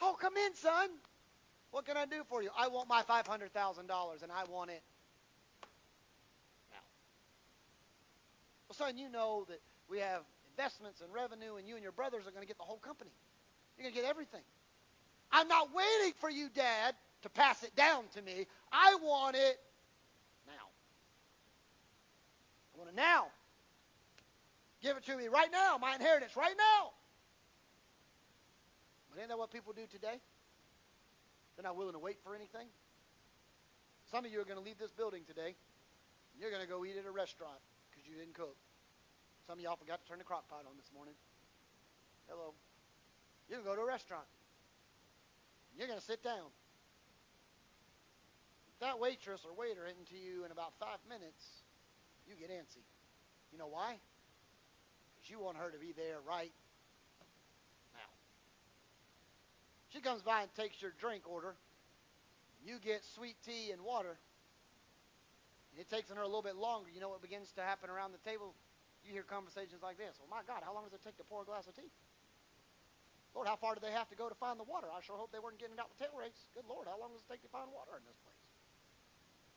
Oh, 0.00 0.16
come 0.20 0.36
in, 0.36 0.54
son. 0.54 0.88
What 1.70 1.86
can 1.86 1.96
I 1.96 2.06
do 2.06 2.22
for 2.28 2.42
you? 2.42 2.50
I 2.58 2.68
want 2.68 2.88
my 2.88 3.02
$500,000 3.02 4.22
and 4.22 4.32
I 4.32 4.44
want 4.50 4.70
it 4.70 4.82
now. 6.70 6.78
Well, 8.68 8.76
son, 8.76 8.98
you 8.98 9.08
know 9.08 9.46
that 9.48 9.60
we 9.88 9.98
have 9.98 10.22
investments 10.56 11.00
and 11.00 11.12
revenue, 11.12 11.56
and 11.56 11.66
you 11.66 11.74
and 11.74 11.82
your 11.82 11.92
brothers 11.92 12.26
are 12.26 12.30
going 12.30 12.42
to 12.42 12.46
get 12.46 12.58
the 12.58 12.64
whole 12.64 12.78
company. 12.78 13.10
You're 13.76 13.84
going 13.84 13.94
to 13.94 14.00
get 14.00 14.08
everything. 14.08 14.42
I'm 15.30 15.48
not 15.48 15.68
waiting 15.74 16.12
for 16.20 16.30
you, 16.30 16.48
Dad, 16.54 16.94
to 17.22 17.28
pass 17.30 17.62
it 17.62 17.74
down 17.74 18.04
to 18.14 18.22
me. 18.22 18.46
I 18.70 18.96
want 19.02 19.36
it 19.36 19.58
now. 20.46 20.68
I 22.74 22.78
want 22.78 22.90
it 22.90 22.96
now. 22.96 23.26
Give 24.82 24.96
it 24.96 25.06
to 25.06 25.16
me 25.16 25.28
right 25.28 25.50
now, 25.50 25.78
my 25.80 25.94
inheritance 25.94 26.36
right 26.36 26.54
now. 26.56 26.90
But 29.10 29.18
isn't 29.18 29.28
that 29.28 29.38
what 29.38 29.52
people 29.52 29.72
do 29.72 29.86
today? 29.90 30.20
They're 31.56 31.64
not 31.64 31.76
willing 31.76 31.92
to 31.92 31.98
wait 31.98 32.18
for 32.24 32.34
anything. 32.34 32.66
Some 34.10 34.24
of 34.24 34.32
you 34.32 34.40
are 34.40 34.44
going 34.44 34.58
to 34.58 34.64
leave 34.64 34.78
this 34.78 34.90
building 34.90 35.22
today. 35.26 35.54
And 36.32 36.40
you're 36.40 36.50
going 36.50 36.62
to 36.62 36.68
go 36.68 36.84
eat 36.84 36.96
at 36.98 37.06
a 37.06 37.10
restaurant 37.10 37.60
because 37.90 38.08
you 38.08 38.16
didn't 38.16 38.34
cook. 38.34 38.56
Some 39.46 39.58
of 39.58 39.62
y'all 39.64 39.76
forgot 39.76 40.02
to 40.02 40.06
turn 40.08 40.18
the 40.18 40.24
crock 40.24 40.48
pot 40.48 40.64
on 40.68 40.76
this 40.76 40.90
morning. 40.94 41.14
Hello. 42.28 42.54
Going 43.50 43.62
to 43.62 43.68
go 43.68 43.76
to 43.76 43.82
a 43.82 43.86
restaurant. 43.86 44.24
You're 45.76 45.88
going 45.88 45.98
to 45.98 46.04
sit 46.04 46.22
down. 46.22 46.48
If 48.72 48.80
that 48.80 48.98
waitress 48.98 49.44
or 49.44 49.52
waiter 49.52 49.84
isn't 49.84 50.08
to 50.08 50.16
you 50.16 50.44
in 50.44 50.52
about 50.52 50.72
five 50.80 50.98
minutes, 51.08 51.44
you 52.26 52.34
get 52.38 52.48
antsy. 52.48 52.80
You 53.52 53.58
know 53.58 53.68
why? 53.68 54.00
Because 55.14 55.30
you 55.30 55.38
want 55.38 55.58
her 55.58 55.70
to 55.70 55.78
be 55.78 55.92
there 55.92 56.16
right 56.26 56.52
now. 57.92 58.12
She 59.92 60.00
comes 60.00 60.22
by 60.22 60.42
and 60.42 60.54
takes 60.54 60.80
your 60.80 60.92
drink 60.98 61.28
order. 61.28 61.54
You 62.64 62.78
get 62.82 63.02
sweet 63.14 63.36
tea 63.44 63.72
and 63.72 63.82
water. 63.82 64.16
And 65.72 65.80
it 65.80 65.90
takes 65.90 66.08
her 66.08 66.16
a 66.16 66.26
little 66.26 66.42
bit 66.42 66.56
longer. 66.56 66.88
You 66.88 67.00
know 67.00 67.10
what 67.10 67.20
begins 67.20 67.50
to 67.56 67.62
happen 67.62 67.90
around 67.90 68.12
the 68.12 68.30
table? 68.30 68.54
You 69.02 69.12
hear 69.12 69.26
conversations 69.26 69.82
like 69.82 69.98
this. 69.98 70.18
Well, 70.22 70.30
my 70.30 70.46
God, 70.46 70.62
how 70.62 70.74
long 70.74 70.86
does 70.86 70.94
it 70.94 71.02
take 71.02 71.18
to 71.18 71.26
pour 71.26 71.42
a 71.42 71.48
glass 71.48 71.66
of 71.66 71.74
tea? 71.74 71.90
Lord, 73.34 73.48
how 73.48 73.56
far 73.56 73.74
do 73.74 73.80
they 73.80 73.90
have 73.90 74.08
to 74.12 74.16
go 74.16 74.28
to 74.28 74.36
find 74.36 74.60
the 74.60 74.68
water? 74.68 74.92
I 74.92 75.00
sure 75.00 75.16
hope 75.16 75.32
they 75.32 75.40
weren't 75.40 75.58
getting 75.58 75.80
out 75.80 75.88
the 75.88 75.98
tail 76.04 76.12
race. 76.14 76.36
Good 76.54 76.68
Lord, 76.68 76.86
how 76.86 77.00
long 77.00 77.16
does 77.16 77.24
it 77.24 77.28
take 77.32 77.42
to 77.42 77.50
find 77.50 77.72
water 77.72 77.96
in 77.96 78.04
this 78.04 78.20
place? 78.20 78.38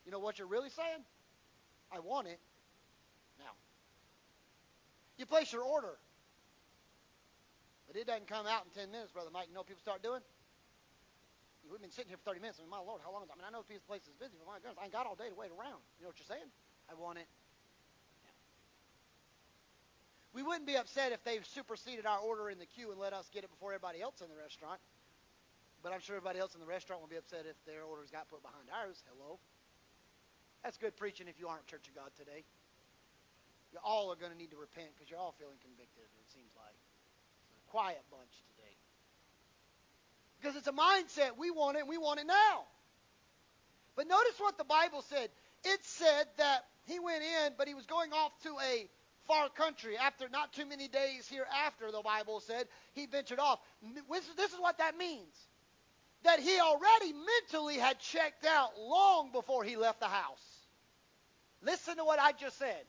You 0.07 0.15
know 0.15 0.21
what 0.21 0.39
you're 0.39 0.49
really 0.49 0.71
saying? 0.71 1.03
I 1.91 1.99
want 1.99 2.27
it 2.31 2.39
now. 3.37 3.53
You 5.19 5.27
place 5.27 5.51
your 5.51 5.63
order, 5.67 5.99
but 7.85 7.99
it 7.99 8.07
doesn't 8.07 8.31
come 8.31 8.47
out 8.47 8.63
in 8.65 8.71
10 8.71 8.91
minutes, 8.91 9.11
Brother 9.11 9.29
Mike. 9.29 9.51
You 9.51 9.53
know 9.53 9.61
what 9.61 9.69
people 9.69 9.83
start 9.83 10.01
doing? 10.01 10.23
We've 11.65 11.81
been 11.81 11.91
sitting 11.91 12.13
here 12.13 12.21
for 12.21 12.31
30 12.31 12.45
minutes. 12.45 12.61
I 12.61 12.63
mean, 12.63 12.71
my 12.71 12.79
Lord, 12.79 13.01
how 13.03 13.11
long 13.11 13.25
is 13.25 13.29
I 13.33 13.35
mean, 13.35 13.45
I 13.45 13.51
know 13.51 13.65
the 13.65 13.75
place 13.89 14.05
is 14.05 14.15
busy, 14.15 14.37
but 14.37 14.45
my 14.45 14.61
goodness, 14.61 14.77
I 14.79 14.85
ain't 14.87 14.93
got 14.93 15.09
all 15.09 15.17
day 15.17 15.33
to 15.33 15.37
wait 15.37 15.49
around. 15.49 15.81
You 15.97 16.05
know 16.05 16.13
what 16.13 16.21
you're 16.21 16.29
saying? 16.29 16.47
I 16.87 16.93
want 16.93 17.17
it 17.17 17.27
we 20.35 20.43
wouldn't 20.43 20.67
be 20.67 20.75
upset 20.75 21.15
if 21.15 21.23
they 21.23 21.39
superseded 21.55 22.03
our 22.03 22.19
order 22.19 22.51
in 22.51 22.59
the 22.59 22.67
queue 22.67 22.91
and 22.91 22.99
let 22.99 23.15
us 23.15 23.23
get 23.31 23.47
it 23.47 23.49
before 23.49 23.71
everybody 23.71 24.03
else 24.03 24.19
in 24.19 24.27
the 24.27 24.35
restaurant. 24.35 24.83
But 25.79 25.95
I'm 25.95 26.03
sure 26.03 26.19
everybody 26.19 26.43
else 26.43 26.51
in 26.53 26.59
the 26.59 26.67
restaurant 26.67 26.99
will 26.99 27.07
be 27.07 27.15
upset 27.15 27.47
if 27.47 27.55
their 27.63 27.87
orders 27.87 28.11
got 28.11 28.27
put 28.27 28.43
behind 28.43 28.67
ours. 28.67 28.99
Hello. 29.07 29.39
That's 30.59 30.75
good 30.75 30.99
preaching 30.99 31.31
if 31.31 31.39
you 31.39 31.47
aren't 31.47 31.63
Church 31.71 31.87
of 31.87 31.95
God 31.95 32.11
today. 32.19 32.43
You 33.71 33.79
all 33.79 34.11
are 34.11 34.19
going 34.19 34.35
to 34.35 34.37
need 34.37 34.51
to 34.51 34.59
repent 34.59 34.91
because 34.91 35.07
you're 35.07 35.23
all 35.23 35.33
feeling 35.39 35.55
convicted, 35.63 36.03
it 36.03 36.27
seems 36.35 36.51
like. 36.59 36.75
It's 37.55 37.63
a 37.63 37.71
quiet 37.71 38.03
bunch 38.11 38.35
today. 38.51 38.75
Because 40.35 40.59
it's 40.59 40.67
a 40.67 40.75
mindset. 40.75 41.39
We 41.39 41.47
want 41.47 41.79
it 41.79 41.87
we 41.87 41.95
want 41.95 42.19
it 42.19 42.27
now. 42.27 42.67
But 43.95 44.11
notice 44.11 44.35
what 44.43 44.59
the 44.59 44.67
Bible 44.67 44.99
said. 45.07 45.31
It 45.63 45.79
said 45.87 46.27
that 46.43 46.67
he 46.91 46.99
went 46.99 47.23
in, 47.23 47.55
but 47.57 47.71
he 47.71 47.73
was 47.73 47.85
going 47.87 48.11
off 48.11 48.35
to 48.43 48.51
a 48.59 48.89
far 49.27 49.49
country. 49.49 49.97
After 49.97 50.29
not 50.29 50.53
too 50.53 50.65
many 50.65 50.87
days 50.87 51.27
hereafter, 51.27 51.91
the 51.91 52.01
Bible 52.01 52.39
said, 52.39 52.67
he 52.93 53.05
ventured 53.05 53.39
off. 53.39 53.59
This 54.37 54.53
is 54.53 54.59
what 54.59 54.77
that 54.77 54.97
means. 54.97 55.35
That 56.23 56.39
he 56.39 56.59
already 56.59 57.13
mentally 57.13 57.75
had 57.75 57.99
checked 57.99 58.45
out 58.45 58.79
long 58.79 59.31
before 59.31 59.63
he 59.63 59.77
left 59.77 59.99
the 59.99 60.07
house. 60.07 60.43
Listen 61.61 61.97
to 61.97 62.03
what 62.03 62.19
I 62.19 62.31
just 62.31 62.57
said. 62.57 62.85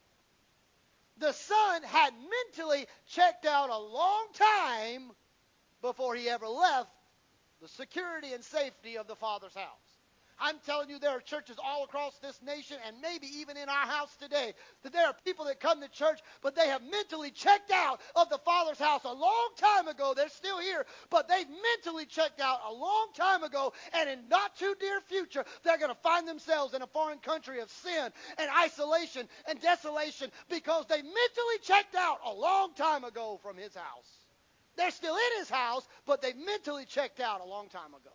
The 1.18 1.32
son 1.32 1.82
had 1.82 2.12
mentally 2.12 2.86
checked 3.08 3.46
out 3.46 3.70
a 3.70 3.78
long 3.78 4.26
time 4.34 5.10
before 5.80 6.14
he 6.14 6.28
ever 6.28 6.46
left 6.46 6.90
the 7.62 7.68
security 7.68 8.32
and 8.32 8.44
safety 8.44 8.98
of 8.98 9.06
the 9.06 9.16
father's 9.16 9.54
house. 9.54 9.85
I'm 10.38 10.56
telling 10.66 10.90
you, 10.90 10.98
there 10.98 11.10
are 11.10 11.20
churches 11.20 11.56
all 11.62 11.84
across 11.84 12.18
this 12.18 12.40
nation 12.42 12.76
and 12.86 13.00
maybe 13.00 13.26
even 13.38 13.56
in 13.56 13.68
our 13.68 13.86
house 13.86 14.14
today 14.16 14.52
that 14.82 14.92
there 14.92 15.06
are 15.06 15.14
people 15.24 15.46
that 15.46 15.60
come 15.60 15.80
to 15.80 15.88
church, 15.88 16.20
but 16.42 16.54
they 16.54 16.68
have 16.68 16.82
mentally 16.82 17.30
checked 17.30 17.70
out 17.70 18.00
of 18.14 18.28
the 18.28 18.38
Father's 18.38 18.78
house 18.78 19.02
a 19.04 19.12
long 19.12 19.48
time 19.56 19.88
ago. 19.88 20.12
They're 20.14 20.28
still 20.28 20.58
here, 20.58 20.84
but 21.10 21.28
they've 21.28 21.48
mentally 21.48 22.04
checked 22.04 22.40
out 22.40 22.60
a 22.68 22.72
long 22.72 23.08
time 23.14 23.42
ago, 23.42 23.72
and 23.94 24.10
in 24.10 24.28
not 24.28 24.56
too 24.56 24.74
dear 24.78 25.00
future, 25.00 25.44
they're 25.64 25.78
going 25.78 25.94
to 25.94 26.00
find 26.02 26.28
themselves 26.28 26.74
in 26.74 26.82
a 26.82 26.86
foreign 26.86 27.18
country 27.18 27.60
of 27.60 27.70
sin 27.70 28.10
and 28.38 28.50
isolation 28.62 29.28
and 29.48 29.60
desolation 29.60 30.30
because 30.50 30.84
they 30.86 30.96
mentally 30.96 31.58
checked 31.62 31.94
out 31.94 32.18
a 32.26 32.32
long 32.32 32.74
time 32.74 33.04
ago 33.04 33.40
from 33.42 33.56
his 33.56 33.74
house. 33.74 34.10
They're 34.76 34.90
still 34.90 35.14
in 35.14 35.38
his 35.38 35.48
house, 35.48 35.88
but 36.04 36.20
they 36.20 36.34
mentally 36.34 36.84
checked 36.84 37.20
out 37.20 37.40
a 37.40 37.46
long 37.46 37.68
time 37.68 37.94
ago. 37.94 38.12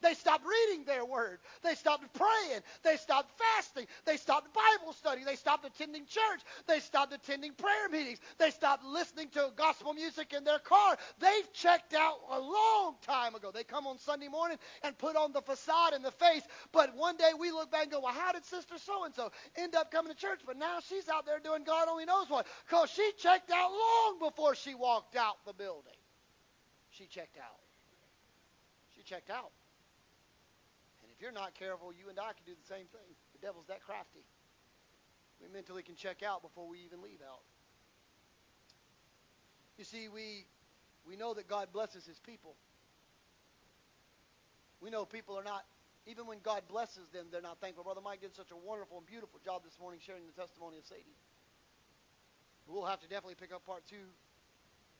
They 0.00 0.14
stopped 0.14 0.44
reading 0.46 0.84
their 0.84 1.04
word. 1.04 1.38
They 1.62 1.74
stopped 1.74 2.04
praying. 2.14 2.62
They 2.84 2.96
stopped 2.96 3.30
fasting. 3.38 3.86
They 4.04 4.16
stopped 4.16 4.54
Bible 4.54 4.92
study. 4.92 5.24
They 5.24 5.34
stopped 5.34 5.64
attending 5.64 6.06
church. 6.06 6.40
They 6.66 6.80
stopped 6.80 7.12
attending 7.12 7.54
prayer 7.54 7.88
meetings. 7.90 8.20
They 8.38 8.50
stopped 8.50 8.84
listening 8.84 9.28
to 9.30 9.50
gospel 9.56 9.94
music 9.94 10.32
in 10.32 10.44
their 10.44 10.60
car. 10.60 10.96
They've 11.18 11.52
checked 11.52 11.94
out 11.94 12.18
a 12.30 12.38
long 12.38 12.96
time 13.02 13.34
ago. 13.34 13.50
They 13.52 13.64
come 13.64 13.86
on 13.86 13.98
Sunday 13.98 14.28
morning 14.28 14.58
and 14.82 14.96
put 14.96 15.16
on 15.16 15.32
the 15.32 15.42
facade 15.42 15.94
and 15.94 16.04
the 16.04 16.12
face. 16.12 16.42
But 16.72 16.96
one 16.96 17.16
day 17.16 17.30
we 17.38 17.50
look 17.50 17.70
back 17.70 17.84
and 17.84 17.92
go, 17.92 18.00
well, 18.00 18.12
how 18.12 18.32
did 18.32 18.44
Sister 18.44 18.74
so 18.78 19.04
and 19.04 19.14
so 19.14 19.32
end 19.56 19.74
up 19.74 19.90
coming 19.90 20.12
to 20.12 20.18
church? 20.18 20.40
But 20.46 20.56
now 20.56 20.78
she's 20.88 21.08
out 21.08 21.26
there 21.26 21.40
doing 21.40 21.64
God 21.64 21.88
only 21.88 22.04
knows 22.04 22.30
what. 22.30 22.46
Because 22.68 22.90
she 22.90 23.10
checked 23.18 23.50
out 23.50 23.70
long 23.70 24.30
before 24.30 24.54
she 24.54 24.74
walked 24.74 25.16
out 25.16 25.44
the 25.44 25.52
building. 25.52 25.92
She 26.90 27.06
checked 27.06 27.38
out. 27.38 27.60
She 28.96 29.02
checked 29.02 29.30
out. 29.30 29.50
If 31.18 31.22
you're 31.22 31.34
not 31.34 31.58
careful, 31.58 31.90
you 31.90 32.08
and 32.08 32.18
I 32.18 32.30
can 32.30 32.46
do 32.46 32.54
the 32.54 32.68
same 32.70 32.86
thing. 32.94 33.10
The 33.34 33.42
devil's 33.42 33.66
that 33.66 33.82
crafty. 33.82 34.22
We 35.42 35.50
mentally 35.50 35.82
can 35.82 35.96
check 35.96 36.22
out 36.22 36.42
before 36.42 36.68
we 36.70 36.78
even 36.86 37.02
leave 37.02 37.18
out. 37.26 37.42
You 39.76 39.82
see, 39.82 40.06
we 40.06 40.46
we 41.02 41.16
know 41.16 41.34
that 41.34 41.48
God 41.48 41.74
blesses 41.74 42.06
his 42.06 42.20
people. 42.20 42.54
We 44.78 44.90
know 44.90 45.04
people 45.04 45.34
are 45.34 45.42
not 45.42 45.66
even 46.06 46.26
when 46.30 46.38
God 46.38 46.62
blesses 46.70 47.10
them, 47.10 47.26
they're 47.34 47.42
not 47.42 47.58
thankful. 47.58 47.82
Brother 47.82 48.00
Mike 48.00 48.22
did 48.22 48.34
such 48.34 48.54
a 48.54 48.56
wonderful 48.56 48.98
and 48.98 49.06
beautiful 49.06 49.42
job 49.44 49.66
this 49.66 49.74
morning 49.82 49.98
sharing 49.98 50.22
the 50.22 50.38
testimony 50.38 50.78
of 50.78 50.86
Sadie. 50.86 51.18
We'll 52.70 52.86
have 52.86 53.00
to 53.02 53.08
definitely 53.10 53.36
pick 53.36 53.50
up 53.50 53.66
part 53.66 53.82
two 53.90 54.06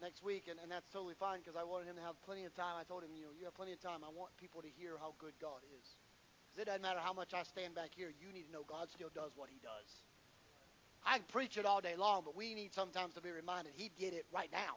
next 0.03 0.25
week, 0.25 0.51
and, 0.51 0.59
and 0.59 0.67
that's 0.67 0.91
totally 0.91 1.15
fine 1.15 1.39
because 1.41 1.55
I 1.55 1.63
wanted 1.63 1.87
him 1.87 1.97
to 1.97 2.03
have 2.03 2.21
plenty 2.27 2.45
of 2.45 2.55
time. 2.55 2.75
I 2.75 2.85
told 2.85 3.05
him, 3.05 3.15
you 3.15 3.23
know, 3.23 3.33
you 3.39 3.45
have 3.45 3.55
plenty 3.55 3.73
of 3.73 3.81
time. 3.81 4.03
I 4.03 4.11
want 4.11 4.35
people 4.37 4.63
to 4.63 4.69
hear 4.69 4.99
how 4.99 5.15
good 5.19 5.37
God 5.41 5.63
is. 5.79 5.87
It 6.59 6.67
doesn't 6.67 6.83
matter 6.83 6.99
how 7.03 7.13
much 7.13 7.35
I 7.35 7.43
stand 7.45 7.75
back 7.75 7.91
here. 7.97 8.13
You 8.21 8.33
need 8.33 8.47
to 8.47 8.53
know 8.53 8.65
God 8.67 8.89
still 8.91 9.11
does 9.15 9.33
what 9.37 9.49
he 9.49 9.59
does. 9.63 10.03
I 11.07 11.19
can 11.19 11.27
preach 11.29 11.57
it 11.57 11.65
all 11.65 11.81
day 11.81 11.95
long, 11.97 12.23
but 12.25 12.37
we 12.37 12.55
need 12.55 12.75
sometimes 12.75 13.15
to 13.15 13.21
be 13.21 13.31
reminded 13.31 13.73
he 13.77 13.91
did 13.99 14.13
it 14.13 14.27
right 14.33 14.51
now. 14.53 14.77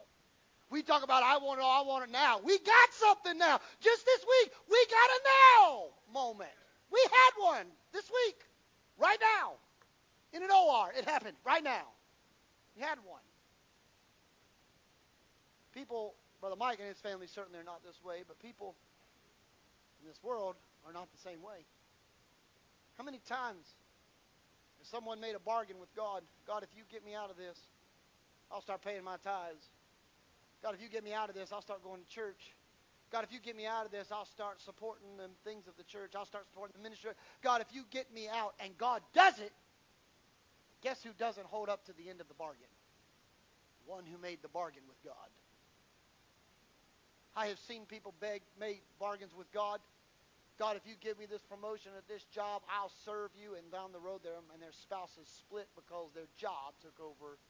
We 0.70 0.84
talk 0.84 1.04
about 1.04 1.24
I 1.24 1.38
want 1.38 1.60
it 1.60 1.64
all, 1.64 1.84
I 1.84 1.86
want 1.86 2.08
it 2.08 2.12
now. 2.12 2.40
We 2.44 2.58
got 2.60 2.94
something 2.94 3.38
now. 3.38 3.60
Just 3.82 4.06
this 4.06 4.22
week, 4.22 4.52
we 4.70 4.86
got 4.90 5.10
a 5.10 5.20
now 5.60 5.84
moment. 6.14 6.50
We 6.92 7.00
had 7.04 7.32
one 7.38 7.66
this 7.92 8.10
week, 8.26 8.38
right 8.98 9.18
now, 9.40 9.54
in 10.34 10.44
an 10.44 10.50
OR. 10.50 10.94
It 10.98 11.06
happened 11.06 11.36
right 11.46 11.64
now. 11.64 11.88
We 12.78 12.84
had 12.84 13.00
one. 13.06 13.22
People, 15.74 16.16
Brother 16.40 16.56
Mike 16.58 16.80
and 16.80 16.88
his 16.88 17.00
family 17.00 17.28
certainly 17.28 17.60
are 17.60 17.64
not 17.64 17.84
this 17.84 18.02
way, 18.04 18.24
but 18.28 18.40
people 18.40 18.76
in 20.02 20.08
this 20.08 20.20
world 20.24 20.56
are 20.86 20.94
not 20.94 21.12
the 21.12 21.22
same 21.30 21.42
way. 21.42 21.66
How 22.98 23.04
many 23.04 23.20
times 23.28 23.66
has 24.80 24.88
someone 24.88 25.20
made 25.20 25.36
a 25.36 25.40
bargain 25.40 25.80
with 25.80 25.94
God? 25.96 26.24
God, 26.48 26.64
if 26.64 26.70
you 26.76 26.84
get 26.92 27.06
me 27.06 27.16
out 27.16 27.30
of 27.30 27.38
this, 27.38 27.58
I'll 28.52 28.62
start 28.62 28.82
paying 28.84 29.04
my 29.04 29.18
tithes. 29.24 29.64
God, 30.62 30.76
if 30.76 30.82
you 30.82 30.90
get 30.90 31.04
me 31.04 31.14
out 31.14 31.30
of 31.30 31.36
this, 31.36 31.50
I'll 31.52 31.62
start 31.62 31.84
going 31.84 32.02
to 32.02 32.08
church. 32.10 32.54
God, 33.12 33.24
if 33.24 33.34
you 33.34 33.40
get 33.40 33.58
me 33.58 33.66
out 33.66 33.86
of 33.86 33.92
this, 33.92 34.08
I'll 34.12 34.26
start 34.26 34.62
supporting 34.62 35.18
the 35.18 35.28
things 35.44 35.68
of 35.68 35.76
the 35.78 35.84
church. 35.84 36.14
I'll 36.16 36.26
start 36.26 36.46
supporting 36.52 36.76
the 36.78 36.84
ministry. 36.84 37.12
God, 37.44 37.62
if 37.62 37.68
you 37.74 37.84
get 37.90 38.14
me 38.14 38.28
out, 38.30 38.54
and 38.64 38.78
God 38.78 39.02
does 39.14 39.38
it, 39.40 39.52
guess 40.82 41.02
who 41.04 41.10
doesn't 41.18 41.46
hold 41.48 41.68
up 41.68 41.86
to 41.86 41.94
the 41.94 42.10
end 42.10 42.22
of 42.22 42.28
the 42.28 42.34
bargain? 42.36 42.72
One 43.86 44.04
who 44.06 44.18
made 44.22 44.40
the 44.42 44.48
bargain 44.48 44.84
with 44.88 44.98
God. 45.04 45.30
I 47.36 47.48
have 47.48 47.60
seen 47.68 47.86
people 47.86 48.14
beg, 48.20 48.42
made 48.60 48.80
bargains 49.00 49.32
with 49.38 49.52
God. 49.52 49.80
God, 50.62 50.78
if 50.78 50.86
you 50.86 50.94
give 51.02 51.18
me 51.18 51.26
this 51.26 51.42
promotion 51.42 51.90
at 51.98 52.06
this 52.06 52.22
job, 52.30 52.62
I'll 52.70 52.94
serve 53.02 53.34
you. 53.34 53.58
And 53.58 53.66
down 53.74 53.90
the 53.90 54.00
road 54.00 54.22
there, 54.22 54.38
and 54.38 54.62
their 54.62 54.78
spouses 54.78 55.26
split 55.26 55.66
because 55.74 56.14
their 56.14 56.30
job 56.38 56.78
took 56.86 56.94
over 57.02 57.42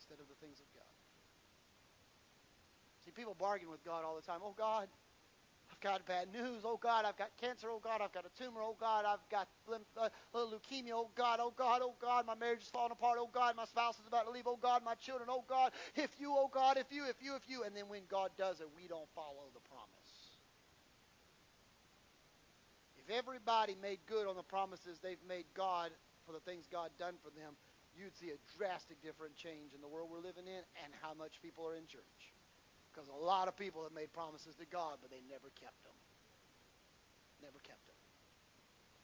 instead 0.00 0.24
of 0.24 0.26
the 0.32 0.40
things 0.40 0.64
of 0.64 0.68
God. 0.72 0.96
See, 3.04 3.12
people 3.12 3.36
bargain 3.36 3.68
with 3.68 3.84
God 3.84 4.08
all 4.08 4.16
the 4.16 4.24
time. 4.24 4.40
Oh, 4.40 4.56
God, 4.56 4.88
I've 5.68 5.80
got 5.84 6.00
bad 6.08 6.32
news. 6.32 6.64
Oh, 6.64 6.80
God, 6.80 7.04
I've 7.04 7.20
got 7.20 7.36
cancer. 7.36 7.68
Oh, 7.68 7.84
God, 7.84 8.00
I've 8.00 8.16
got 8.16 8.24
a 8.24 8.32
tumor. 8.32 8.64
Oh, 8.64 8.74
God, 8.80 9.04
I've 9.04 9.28
got 9.28 9.52
uh, 9.68 10.08
leukemia. 10.32 10.96
Oh, 10.96 11.10
God, 11.14 11.40
oh, 11.44 11.52
God, 11.52 11.84
oh, 11.84 11.92
God, 12.00 12.24
my 12.24 12.40
marriage 12.40 12.64
is 12.64 12.72
falling 12.72 12.92
apart. 12.92 13.18
Oh, 13.20 13.28
God, 13.28 13.52
my 13.54 13.66
spouse 13.66 14.00
is 14.00 14.08
about 14.08 14.24
to 14.24 14.32
leave. 14.32 14.48
Oh, 14.48 14.56
God, 14.56 14.80
my 14.82 14.94
children. 14.94 15.28
Oh, 15.30 15.44
God, 15.46 15.72
if 15.94 16.08
you, 16.18 16.32
oh, 16.32 16.48
God, 16.48 16.78
if 16.78 16.88
you, 16.88 17.04
if 17.04 17.20
you, 17.20 17.36
if 17.36 17.44
you. 17.52 17.64
And 17.64 17.76
then 17.76 17.84
when 17.92 18.08
God 18.08 18.30
does 18.38 18.64
it, 18.64 18.68
we 18.74 18.88
don't 18.88 19.12
follow 19.14 19.52
the 19.52 19.60
promise. 19.68 19.93
If 23.04 23.12
everybody 23.12 23.76
made 23.80 24.00
good 24.08 24.26
on 24.26 24.36
the 24.36 24.46
promises 24.46 24.96
they've 25.02 25.20
made 25.28 25.44
God 25.52 25.92
for 26.24 26.32
the 26.32 26.40
things 26.40 26.64
God 26.72 26.88
done 26.98 27.20
for 27.20 27.28
them, 27.36 27.52
you'd 27.92 28.16
see 28.16 28.32
a 28.32 28.40
drastic 28.56 28.96
different 29.04 29.36
change 29.36 29.76
in 29.76 29.84
the 29.84 29.88
world 29.88 30.08
we're 30.08 30.24
living 30.24 30.48
in 30.48 30.64
and 30.80 30.90
how 31.04 31.12
much 31.12 31.36
people 31.44 31.68
are 31.68 31.76
in 31.76 31.84
church. 31.86 32.20
Because 32.88 33.12
a 33.12 33.20
lot 33.20 33.46
of 33.46 33.58
people 33.60 33.84
have 33.84 33.92
made 33.92 34.08
promises 34.16 34.56
to 34.56 34.66
God, 34.66 34.98
but 35.04 35.10
they 35.12 35.20
never 35.28 35.52
kept 35.60 35.76
them. 35.84 35.96
Never 37.44 37.60
kept 37.60 37.84
them. 37.84 37.98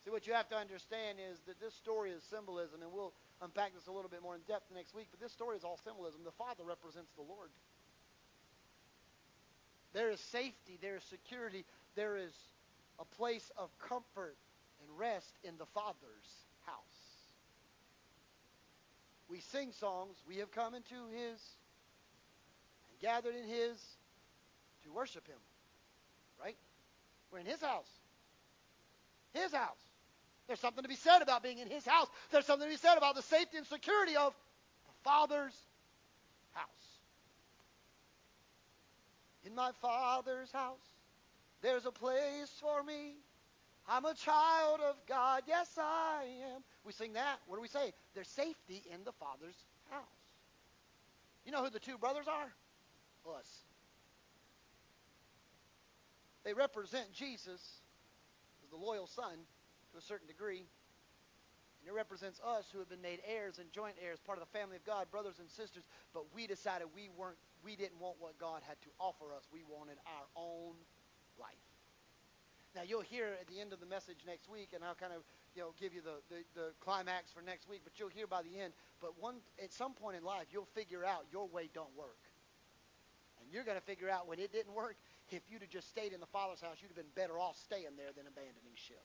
See, 0.01 0.11
what 0.11 0.25
you 0.25 0.33
have 0.33 0.49
to 0.49 0.57
understand 0.57 1.21
is 1.21 1.37
that 1.45 1.61
this 1.61 1.75
story 1.75 2.09
is 2.11 2.25
symbolism, 2.33 2.81
and 2.81 2.89
we'll 2.89 3.13
unpack 3.43 3.75
this 3.75 3.87
a 3.87 3.93
little 3.93 4.09
bit 4.09 4.23
more 4.23 4.35
in 4.35 4.41
depth 4.49 4.73
next 4.73 4.95
week, 4.95 5.09
but 5.11 5.21
this 5.21 5.33
story 5.33 5.61
is 5.61 5.65
all 5.65 5.79
symbolism. 5.85 6.25
The 6.25 6.33
Father 6.41 6.65
represents 6.65 7.13
the 7.21 7.27
Lord. 7.27 7.53
There 9.93 10.09
is 10.09 10.21
safety, 10.33 10.79
there 10.81 10.97
is 10.97 11.05
security, 11.05 11.67
there 11.97 12.17
is 12.17 12.33
a 13.01 13.05
place 13.17 13.51
of 13.57 13.71
comfort 13.79 14.37
and 14.81 14.99
rest 14.99 15.33
in 15.43 15.57
the 15.59 15.67
Father's 15.67 16.45
house. 16.67 16.77
We 19.29 19.41
sing 19.53 19.73
songs, 19.73 20.17
we 20.29 20.37
have 20.37 20.51
come 20.51 20.75
into 20.75 20.95
His 21.13 21.41
and 22.91 23.01
gathered 23.01 23.35
in 23.35 23.49
His 23.49 23.77
to 24.85 24.93
worship 24.93 25.27
Him. 25.27 25.39
Right? 26.43 26.57
We're 27.33 27.39
in 27.39 27.47
His 27.47 27.61
house. 27.61 27.89
His 29.33 29.53
house. 29.53 29.79
There's 30.47 30.61
something 30.61 30.83
to 30.83 30.89
be 30.89 30.97
said 30.97 31.23
about 31.23 31.43
being 31.43 31.59
in 31.59 31.69
His 31.69 31.87
house. 31.87 32.09
There's 32.33 32.45
something 32.45 32.67
to 32.67 32.73
be 32.73 32.79
said 32.79 32.97
about 32.97 33.15
the 33.15 33.23
safety 33.23 33.57
and 33.57 33.67
security 33.67 34.17
of 34.17 34.35
the 34.87 34.93
Father's 35.05 35.55
house. 36.53 36.67
In 39.45 39.55
my 39.55 39.71
Father's 39.81 40.51
house, 40.51 40.90
there's 41.63 41.87
a 41.87 41.93
place 41.93 42.51
for 42.61 42.83
me. 42.83 43.15
I'm 43.89 44.05
a 44.05 44.15
child 44.15 44.81
of 44.89 44.97
God. 45.09 45.43
Yes, 45.47 45.69
I 45.79 46.25
am. 46.55 46.63
We 46.85 46.93
sing 46.93 47.15
that. 47.15 47.39
What 47.47 47.57
do 47.57 47.63
we 47.63 47.69
say? 47.69 47.93
There's 48.15 48.29
safety 48.29 48.83
in 48.93 49.05
the 49.05 49.13
Father's 49.13 49.57
house. 49.91 50.05
You 51.45 51.53
know 51.53 51.65
who 51.65 51.71
the 51.71 51.81
two 51.81 51.99
brothers 51.99 52.27
are? 52.29 52.53
us. 53.29 53.47
They 56.45 56.55
represent 56.55 57.13
Jesus 57.13 57.61
as 58.65 58.71
the 58.71 58.77
loyal 58.77 59.07
son 59.07 59.45
to 59.93 59.99
a 59.99 60.01
certain 60.01 60.27
degree. 60.27 60.65
And 61.81 61.89
it 61.89 61.95
represents 61.95 62.41
us 62.41 62.67
who 62.73 62.79
have 62.79 62.89
been 62.89 63.03
made 63.03 63.21
heirs 63.27 63.59
and 63.59 63.71
joint 63.73 63.97
heirs, 64.05 64.19
part 64.21 64.39
of 64.39 64.45
the 64.45 64.59
family 64.59 64.77
of 64.77 64.85
God, 64.85 65.11
brothers 65.11 65.39
and 65.39 65.51
sisters. 65.51 65.85
But 66.13 66.25
we 66.35 66.47
decided 66.47 66.89
we 66.95 67.09
weren't, 67.17 67.37
we 67.65 67.77
didn't 67.77 68.01
want 68.01 68.17
what 68.19 68.39
God 68.39 68.63
had 68.67 68.81
to 68.83 68.89
offer 68.99 69.33
us. 69.37 69.45
We 69.53 69.61
wanted 69.69 69.97
our 70.07 70.27
own 70.35 70.77
life. 71.41 71.65
Now 72.77 72.83
you'll 72.87 73.03
hear 73.03 73.35
at 73.41 73.49
the 73.49 73.59
end 73.59 73.73
of 73.73 73.81
the 73.81 73.87
message 73.87 74.23
next 74.27 74.49
week, 74.49 74.71
and 74.75 74.85
I'll 74.85 74.95
kind 74.95 75.13
of 75.13 75.27
you 75.57 75.63
know 75.63 75.75
give 75.81 75.93
you 75.93 76.03
the, 76.05 76.23
the, 76.31 76.45
the 76.55 76.67
climax 76.79 77.33
for 77.33 77.43
next 77.43 77.69
week. 77.69 77.81
But 77.83 77.99
you'll 77.99 78.15
hear 78.15 78.29
by 78.29 78.43
the 78.43 78.61
end. 78.61 78.73
But 79.01 79.19
one 79.19 79.43
at 79.59 79.73
some 79.73 79.95
point 79.95 80.17
in 80.17 80.23
life, 80.23 80.53
you'll 80.53 80.71
figure 80.77 81.05
out 81.05 81.27
your 81.33 81.49
way 81.49 81.69
don't 81.75 81.91
work. 81.99 82.21
And 83.41 83.49
you're 83.51 83.65
going 83.65 83.81
to 83.81 83.83
figure 83.83 84.09
out 84.09 84.29
when 84.29 84.39
it 84.39 84.53
didn't 84.53 84.77
work, 84.77 85.01
if 85.31 85.43
you'd 85.49 85.63
have 85.63 85.73
just 85.73 85.89
stayed 85.89 86.13
in 86.13 86.21
the 86.21 86.29
Father's 86.29 86.61
house, 86.61 86.77
you'd 86.85 86.93
have 86.93 87.01
been 87.01 87.15
better 87.17 87.41
off 87.41 87.57
staying 87.57 87.97
there 87.97 88.13
than 88.13 88.29
abandoning 88.29 88.77
ship. 88.77 89.03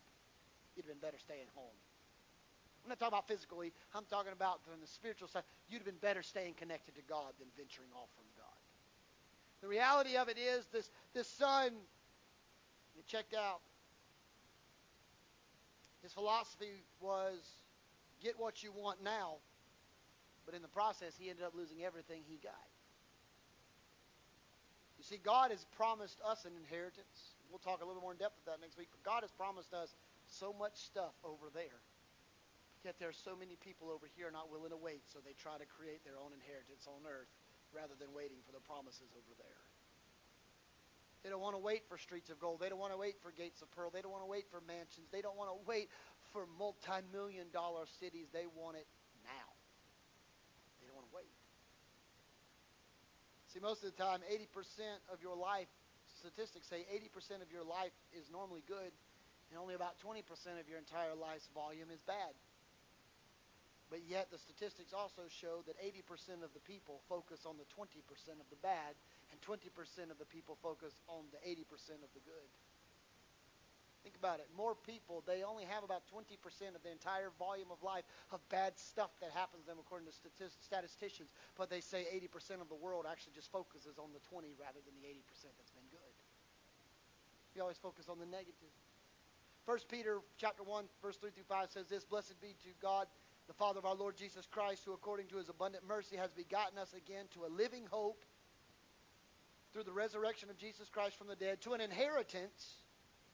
You'd 0.76 0.84
have 0.86 0.92
been 0.92 1.02
better 1.02 1.18
staying 1.18 1.48
home. 1.56 1.80
I'm 2.84 2.90
not 2.90 3.00
talking 3.00 3.18
about 3.18 3.28
physically. 3.28 3.74
I'm 3.96 4.06
talking 4.06 4.34
about 4.34 4.62
from 4.62 4.78
the 4.82 4.86
spiritual 4.86 5.28
side. 5.28 5.42
You'd 5.70 5.80
have 5.82 5.90
been 5.90 6.04
better 6.04 6.22
staying 6.22 6.54
connected 6.54 6.94
to 6.96 7.02
God 7.10 7.34
than 7.40 7.48
venturing 7.58 7.90
off 7.96 8.14
from 8.14 8.30
God. 8.38 8.60
The 9.62 9.68
reality 9.68 10.18
of 10.18 10.30
it 10.30 10.38
is 10.38 10.68
this, 10.70 10.92
this 11.16 11.28
son, 11.28 11.74
you 12.96 13.04
checked 13.08 13.34
out, 13.34 13.62
his 16.02 16.14
philosophy 16.14 16.84
was 17.02 17.40
get 18.22 18.40
what 18.40 18.64
you 18.64 18.72
want 18.72 19.04
now, 19.04 19.42
but 20.46 20.54
in 20.54 20.62
the 20.62 20.70
process, 20.70 21.14
he 21.18 21.30
ended 21.30 21.46
up 21.46 21.54
losing 21.56 21.84
everything 21.84 22.22
he 22.28 22.38
got. 22.38 22.70
You 24.98 25.04
see, 25.04 25.18
God 25.18 25.52
has 25.52 25.66
promised 25.76 26.22
us 26.22 26.46
an 26.46 26.54
inheritance. 26.56 27.36
We'll 27.50 27.60
talk 27.60 27.82
a 27.82 27.86
little 27.86 28.02
more 28.02 28.14
in 28.14 28.22
depth 28.22 28.38
about 28.42 28.58
that 28.58 28.62
next 28.62 28.78
week. 28.78 28.90
But 28.94 29.04
God 29.04 29.22
has 29.26 29.34
promised 29.34 29.74
us 29.74 29.94
so 30.26 30.54
much 30.54 30.78
stuff 30.78 31.14
over 31.26 31.50
there. 31.54 31.82
Yet 32.86 33.02
there 33.02 33.10
are 33.10 33.18
so 33.26 33.34
many 33.34 33.58
people 33.58 33.90
over 33.90 34.06
here 34.06 34.30
not 34.30 34.54
willing 34.54 34.70
to 34.70 34.78
wait, 34.78 35.02
so 35.10 35.18
they 35.18 35.34
try 35.34 35.58
to 35.58 35.66
create 35.66 36.06
their 36.06 36.22
own 36.22 36.38
inheritance 36.38 36.86
on 36.86 37.02
earth 37.10 37.34
rather 37.74 37.98
than 37.98 38.14
waiting 38.14 38.38
for 38.46 38.54
the 38.54 38.62
promises 38.62 39.10
over 39.18 39.34
there. 39.42 39.65
They 41.26 41.34
don't 41.34 41.42
want 41.42 41.58
to 41.58 41.66
wait 41.66 41.82
for 41.90 41.98
streets 41.98 42.30
of 42.30 42.38
gold. 42.38 42.62
They 42.62 42.70
don't 42.70 42.78
want 42.78 42.94
to 42.94 43.02
wait 43.02 43.18
for 43.26 43.34
gates 43.34 43.58
of 43.66 43.74
pearl. 43.74 43.90
They 43.90 44.06
don't 44.06 44.14
want 44.14 44.22
to 44.22 44.30
wait 44.30 44.46
for 44.54 44.62
mansions. 44.62 45.10
They 45.10 45.26
don't 45.26 45.34
want 45.34 45.50
to 45.50 45.58
wait 45.66 45.90
for 46.30 46.46
multi-million 46.62 47.50
dollar 47.50 47.90
cities. 47.98 48.30
They 48.30 48.46
want 48.46 48.78
it 48.78 48.86
now. 49.26 49.50
They 50.78 50.86
don't 50.86 50.94
want 50.94 51.10
to 51.10 51.16
wait. 51.18 51.34
See, 53.50 53.58
most 53.58 53.82
of 53.82 53.90
the 53.90 53.98
time, 53.98 54.22
80% 54.30 54.46
of 55.10 55.18
your 55.26 55.34
life, 55.34 55.66
statistics 56.22 56.70
say 56.70 56.86
80% 56.94 57.42
of 57.42 57.50
your 57.50 57.66
life 57.66 57.98
is 58.14 58.30
normally 58.30 58.62
good, 58.70 58.94
and 59.50 59.58
only 59.58 59.74
about 59.74 59.98
20% 60.06 60.22
of 60.62 60.70
your 60.70 60.78
entire 60.78 61.18
life's 61.18 61.50
volume 61.58 61.90
is 61.90 62.06
bad. 62.06 62.38
But 63.90 64.06
yet, 64.06 64.30
the 64.30 64.38
statistics 64.38 64.94
also 64.94 65.26
show 65.42 65.66
that 65.66 65.78
80% 65.82 66.46
of 66.46 66.54
the 66.54 66.62
people 66.70 67.02
focus 67.10 67.46
on 67.50 67.58
the 67.58 67.66
20% 67.74 68.02
of 68.38 68.46
the 68.54 68.62
bad, 68.62 68.94
20% 69.46 70.10
of 70.10 70.18
the 70.18 70.26
people 70.26 70.58
focus 70.62 70.98
on 71.08 71.30
the 71.30 71.38
80% 71.46 72.02
of 72.02 72.10
the 72.18 72.24
good. 72.26 72.50
Think 74.06 74.22
about 74.22 74.38
it. 74.38 74.46
More 74.54 74.78
people, 74.78 75.26
they 75.26 75.42
only 75.42 75.66
have 75.66 75.82
about 75.82 76.06
20% 76.14 76.38
of 76.78 76.82
the 76.86 76.94
entire 76.94 77.34
volume 77.42 77.74
of 77.74 77.82
life 77.82 78.06
of 78.30 78.38
bad 78.54 78.78
stuff 78.78 79.10
that 79.18 79.34
happens 79.34 79.66
to 79.66 79.74
them 79.74 79.82
according 79.82 80.06
to 80.06 80.14
statisticians, 80.62 81.34
but 81.58 81.74
they 81.74 81.82
say 81.82 82.06
80% 82.14 82.62
of 82.62 82.70
the 82.70 82.78
world 82.78 83.10
actually 83.10 83.34
just 83.34 83.50
focuses 83.50 83.98
on 83.98 84.14
the 84.14 84.22
20 84.30 84.54
rather 84.62 84.78
than 84.86 84.94
the 85.02 85.10
80% 85.10 85.50
that's 85.58 85.74
been 85.74 85.90
good. 85.90 86.14
We 87.58 87.62
always 87.66 87.82
focus 87.82 88.06
on 88.06 88.22
the 88.22 88.30
negative. 88.30 88.70
1 89.66 89.90
Peter 89.90 90.22
chapter 90.38 90.62
1 90.62 90.86
verse 91.02 91.18
3 91.18 91.32
through 91.34 91.50
5 91.50 91.74
says 91.74 91.90
this, 91.90 92.06
Blessed 92.06 92.38
be 92.38 92.54
to 92.62 92.70
God, 92.78 93.08
the 93.48 93.58
Father 93.58 93.80
of 93.80 93.86
our 93.86 93.96
Lord 93.96 94.16
Jesus 94.18 94.46
Christ, 94.46 94.86
who 94.86 94.94
according 94.94 95.34
to 95.34 95.38
his 95.38 95.50
abundant 95.50 95.82
mercy 95.82 96.16
has 96.16 96.30
begotten 96.30 96.78
us 96.78 96.94
again 96.94 97.26
to 97.34 97.46
a 97.46 97.50
living 97.50 97.90
hope 97.90 98.22
through 99.76 99.84
the 99.84 99.92
resurrection 99.92 100.50
of 100.50 100.58
Jesus 100.58 100.88
Christ 100.88 101.18
from 101.18 101.28
the 101.28 101.36
dead, 101.36 101.60
to 101.60 101.74
an 101.74 101.82
inheritance 101.82 102.76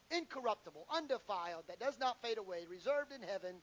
incorruptible, 0.09 0.87
undefiled, 0.89 1.65
that 1.67 1.79
does 1.79 1.99
not 1.99 2.19
fade 2.23 2.39
away, 2.39 2.65
reserved 2.67 3.11
in 3.13 3.21
heaven, 3.21 3.57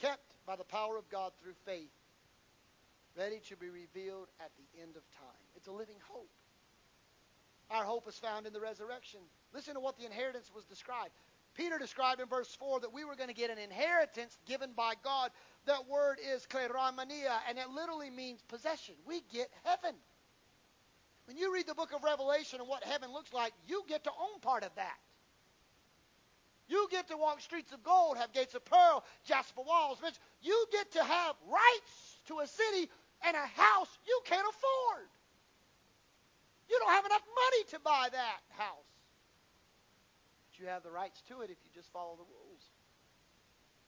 kept 0.00 0.36
by 0.46 0.56
the 0.56 0.64
power 0.64 0.96
of 0.96 1.06
God 1.10 1.32
through 1.38 1.52
faith, 1.66 1.92
ready 3.14 3.40
to 3.50 3.56
be 3.56 3.68
revealed 3.68 4.28
at 4.40 4.50
the 4.56 4.80
end 4.80 4.96
of 4.96 5.02
time. 5.20 5.44
It's 5.54 5.66
a 5.66 5.70
living 5.70 6.00
hope. 6.08 6.30
Our 7.70 7.84
hope 7.84 8.08
is 8.08 8.16
found 8.16 8.46
in 8.46 8.54
the 8.54 8.60
resurrection. 8.60 9.20
Listen 9.52 9.74
to 9.74 9.80
what 9.80 9.98
the 9.98 10.06
inheritance 10.06 10.50
was 10.54 10.64
described. 10.64 11.10
Peter 11.52 11.78
described 11.78 12.22
in 12.22 12.26
verse 12.28 12.56
4 12.58 12.80
that 12.80 12.94
we 12.94 13.04
were 13.04 13.16
going 13.16 13.28
to 13.28 13.34
get 13.34 13.50
an 13.50 13.58
inheritance 13.58 14.38
given 14.46 14.70
by 14.74 14.94
God. 15.04 15.30
That 15.66 15.86
word 15.90 16.20
is 16.32 16.46
kleramania, 16.46 17.36
and 17.46 17.58
it 17.58 17.68
literally 17.68 18.08
means 18.08 18.40
possession. 18.48 18.94
We 19.06 19.20
get 19.30 19.50
heaven. 19.64 19.94
When 21.28 21.36
you 21.36 21.52
read 21.52 21.66
the 21.66 21.74
book 21.74 21.92
of 21.92 22.02
Revelation 22.02 22.58
and 22.58 22.66
what 22.66 22.82
heaven 22.82 23.12
looks 23.12 23.34
like, 23.34 23.52
you 23.68 23.84
get 23.86 24.04
to 24.04 24.10
own 24.10 24.40
part 24.40 24.64
of 24.64 24.74
that. 24.76 24.96
You 26.68 26.88
get 26.90 27.08
to 27.08 27.18
walk 27.18 27.42
streets 27.42 27.70
of 27.70 27.82
gold, 27.82 28.16
have 28.16 28.32
gates 28.32 28.54
of 28.54 28.64
pearl, 28.64 29.04
jasper 29.26 29.60
walls. 29.60 29.98
You 30.40 30.66
get 30.72 30.90
to 30.92 31.04
have 31.04 31.34
rights 31.46 32.16
to 32.28 32.38
a 32.38 32.46
city 32.46 32.88
and 33.26 33.36
a 33.36 33.60
house 33.60 33.88
you 34.06 34.20
can't 34.24 34.40
afford. 34.48 35.08
You 36.70 36.78
don't 36.80 36.92
have 36.92 37.04
enough 37.04 37.24
money 37.28 37.64
to 37.72 37.80
buy 37.80 38.08
that 38.10 38.40
house. 38.56 38.88
But 40.48 40.60
you 40.60 40.66
have 40.68 40.82
the 40.82 40.90
rights 40.90 41.22
to 41.28 41.42
it 41.42 41.50
if 41.50 41.58
you 41.62 41.70
just 41.74 41.92
follow 41.92 42.16
the 42.16 42.24
rules. 42.24 42.62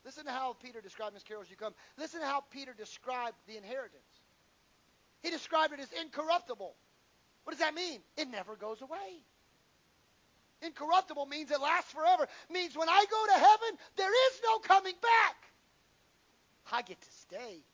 Listen 0.04 0.26
to 0.26 0.30
how 0.30 0.56
Peter 0.62 0.82
described 0.82 1.14
Miss 1.14 1.22
Carol 1.22 1.42
as 1.42 1.50
you 1.50 1.56
come. 1.56 1.72
Listen 1.98 2.20
to 2.20 2.26
how 2.26 2.42
Peter 2.50 2.74
described 2.76 3.36
the 3.46 3.56
inheritance. 3.56 4.20
He 5.22 5.30
described 5.30 5.72
it 5.72 5.80
as 5.80 5.88
incorruptible. 6.02 6.74
What 7.44 7.52
does 7.52 7.60
that 7.60 7.74
mean? 7.74 8.00
It 8.16 8.28
never 8.28 8.56
goes 8.56 8.80
away. 8.80 9.22
Incorruptible 10.62 11.26
means 11.26 11.50
it 11.50 11.60
lasts 11.60 11.92
forever. 11.92 12.28
Means 12.50 12.76
when 12.76 12.88
I 12.88 13.04
go 13.10 13.26
to 13.26 13.32
heaven, 13.32 13.78
there 13.96 14.10
is 14.10 14.40
no 14.44 14.58
coming 14.58 14.94
back. 15.00 15.36
I 16.70 16.82
get 16.82 17.00
to 17.00 17.12
stay. 17.12 17.64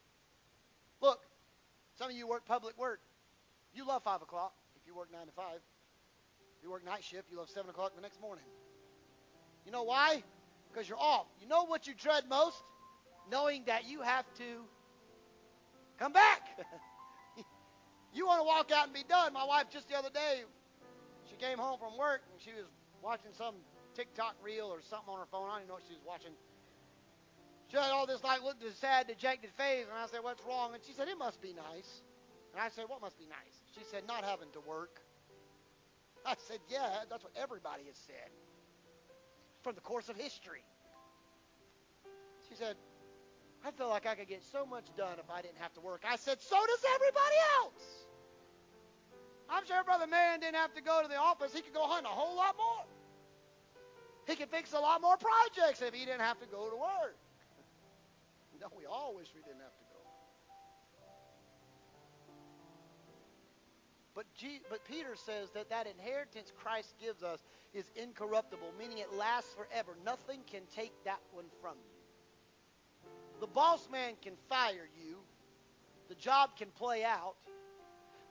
Look, 1.00 1.20
some 1.98 2.10
of 2.10 2.16
you 2.16 2.26
work 2.26 2.46
public 2.46 2.78
work. 2.78 3.00
You 3.74 3.86
love 3.86 4.02
5 4.04 4.22
o'clock 4.22 4.54
if 4.76 4.86
you 4.86 4.94
work 4.94 5.12
9 5.12 5.26
to 5.26 5.32
5. 5.32 5.44
If 5.54 6.62
you 6.62 6.70
work 6.70 6.84
night 6.84 7.04
shift, 7.04 7.30
you 7.30 7.38
love 7.38 7.50
7 7.50 7.68
o'clock 7.68 7.94
the 7.94 8.02
next 8.02 8.20
morning. 8.20 8.44
You 9.66 9.72
know 9.72 9.82
why? 9.82 10.22
Because 10.72 10.88
you're 10.88 10.98
off. 10.98 11.26
You 11.40 11.48
know 11.48 11.64
what 11.64 11.86
you 11.86 11.94
dread 11.94 12.24
most? 12.28 12.62
Knowing 13.30 13.64
that 13.66 13.88
you 13.88 14.00
have 14.00 14.24
to 14.38 14.44
come 15.98 16.12
back. 16.12 16.42
you 18.16 18.26
want 18.26 18.40
to 18.40 18.48
walk 18.48 18.72
out 18.72 18.88
and 18.88 18.94
be 18.94 19.04
done. 19.04 19.32
My 19.32 19.44
wife 19.44 19.68
just 19.70 19.88
the 19.88 19.96
other 19.96 20.10
day, 20.10 20.42
she 21.28 21.36
came 21.36 21.58
home 21.58 21.78
from 21.78 21.96
work 21.98 22.22
and 22.32 22.40
she 22.40 22.50
was 22.56 22.64
watching 23.02 23.30
some 23.36 23.54
TikTok 23.94 24.34
reel 24.42 24.66
or 24.72 24.80
something 24.80 25.12
on 25.12 25.20
her 25.20 25.28
phone. 25.30 25.48
I 25.48 25.60
don't 25.60 25.68
even 25.68 25.68
know 25.68 25.74
what 25.74 25.84
she 25.86 25.94
was 25.94 26.04
watching. 26.06 26.32
She 27.68 27.76
had 27.76 27.90
all 27.90 28.06
this 28.06 28.22
like 28.24 28.42
looked 28.42 28.62
sad, 28.78 29.08
dejected 29.08 29.50
face, 29.52 29.86
and 29.90 29.98
I 29.98 30.06
said, 30.06 30.22
"What's 30.22 30.42
wrong?" 30.44 30.74
And 30.74 30.82
she 30.84 30.92
said, 30.92 31.08
"It 31.08 31.18
must 31.18 31.42
be 31.42 31.52
nice." 31.52 32.02
And 32.52 32.62
I 32.62 32.68
said, 32.68 32.88
"What 32.88 33.00
must 33.00 33.18
be 33.18 33.26
nice?" 33.26 33.56
She 33.74 33.84
said, 33.90 34.06
"Not 34.06 34.24
having 34.24 34.50
to 34.52 34.60
work." 34.60 35.02
I 36.24 36.34
said, 36.46 36.60
"Yeah, 36.68 37.04
that's 37.10 37.24
what 37.24 37.32
everybody 37.36 37.84
has 37.86 37.96
said 38.06 38.30
from 39.62 39.74
the 39.74 39.80
course 39.80 40.08
of 40.08 40.16
history." 40.16 40.62
She 42.48 42.54
said, 42.54 42.76
"I 43.64 43.72
feel 43.72 43.88
like 43.88 44.06
I 44.06 44.14
could 44.14 44.28
get 44.28 44.44
so 44.44 44.64
much 44.64 44.86
done 44.96 45.18
if 45.18 45.28
I 45.28 45.42
didn't 45.42 45.58
have 45.58 45.74
to 45.74 45.80
work." 45.80 46.04
I 46.06 46.16
said, 46.16 46.40
"So 46.40 46.56
does 46.56 46.84
everybody 46.94 47.36
else." 47.58 48.05
I'm 49.48 49.64
sure 49.66 49.82
Brother 49.84 50.06
Marion 50.06 50.40
didn't 50.40 50.56
have 50.56 50.74
to 50.74 50.82
go 50.82 51.02
to 51.02 51.08
the 51.08 51.16
office. 51.16 51.52
He 51.54 51.62
could 51.62 51.74
go 51.74 51.86
hunt 51.86 52.06
a 52.06 52.08
whole 52.08 52.36
lot 52.36 52.56
more. 52.56 52.84
He 54.26 54.34
could 54.34 54.50
fix 54.50 54.72
a 54.72 54.78
lot 54.78 55.00
more 55.00 55.16
projects 55.16 55.82
if 55.82 55.94
he 55.94 56.04
didn't 56.04 56.20
have 56.20 56.40
to 56.40 56.46
go 56.46 56.68
to 56.68 56.76
work. 56.76 57.16
No, 58.58 58.68
we 58.74 58.86
all 58.86 59.14
wish 59.14 59.28
we 59.34 59.42
didn't 59.42 59.60
have 59.60 59.76
to 59.76 59.84
go. 59.92 59.96
But, 64.16 64.24
but 64.70 64.82
Peter 64.86 65.14
says 65.14 65.50
that 65.50 65.68
that 65.68 65.86
inheritance 65.86 66.50
Christ 66.56 66.94
gives 66.98 67.22
us 67.22 67.44
is 67.74 67.84
incorruptible, 67.96 68.72
meaning 68.78 68.96
it 68.96 69.12
lasts 69.12 69.54
forever. 69.54 69.92
Nothing 70.06 70.40
can 70.50 70.62
take 70.74 70.92
that 71.04 71.20
one 71.32 71.44
from 71.60 71.74
you. 71.74 73.10
The 73.40 73.46
boss 73.46 73.86
man 73.92 74.14
can 74.22 74.32
fire 74.48 74.88
you. 74.98 75.18
The 76.08 76.14
job 76.14 76.56
can 76.56 76.68
play 76.68 77.04
out. 77.04 77.36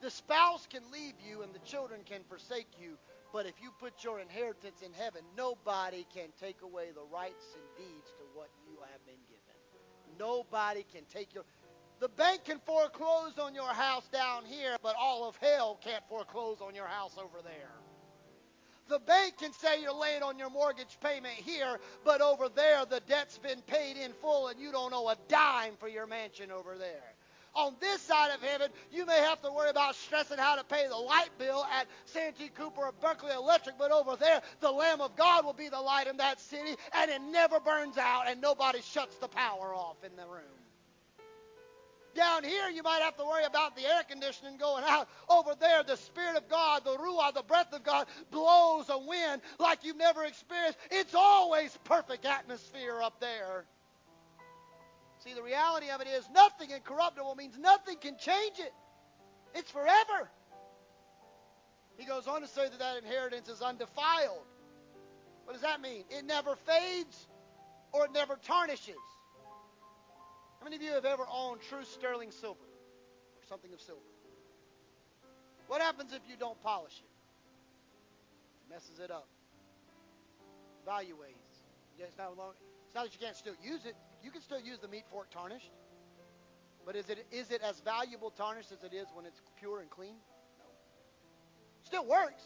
The 0.06 0.12
spouse 0.12 0.68
can 0.70 0.82
leave 0.92 1.14
you 1.18 1.42
and 1.42 1.52
the 1.52 1.58
children 1.68 2.02
can 2.04 2.20
forsake 2.28 2.68
you. 2.80 2.96
But 3.32 3.44
if 3.44 3.54
you 3.60 3.72
put 3.80 4.04
your 4.04 4.20
inheritance 4.20 4.82
in 4.82 4.92
heaven, 4.92 5.22
nobody 5.36 6.06
can 6.14 6.28
take 6.40 6.62
away 6.62 6.90
the 6.94 7.02
rights 7.12 7.44
and 7.56 7.64
deeds 7.76 8.10
to 8.18 8.22
what 8.32 8.48
you 8.64 8.78
have 8.88 9.04
been 9.04 9.18
given. 9.28 10.16
Nobody 10.16 10.86
can 10.94 11.02
take 11.12 11.34
your. 11.34 11.42
The 11.98 12.06
bank 12.06 12.44
can 12.44 12.60
foreclose 12.64 13.36
on 13.36 13.52
your 13.52 13.66
house 13.66 14.06
down 14.12 14.44
here, 14.44 14.76
but 14.80 14.94
all 14.96 15.28
of 15.28 15.34
hell 15.38 15.76
can't 15.82 16.04
foreclose 16.08 16.60
on 16.60 16.72
your 16.72 16.86
house 16.86 17.16
over 17.18 17.42
there. 17.42 17.72
The 18.88 19.00
bank 19.00 19.38
can 19.38 19.52
say 19.52 19.82
you're 19.82 19.92
late 19.92 20.22
on 20.22 20.38
your 20.38 20.50
mortgage 20.50 20.98
payment 21.00 21.34
here, 21.34 21.80
but 22.04 22.20
over 22.20 22.48
there 22.48 22.86
the 22.86 23.00
debt's 23.08 23.38
been 23.38 23.60
paid 23.62 23.96
in 23.96 24.12
full 24.12 24.46
and 24.46 24.60
you 24.60 24.70
don't 24.70 24.92
owe 24.94 25.08
a 25.08 25.16
dime 25.26 25.74
for 25.80 25.88
your 25.88 26.06
mansion 26.06 26.52
over 26.52 26.78
there. 26.78 27.15
On 27.56 27.74
this 27.80 28.02
side 28.02 28.32
of 28.34 28.42
heaven, 28.42 28.70
you 28.92 29.06
may 29.06 29.16
have 29.16 29.40
to 29.40 29.50
worry 29.50 29.70
about 29.70 29.94
stressing 29.94 30.36
how 30.36 30.56
to 30.56 30.64
pay 30.64 30.86
the 30.88 30.96
light 30.96 31.30
bill 31.38 31.64
at 31.72 31.86
Santee 32.04 32.50
Cooper 32.54 32.82
or 32.82 32.92
Berkeley 33.00 33.32
Electric, 33.32 33.78
but 33.78 33.90
over 33.90 34.14
there, 34.14 34.42
the 34.60 34.70
Lamb 34.70 35.00
of 35.00 35.16
God 35.16 35.42
will 35.42 35.54
be 35.54 35.70
the 35.70 35.80
light 35.80 36.06
in 36.06 36.18
that 36.18 36.38
city, 36.38 36.76
and 36.92 37.10
it 37.10 37.22
never 37.22 37.58
burns 37.58 37.96
out, 37.96 38.24
and 38.28 38.42
nobody 38.42 38.82
shuts 38.82 39.16
the 39.16 39.28
power 39.28 39.74
off 39.74 39.96
in 40.04 40.14
the 40.16 40.26
room. 40.26 40.42
Down 42.14 42.44
here, 42.44 42.68
you 42.68 42.82
might 42.82 43.00
have 43.02 43.16
to 43.16 43.24
worry 43.24 43.44
about 43.44 43.74
the 43.74 43.86
air 43.86 44.02
conditioning 44.08 44.58
going 44.58 44.84
out. 44.86 45.08
Over 45.28 45.54
there, 45.58 45.82
the 45.82 45.96
Spirit 45.96 46.36
of 46.36 46.48
God, 46.48 46.84
the 46.84 46.96
Ruah, 46.96 47.32
the 47.32 47.42
breath 47.42 47.72
of 47.72 47.84
God, 47.84 48.06
blows 48.30 48.88
a 48.90 48.98
wind 48.98 49.42
like 49.58 49.84
you've 49.84 49.96
never 49.96 50.24
experienced. 50.24 50.78
It's 50.90 51.14
always 51.14 51.76
perfect 51.84 52.24
atmosphere 52.24 53.00
up 53.02 53.20
there. 53.20 53.66
See, 55.26 55.34
the 55.34 55.42
reality 55.42 55.90
of 55.90 56.00
it 56.00 56.06
is 56.06 56.28
nothing 56.32 56.70
incorruptible 56.70 57.34
means 57.34 57.58
nothing 57.58 57.96
can 57.98 58.16
change 58.16 58.60
it. 58.60 58.72
It's 59.56 59.70
forever. 59.72 60.30
He 61.96 62.06
goes 62.06 62.28
on 62.28 62.42
to 62.42 62.46
say 62.46 62.68
that 62.68 62.78
that 62.78 62.98
inheritance 62.98 63.48
is 63.48 63.60
undefiled. 63.60 64.46
What 65.44 65.54
does 65.54 65.62
that 65.62 65.80
mean? 65.80 66.04
It 66.10 66.24
never 66.24 66.54
fades 66.54 67.26
or 67.90 68.04
it 68.04 68.12
never 68.12 68.36
tarnishes. 68.36 68.94
How 70.60 70.64
many 70.64 70.76
of 70.76 70.82
you 70.82 70.92
have 70.92 71.04
ever 71.04 71.24
owned 71.28 71.60
true 71.68 71.84
sterling 71.84 72.30
silver 72.30 72.60
or 72.60 73.46
something 73.48 73.72
of 73.72 73.80
silver? 73.80 74.00
What 75.66 75.80
happens 75.80 76.12
if 76.12 76.22
you 76.30 76.36
don't 76.38 76.62
polish 76.62 77.00
it? 77.00 77.10
It 78.62 78.74
messes 78.74 79.00
it 79.00 79.10
up. 79.10 79.26
Value 80.84 81.16
ways. 81.20 81.34
It's 81.98 82.16
not, 82.16 82.36
long, 82.38 82.52
it's 82.86 82.94
not 82.94 83.06
that 83.06 83.12
you 83.12 83.18
can't 83.18 83.34
still 83.34 83.56
use 83.64 83.84
it. 83.86 83.96
You 84.22 84.30
can 84.30 84.42
still 84.42 84.60
use 84.60 84.78
the 84.78 84.88
meat 84.88 85.04
fork 85.10 85.30
tarnished. 85.30 85.70
But 86.84 86.94
is 86.94 87.10
it 87.10 87.26
is 87.32 87.50
it 87.50 87.62
as 87.62 87.80
valuable 87.80 88.30
tarnished 88.30 88.70
as 88.70 88.84
it 88.84 88.94
is 88.94 89.08
when 89.12 89.26
it's 89.26 89.40
pure 89.58 89.80
and 89.80 89.90
clean? 89.90 90.14
No. 90.58 90.66
Still 91.82 92.06
works, 92.06 92.44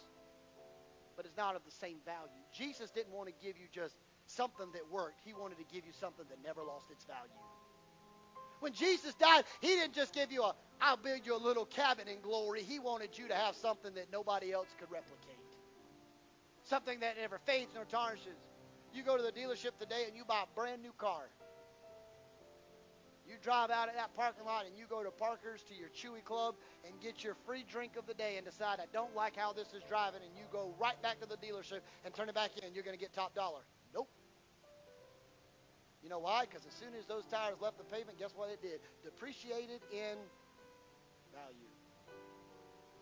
but 1.14 1.26
it's 1.26 1.36
not 1.36 1.56
of 1.56 1.62
the 1.64 1.70
same 1.70 1.98
value. 2.06 2.40
Jesus 2.52 2.90
didn't 2.90 3.12
want 3.12 3.28
to 3.28 3.34
give 3.44 3.59
you 3.59 3.66
just 3.70 3.94
something 4.26 4.66
that 4.72 4.90
worked. 4.90 5.20
He 5.24 5.34
wanted 5.34 5.59
to 5.59 5.64
give 5.72 5.84
you 5.84 5.92
something 6.01 6.24
that 6.30 6.38
never 6.42 6.62
lost 6.62 6.86
its 6.90 7.05
value. 7.05 7.36
When 8.60 8.72
Jesus 8.72 9.14
died, 9.14 9.44
he 9.60 9.68
didn't 9.68 9.94
just 9.94 10.14
give 10.14 10.32
you 10.32 10.42
a 10.42 10.55
I'll 10.80 10.97
build 10.97 11.20
you 11.26 11.36
a 11.36 11.42
little 11.42 11.66
cabin 11.66 12.09
in 12.09 12.20
glory. 12.22 12.62
He 12.62 12.78
wanted 12.78 13.18
you 13.18 13.28
to 13.28 13.34
have 13.34 13.55
something 13.55 13.92
that 13.94 14.10
nobody 14.10 14.52
else 14.52 14.68
could 14.78 14.90
replicate. 14.90 15.36
Something 16.64 17.01
that 17.01 17.18
never 17.20 17.38
fades 17.44 17.72
nor 17.74 17.84
tarnishes. 17.84 18.40
You 18.94 19.02
go 19.02 19.16
to 19.16 19.22
the 19.22 19.32
dealership 19.32 19.76
today 19.78 20.05
and 20.06 20.16
you 20.16 20.24
buy 20.24 20.44
a 20.44 20.55
brand 20.55 20.80
new 20.80 20.92
car. 20.97 21.28
You 23.31 23.36
drive 23.40 23.70
out 23.70 23.89
of 23.89 23.94
that 23.94 24.12
parking 24.16 24.44
lot 24.44 24.66
and 24.66 24.77
you 24.77 24.86
go 24.90 25.05
to 25.05 25.11
Parker's 25.12 25.62
to 25.70 25.74
your 25.78 25.86
Chewy 25.94 26.24
Club 26.24 26.57
and 26.85 27.01
get 27.01 27.23
your 27.23 27.36
free 27.47 27.65
drink 27.70 27.94
of 27.97 28.05
the 28.07 28.15
day 28.15 28.35
and 28.36 28.44
decide, 28.44 28.81
I 28.81 28.90
don't 28.93 29.15
like 29.15 29.36
how 29.36 29.52
this 29.52 29.69
is 29.73 29.85
driving, 29.89 30.19
and 30.27 30.35
you 30.35 30.43
go 30.51 30.74
right 30.81 31.01
back 31.01 31.20
to 31.20 31.28
the 31.28 31.36
dealership 31.36 31.86
and 32.05 32.12
turn 32.12 32.28
it 32.28 32.35
back 32.35 32.51
in, 32.61 32.74
you're 32.74 32.82
going 32.82 32.97
to 32.97 33.01
get 33.01 33.12
top 33.12 33.32
dollar. 33.32 33.61
Nope. 33.94 34.09
You 36.02 36.09
know 36.09 36.19
why? 36.19 36.43
Because 36.51 36.66
as 36.66 36.74
soon 36.74 36.90
as 36.98 37.07
those 37.07 37.23
tires 37.31 37.55
left 37.61 37.78
the 37.78 37.85
pavement, 37.85 38.19
guess 38.19 38.32
what 38.35 38.51
it 38.51 38.61
did? 38.61 38.81
Depreciated 39.05 39.78
in 39.93 40.19
value. 41.31 41.69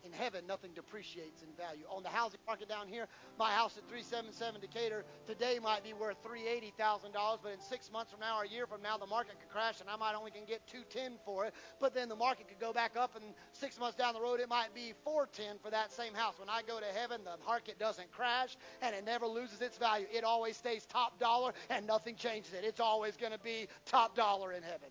In 0.05 0.11
heaven, 0.13 0.47
nothing 0.47 0.71
depreciates 0.73 1.43
in 1.43 1.49
value. 1.57 1.83
On 1.89 2.03
the 2.03 2.09
housing 2.09 2.39
market 2.47 2.69
down 2.69 2.87
here, 2.87 3.07
my 3.37 3.51
house 3.51 3.77
at 3.77 3.83
377 3.89 4.61
Decatur 4.61 5.03
today 5.27 5.59
might 5.61 5.83
be 5.83 5.93
worth 5.93 6.23
$380,000, 6.23 7.39
but 7.43 7.51
in 7.51 7.59
six 7.59 7.91
months 7.91 8.11
from 8.11 8.21
now 8.21 8.39
or 8.39 8.43
a 8.43 8.47
year 8.47 8.65
from 8.65 8.81
now, 8.81 8.97
the 8.97 9.05
market 9.05 9.39
could 9.39 9.49
crash 9.49 9.81
and 9.81 9.89
I 9.89 9.97
might 9.97 10.15
only 10.15 10.31
can 10.31 10.45
get 10.45 10.65
210 10.67 11.19
for 11.25 11.45
it. 11.45 11.53
But 11.79 11.93
then 11.93 12.07
the 12.07 12.15
market 12.15 12.47
could 12.47 12.59
go 12.59 12.71
back 12.71 12.95
up, 12.95 13.15
and 13.15 13.25
six 13.51 13.79
months 13.79 13.97
down 13.97 14.13
the 14.13 14.21
road, 14.21 14.39
it 14.39 14.49
might 14.49 14.73
be 14.73 14.93
410 15.03 15.57
for 15.61 15.69
that 15.69 15.91
same 15.91 16.13
house. 16.13 16.39
When 16.39 16.49
I 16.49 16.61
go 16.65 16.79
to 16.79 16.85
heaven, 16.85 17.21
the 17.23 17.37
market 17.45 17.77
doesn't 17.77 18.11
crash 18.11 18.55
and 18.81 18.95
it 18.95 19.05
never 19.05 19.27
loses 19.27 19.61
its 19.61 19.77
value. 19.77 20.07
It 20.11 20.23
always 20.23 20.57
stays 20.57 20.85
top 20.85 21.19
dollar 21.19 21.53
and 21.69 21.85
nothing 21.85 22.15
changes 22.15 22.53
it. 22.53 22.63
It's 22.63 22.79
always 22.79 23.17
going 23.17 23.33
to 23.33 23.39
be 23.39 23.67
top 23.85 24.15
dollar 24.15 24.53
in 24.53 24.63
heaven. 24.63 24.89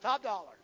Top 0.00 0.22
dollar. 0.22 0.55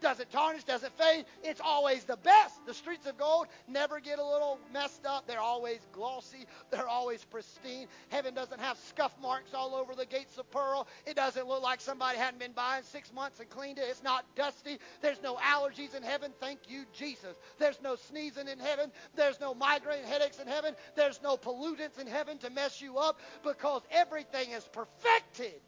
Does 0.00 0.20
it 0.20 0.30
tarnish? 0.30 0.64
Does 0.64 0.82
it 0.82 0.92
fade? 0.92 1.24
It's 1.42 1.60
always 1.60 2.04
the 2.04 2.16
best. 2.16 2.64
The 2.66 2.74
streets 2.74 3.06
of 3.06 3.16
gold 3.16 3.46
never 3.66 4.00
get 4.00 4.18
a 4.18 4.24
little 4.24 4.58
messed 4.72 5.06
up. 5.06 5.26
They're 5.26 5.40
always 5.40 5.80
glossy. 5.92 6.46
They're 6.70 6.88
always 6.88 7.24
pristine. 7.24 7.86
Heaven 8.10 8.34
doesn't 8.34 8.60
have 8.60 8.76
scuff 8.88 9.14
marks 9.22 9.54
all 9.54 9.74
over 9.74 9.94
the 9.94 10.06
gates 10.06 10.36
of 10.38 10.50
pearl. 10.50 10.86
It 11.06 11.16
doesn't 11.16 11.46
look 11.46 11.62
like 11.62 11.80
somebody 11.80 12.18
hadn't 12.18 12.38
been 12.38 12.52
by 12.52 12.78
in 12.78 12.84
six 12.84 13.12
months 13.12 13.40
and 13.40 13.48
cleaned 13.48 13.78
it. 13.78 13.86
It's 13.88 14.02
not 14.02 14.24
dusty. 14.36 14.78
There's 15.00 15.22
no 15.22 15.36
allergies 15.36 15.94
in 15.94 16.02
heaven. 16.02 16.32
Thank 16.40 16.60
you, 16.68 16.84
Jesus. 16.92 17.36
There's 17.58 17.80
no 17.82 17.96
sneezing 17.96 18.48
in 18.48 18.58
heaven. 18.58 18.90
There's 19.14 19.40
no 19.40 19.54
migraine 19.54 20.04
headaches 20.04 20.38
in 20.38 20.48
heaven. 20.48 20.74
There's 20.96 21.20
no 21.22 21.36
pollutants 21.36 21.98
in 21.98 22.06
heaven 22.06 22.38
to 22.38 22.50
mess 22.50 22.80
you 22.80 22.98
up 22.98 23.20
because 23.42 23.82
everything 23.90 24.50
is 24.50 24.64
perfected 24.72 25.60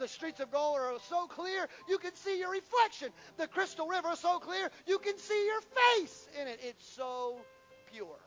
The 0.00 0.08
streets 0.08 0.40
of 0.40 0.50
gold 0.50 0.78
are 0.78 0.94
so 1.10 1.26
clear 1.26 1.68
you 1.86 1.98
can 1.98 2.14
see 2.14 2.38
your 2.38 2.50
reflection. 2.50 3.10
The 3.36 3.46
crystal 3.46 3.86
river 3.86 4.12
is 4.12 4.18
so 4.18 4.38
clear 4.38 4.70
you 4.86 4.98
can 4.98 5.18
see 5.18 5.46
your 5.46 5.60
face 5.60 6.28
in 6.40 6.48
it. 6.48 6.58
It's 6.62 6.86
so 6.96 7.36
pure. 7.92 8.18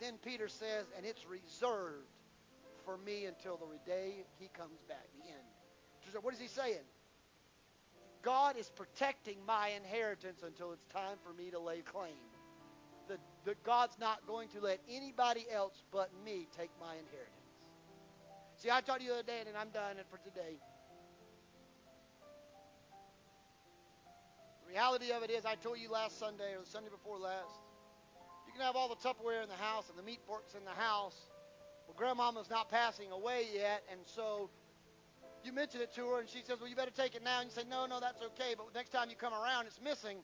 Then 0.00 0.14
Peter 0.24 0.48
says, 0.48 0.86
and 0.96 1.04
it's 1.04 1.26
reserved 1.26 2.08
for 2.86 2.96
me 2.96 3.26
until 3.26 3.58
the 3.58 3.90
day 3.90 4.24
he 4.38 4.48
comes 4.56 4.80
back, 4.88 5.06
the 5.22 5.28
end. 5.28 6.24
What 6.24 6.32
is 6.32 6.40
he 6.40 6.48
saying? 6.48 6.86
God 8.22 8.56
is 8.56 8.70
protecting 8.76 9.36
my 9.46 9.72
inheritance 9.76 10.42
until 10.42 10.72
it's 10.72 10.86
time 10.86 11.18
for 11.22 11.34
me 11.34 11.50
to 11.50 11.58
lay 11.58 11.80
claim. 11.80 12.14
That, 13.08 13.62
God's 13.62 13.98
not 14.00 14.26
going 14.26 14.48
to 14.50 14.60
let 14.60 14.80
anybody 14.90 15.44
else 15.52 15.82
but 15.92 16.10
me 16.24 16.46
take 16.56 16.70
my 16.80 16.92
inheritance. 16.92 17.37
See, 18.58 18.70
I 18.70 18.80
told 18.80 19.00
you 19.00 19.08
the 19.08 19.14
other 19.14 19.22
day, 19.22 19.38
and 19.46 19.56
I'm 19.56 19.70
done 19.70 19.98
it 19.98 20.06
for 20.10 20.18
today. 20.18 20.58
The 24.66 24.74
reality 24.74 25.12
of 25.12 25.22
it 25.22 25.30
is, 25.30 25.46
I 25.46 25.54
told 25.54 25.78
you 25.78 25.88
last 25.90 26.18
Sunday 26.18 26.58
or 26.58 26.66
the 26.66 26.66
Sunday 26.66 26.90
before 26.90 27.18
last, 27.18 27.54
you 28.46 28.52
can 28.52 28.60
have 28.62 28.74
all 28.74 28.88
the 28.88 28.98
Tupperware 28.98 29.44
in 29.44 29.48
the 29.48 29.62
house 29.62 29.88
and 29.88 29.96
the 29.96 30.02
meat 30.02 30.18
forks 30.26 30.54
in 30.54 30.64
the 30.64 30.74
house. 30.74 31.30
but 31.86 31.96
Grandmama's 31.96 32.50
not 32.50 32.68
passing 32.68 33.12
away 33.12 33.46
yet, 33.54 33.84
and 33.92 34.00
so 34.04 34.50
you 35.44 35.52
mention 35.52 35.80
it 35.80 35.94
to 35.94 36.02
her, 36.08 36.18
and 36.18 36.28
she 36.28 36.42
says, 36.42 36.58
Well, 36.58 36.68
you 36.68 36.74
better 36.74 36.90
take 36.90 37.14
it 37.14 37.22
now. 37.22 37.40
And 37.40 37.48
you 37.48 37.54
say, 37.54 37.62
No, 37.70 37.86
no, 37.86 38.00
that's 38.00 38.20
okay. 38.34 38.58
But 38.58 38.74
next 38.74 38.90
time 38.90 39.08
you 39.08 39.14
come 39.14 39.32
around, 39.32 39.66
it's 39.66 39.80
missing. 39.80 40.18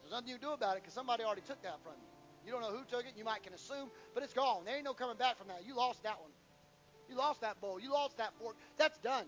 There's 0.00 0.12
nothing 0.12 0.28
you 0.28 0.40
can 0.40 0.48
do 0.48 0.54
about 0.54 0.76
it 0.76 0.82
because 0.82 0.94
somebody 0.94 1.22
already 1.22 1.44
took 1.44 1.60
that 1.62 1.82
from 1.84 2.00
you. 2.00 2.08
You 2.46 2.52
don't 2.52 2.62
know 2.62 2.72
who 2.72 2.88
took 2.88 3.04
it. 3.04 3.12
You 3.14 3.24
might 3.24 3.42
can 3.42 3.52
assume, 3.52 3.90
but 4.14 4.22
it's 4.22 4.32
gone. 4.32 4.64
There 4.64 4.74
ain't 4.74 4.88
no 4.88 4.94
coming 4.94 5.18
back 5.18 5.36
from 5.36 5.48
that. 5.48 5.66
You 5.66 5.76
lost 5.76 6.02
that 6.04 6.16
one. 6.18 6.32
You 7.08 7.16
lost 7.16 7.40
that 7.40 7.60
bowl. 7.60 7.80
You 7.80 7.92
lost 7.92 8.18
that 8.18 8.32
fork. 8.40 8.56
That's 8.76 8.98
done. 8.98 9.26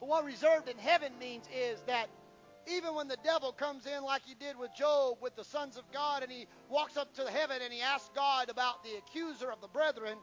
But 0.00 0.08
what 0.08 0.24
reserved 0.24 0.68
in 0.68 0.76
heaven 0.78 1.12
means 1.18 1.44
is 1.54 1.80
that 1.86 2.08
even 2.66 2.94
when 2.94 3.08
the 3.08 3.18
devil 3.22 3.52
comes 3.52 3.86
in 3.86 4.02
like 4.02 4.22
he 4.24 4.34
did 4.34 4.58
with 4.58 4.70
Job 4.74 5.18
with 5.20 5.36
the 5.36 5.44
sons 5.44 5.76
of 5.76 5.84
God 5.92 6.22
and 6.22 6.32
he 6.32 6.46
walks 6.68 6.96
up 6.96 7.14
to 7.14 7.30
heaven 7.30 7.58
and 7.62 7.72
he 7.72 7.80
asks 7.80 8.10
God 8.14 8.48
about 8.48 8.82
the 8.82 8.96
accuser 8.96 9.50
of 9.50 9.60
the 9.60 9.68
brethren, 9.68 10.18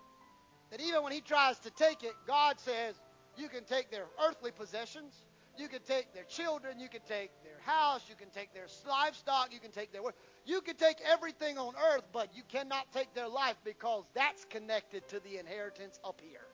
that 0.72 0.82
even 0.82 1.04
when 1.04 1.12
he 1.12 1.22
tries 1.22 1.60
to 1.60 1.70
take 1.72 2.04
it, 2.04 2.14
God 2.26 2.60
says, 2.60 2.96
You 3.38 3.48
can 3.48 3.64
take 3.64 3.92
their 3.92 4.06
earthly 4.26 4.52
possessions, 4.52 5.14
you 5.58 5.68
can 5.68 5.82
take 5.82 6.14
their 6.14 6.24
children, 6.24 6.80
you 6.80 6.90
can 6.90 7.02
take 7.08 7.32
their 7.44 7.60
house, 7.64 8.02
you 8.10 8.16
can 8.16 8.30
take 8.30 8.54
their 8.54 8.68
livestock, 8.88 9.54
you 9.54 9.60
can 9.60 9.72
take 9.72 9.92
their 9.92 10.02
work. 10.02 10.16
You 10.46 10.62
can 10.62 10.76
take 10.76 10.98
everything 11.06 11.58
on 11.58 11.74
earth, 11.94 12.04
but 12.12 12.36
you 12.36 12.44
cannot 12.48 12.92
take 12.92 13.14
their 13.14 13.28
life 13.28 13.56
because 13.64 14.06
that's 14.14 14.46
connected 14.46 15.08
to 15.10 15.20
the 15.20 15.38
inheritance 15.38 16.00
up 16.04 16.20
here. 16.24 16.46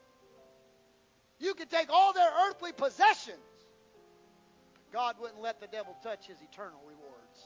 You 1.39 1.53
can 1.53 1.67
take 1.67 1.89
all 1.89 2.13
their 2.13 2.29
earthly 2.47 2.73
possessions, 2.73 3.37
but 4.73 4.91
God 4.91 5.15
wouldn't 5.19 5.41
let 5.41 5.61
the 5.61 5.67
devil 5.67 5.95
touch 6.03 6.27
his 6.27 6.37
eternal 6.41 6.81
rewards. 6.85 7.45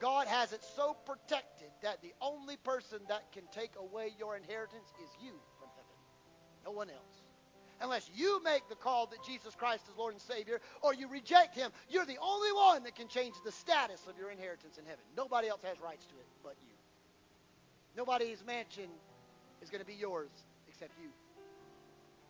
God 0.00 0.28
has 0.28 0.52
it 0.52 0.62
so 0.76 0.94
protected 1.06 1.70
that 1.82 2.02
the 2.02 2.12
only 2.20 2.56
person 2.56 2.98
that 3.08 3.32
can 3.32 3.42
take 3.52 3.72
away 3.76 4.12
your 4.18 4.36
inheritance 4.36 4.92
is 5.02 5.10
you 5.20 5.32
from 5.58 5.68
heaven, 5.74 5.96
no 6.64 6.70
one 6.70 6.88
else. 6.90 7.17
Unless 7.80 8.10
you 8.14 8.42
make 8.42 8.68
the 8.68 8.74
call 8.74 9.06
that 9.06 9.24
Jesus 9.24 9.54
Christ 9.54 9.84
is 9.88 9.96
Lord 9.96 10.14
and 10.14 10.22
Savior, 10.22 10.60
or 10.82 10.94
you 10.94 11.08
reject 11.08 11.54
Him, 11.54 11.70
you're 11.88 12.06
the 12.06 12.18
only 12.20 12.52
one 12.52 12.82
that 12.84 12.96
can 12.96 13.08
change 13.08 13.34
the 13.44 13.52
status 13.52 14.00
of 14.08 14.18
your 14.18 14.30
inheritance 14.30 14.78
in 14.78 14.84
heaven. 14.84 15.04
Nobody 15.16 15.48
else 15.48 15.62
has 15.62 15.80
rights 15.80 16.04
to 16.06 16.14
it 16.16 16.26
but 16.42 16.56
you. 16.60 16.74
Nobody's 17.96 18.44
mansion 18.44 18.90
is 19.62 19.70
going 19.70 19.80
to 19.80 19.86
be 19.86 19.94
yours 19.94 20.30
except 20.68 20.92
you 21.00 21.08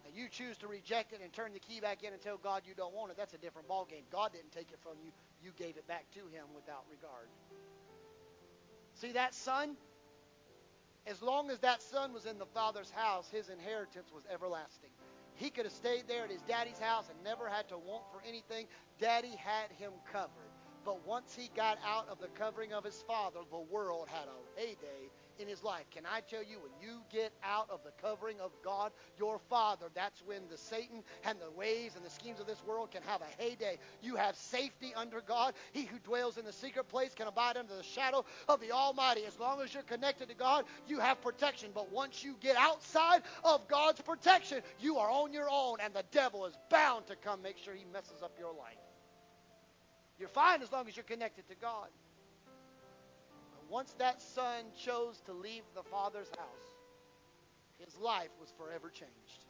and 0.09 0.16
you 0.16 0.27
choose 0.29 0.57
to 0.57 0.66
reject 0.66 1.12
it 1.12 1.20
and 1.23 1.31
turn 1.33 1.53
the 1.53 1.61
key 1.61 1.81
back 1.81 2.03
in 2.03 2.15
and 2.15 2.23
tell 2.23 2.39
God 2.39 2.62
you 2.66 2.73
don't 2.75 2.95
want 2.95 3.11
it, 3.11 3.19
that's 3.19 3.35
a 3.35 3.39
different 3.39 3.69
ballgame. 3.69 4.09
God 4.11 4.33
didn't 4.33 4.53
take 4.53 4.73
it 4.73 4.79
from 4.83 4.95
you, 5.05 5.12
you 5.45 5.53
gave 5.59 5.77
it 5.77 5.87
back 5.87 6.11
to 6.15 6.20
Him 6.20 6.47
without 6.55 6.85
regard. 6.91 7.29
See 8.95 9.12
that 9.12 9.35
son? 9.35 9.77
As 11.07 11.20
long 11.20 11.51
as 11.51 11.59
that 11.61 11.83
son 11.83 12.12
was 12.15 12.25
in 12.25 12.39
the 12.39 12.47
father's 12.47 12.91
house, 12.91 13.29
his 13.31 13.49
inheritance 13.49 14.11
was 14.12 14.25
everlasting. 14.33 14.91
He 15.39 15.51
could 15.51 15.65
have 15.65 15.73
stayed 15.73 16.05
there 16.09 16.24
at 16.24 16.31
his 16.31 16.43
daddy's 16.43 16.78
house 16.78 17.09
and 17.09 17.23
never 17.23 17.48
had 17.48 17.69
to 17.69 17.78
want 17.78 18.02
for 18.12 18.20
anything. 18.28 18.66
Daddy 19.01 19.36
had 19.39 19.70
him 19.78 19.93
covered. 20.12 20.51
But 20.85 21.06
once 21.06 21.35
he 21.35 21.48
got 21.55 21.78
out 21.86 22.09
of 22.09 22.19
the 22.19 22.28
covering 22.28 22.73
of 22.73 22.82
his 22.82 23.01
father, 23.06 23.40
the 23.51 23.65
world 23.70 24.09
had 24.09 24.27
a 24.27 24.60
heyday 24.60 25.10
in 25.39 25.48
his 25.48 25.62
life. 25.62 25.85
Can 25.90 26.05
I 26.06 26.20
tell 26.20 26.43
you, 26.43 26.59
when 26.59 26.73
you 26.81 27.01
get 27.12 27.32
out 27.43 27.69
of 27.70 27.81
the 27.85 27.93
covering 28.02 28.40
of 28.40 28.51
God, 28.65 28.93
your 29.19 29.39
Father, 29.51 29.86
that's 29.94 30.23
when 30.27 30.43
the 30.51 30.56
Satan 30.56 31.02
and 31.24 31.39
the 31.40 31.51
ways 31.51 31.93
and 31.97 32.05
the 32.05 32.10
schemes 32.10 32.40
of 32.40 32.47
this 32.47 32.62
world 32.66 32.90
can 32.90 33.02
have 33.02 33.20
a 33.23 33.43
heyday. 33.43 33.78
You 34.02 34.16
have 34.16 34.36
safety 34.36 34.93
under 34.97 35.20
God. 35.20 35.55
He 35.73 35.85
who 35.85 35.98
dwells 35.98 36.39
in 36.39 36.44
the 36.44 36.52
secret 36.52 36.89
place 36.89 37.15
can 37.15 37.27
abide 37.28 37.56
under 37.56 37.74
the 37.77 37.82
shadow 37.82 38.24
of 38.48 38.60
the 38.60 38.73
Almighty. 38.73 39.24
As 39.27 39.39
long 39.39 39.60
as 39.60 39.73
you're 39.73 39.82
connected 39.85 40.28
to 40.28 40.35
God, 40.35 40.65
you 40.86 40.98
have 40.98 41.20
protection. 41.23 41.70
But 41.74 41.93
once 41.93 42.24
you 42.24 42.36
get 42.40 42.56
outside 42.56 43.23
of 43.44 43.66
God's 43.69 44.01
protection, 44.01 44.62
you 44.81 44.98
are 44.98 45.10
on 45.10 45.32
your 45.32 45.48
own, 45.51 45.78
and 45.81 45.94
the 45.94 46.05
devil 46.12 46.47
is 46.47 46.55
bound 46.70 47.06
to 47.06 47.16
come 47.16 47.43
make 47.43 47.59
sure 47.59 47.74
he 47.74 47.85
messes 47.93 48.23
up 48.23 48.32
your 48.39 48.52
life. 48.52 48.77
You're 50.19 50.28
fine 50.28 50.62
as 50.62 50.73
long 50.73 50.89
as 50.89 50.97
you're 50.97 51.05
connected 51.05 51.48
to 51.48 51.55
God 51.55 51.89
once 53.69 53.95
that 53.99 54.20
son 54.23 54.65
chose 54.77 55.20
to 55.27 55.32
leave 55.32 55.62
the 55.74 55.82
father's 55.82 56.31
house, 56.31 56.73
his 57.78 57.97
life 57.99 58.31
was 58.40 58.53
forever 58.57 58.90
changed. 58.90 59.45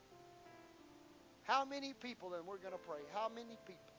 How 1.44 1.64
many 1.64 1.94
people, 1.94 2.34
and 2.34 2.46
we're 2.46 2.58
going 2.58 2.72
to 2.72 2.78
pray, 2.78 3.00
how 3.14 3.28
many 3.28 3.56
people 3.64 3.94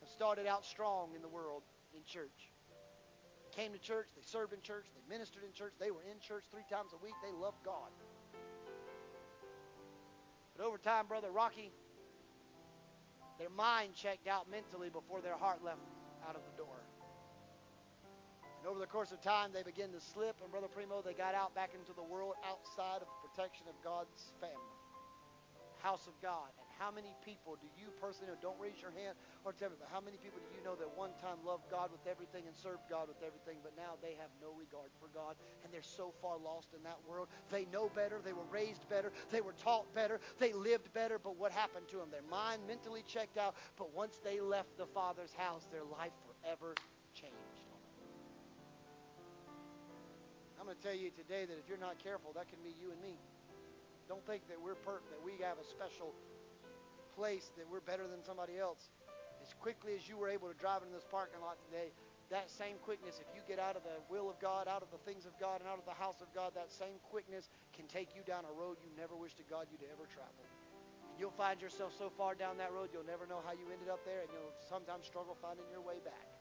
have 0.00 0.08
started 0.08 0.46
out 0.46 0.64
strong 0.64 1.10
in 1.14 1.22
the 1.22 1.28
world 1.28 1.62
in 1.94 2.02
church? 2.04 2.50
Came 3.54 3.72
to 3.72 3.78
church, 3.78 4.08
they 4.16 4.22
served 4.24 4.52
in 4.52 4.60
church, 4.60 4.86
they 4.94 5.14
ministered 5.14 5.44
in 5.44 5.52
church, 5.52 5.72
they 5.78 5.90
were 5.90 6.02
in 6.10 6.18
church 6.20 6.44
three 6.50 6.64
times 6.70 6.90
a 6.94 7.04
week, 7.04 7.14
they 7.22 7.32
loved 7.32 7.62
God. 7.64 7.90
But 10.56 10.64
over 10.64 10.78
time, 10.78 11.06
Brother 11.06 11.30
Rocky, 11.30 11.70
their 13.38 13.50
mind 13.50 13.94
checked 13.94 14.26
out 14.26 14.50
mentally 14.50 14.90
before 14.90 15.20
their 15.20 15.36
heart 15.36 15.62
left 15.64 15.80
out 16.28 16.34
of 16.34 16.42
the 16.50 16.56
door. 16.62 16.79
And 18.60 18.68
over 18.68 18.78
the 18.78 18.86
course 18.86 19.10
of 19.10 19.24
time, 19.24 19.56
they 19.56 19.64
began 19.64 19.88
to 19.96 20.00
slip. 20.00 20.36
And 20.44 20.52
Brother 20.52 20.68
Primo, 20.68 21.00
they 21.00 21.16
got 21.16 21.34
out 21.34 21.56
back 21.56 21.72
into 21.72 21.96
the 21.96 22.04
world 22.04 22.36
outside 22.44 23.00
of 23.00 23.08
the 23.08 23.20
protection 23.24 23.64
of 23.72 23.74
God's 23.80 24.36
family, 24.36 24.76
house 25.80 26.04
of 26.04 26.12
God. 26.20 26.52
And 26.60 26.68
how 26.76 26.92
many 26.92 27.16
people 27.24 27.56
do 27.56 27.64
you 27.80 27.88
personally 28.04 28.28
know? 28.28 28.36
Don't 28.44 28.60
raise 28.60 28.76
your 28.84 28.92
hand 28.92 29.16
or 29.48 29.56
tell 29.56 29.72
me, 29.72 29.80
but 29.80 29.88
how 29.88 30.04
many 30.04 30.20
people 30.20 30.44
do 30.44 30.52
you 30.52 30.60
know 30.60 30.76
that 30.76 30.92
one 30.92 31.16
time 31.24 31.40
loved 31.40 31.72
God 31.72 31.88
with 31.88 32.04
everything 32.04 32.44
and 32.44 32.52
served 32.52 32.84
God 32.92 33.08
with 33.08 33.24
everything, 33.24 33.64
but 33.64 33.72
now 33.80 33.96
they 34.04 34.12
have 34.20 34.28
no 34.44 34.52
regard 34.52 34.92
for 35.00 35.08
God 35.16 35.40
and 35.64 35.72
they're 35.72 35.80
so 35.80 36.12
far 36.20 36.36
lost 36.36 36.76
in 36.76 36.84
that 36.84 37.00
world? 37.08 37.32
They 37.48 37.64
know 37.72 37.88
better. 37.96 38.20
They 38.20 38.36
were 38.36 38.48
raised 38.52 38.84
better. 38.92 39.08
They 39.32 39.40
were 39.40 39.56
taught 39.56 39.88
better. 39.96 40.20
They 40.36 40.52
lived 40.52 40.92
better. 40.92 41.16
But 41.16 41.40
what 41.40 41.48
happened 41.48 41.88
to 41.96 41.96
them? 41.96 42.12
Their 42.12 42.28
mind 42.28 42.60
mentally 42.68 43.08
checked 43.08 43.40
out. 43.40 43.56
But 43.80 43.96
once 43.96 44.20
they 44.20 44.36
left 44.44 44.76
the 44.76 44.84
Father's 44.92 45.32
house, 45.32 45.64
their 45.72 45.88
life 45.88 46.12
forever 46.28 46.76
changed. 47.16 47.49
I'm 50.60 50.68
going 50.68 50.76
to 50.76 50.84
tell 50.84 50.92
you 50.92 51.08
today 51.08 51.48
that 51.48 51.56
if 51.56 51.64
you're 51.72 51.80
not 51.80 51.96
careful, 51.96 52.36
that 52.36 52.52
can 52.52 52.60
be 52.60 52.76
you 52.76 52.92
and 52.92 53.00
me. 53.00 53.16
Don't 54.04 54.20
think 54.28 54.44
that 54.52 54.60
we're 54.60 54.76
per- 54.76 55.00
that 55.08 55.16
we 55.24 55.40
have 55.40 55.56
a 55.56 55.64
special 55.64 56.12
place 57.16 57.48
that 57.56 57.64
we're 57.64 57.80
better 57.80 58.04
than 58.04 58.20
somebody 58.20 58.60
else. 58.60 58.92
As 59.40 59.56
quickly 59.56 59.96
as 59.96 60.04
you 60.04 60.20
were 60.20 60.28
able 60.28 60.52
to 60.52 60.58
drive 60.60 60.84
into 60.84 60.92
this 60.92 61.08
parking 61.08 61.40
lot 61.40 61.56
today, 61.64 61.96
that 62.28 62.52
same 62.52 62.76
quickness, 62.84 63.24
if 63.24 63.30
you 63.32 63.40
get 63.48 63.56
out 63.56 63.72
of 63.72 63.88
the 63.88 64.04
will 64.12 64.28
of 64.28 64.36
God, 64.36 64.68
out 64.68 64.84
of 64.84 64.92
the 64.92 65.00
things 65.08 65.24
of 65.24 65.32
God, 65.40 65.64
and 65.64 65.66
out 65.66 65.80
of 65.80 65.88
the 65.88 65.96
house 65.96 66.20
of 66.20 66.28
God, 66.36 66.52
that 66.52 66.68
same 66.68 67.00
quickness 67.08 67.48
can 67.72 67.88
take 67.88 68.12
you 68.12 68.20
down 68.28 68.44
a 68.44 68.52
road 68.52 68.76
you 68.84 68.92
never 69.00 69.16
wish 69.16 69.32
to 69.40 69.46
God 69.48 69.64
you'd 69.72 69.88
ever 69.88 70.04
travel. 70.12 70.44
And 71.08 71.16
you'll 71.16 71.32
find 71.40 71.56
yourself 71.56 71.96
so 71.96 72.12
far 72.12 72.36
down 72.36 72.60
that 72.60 72.76
road, 72.76 72.92
you'll 72.92 73.08
never 73.08 73.24
know 73.24 73.40
how 73.40 73.56
you 73.56 73.64
ended 73.72 73.88
up 73.88 74.04
there, 74.04 74.28
and 74.28 74.30
you'll 74.30 74.52
sometimes 74.68 75.08
struggle 75.08 75.40
finding 75.40 75.64
your 75.72 75.80
way 75.80 76.04
back. 76.04 76.39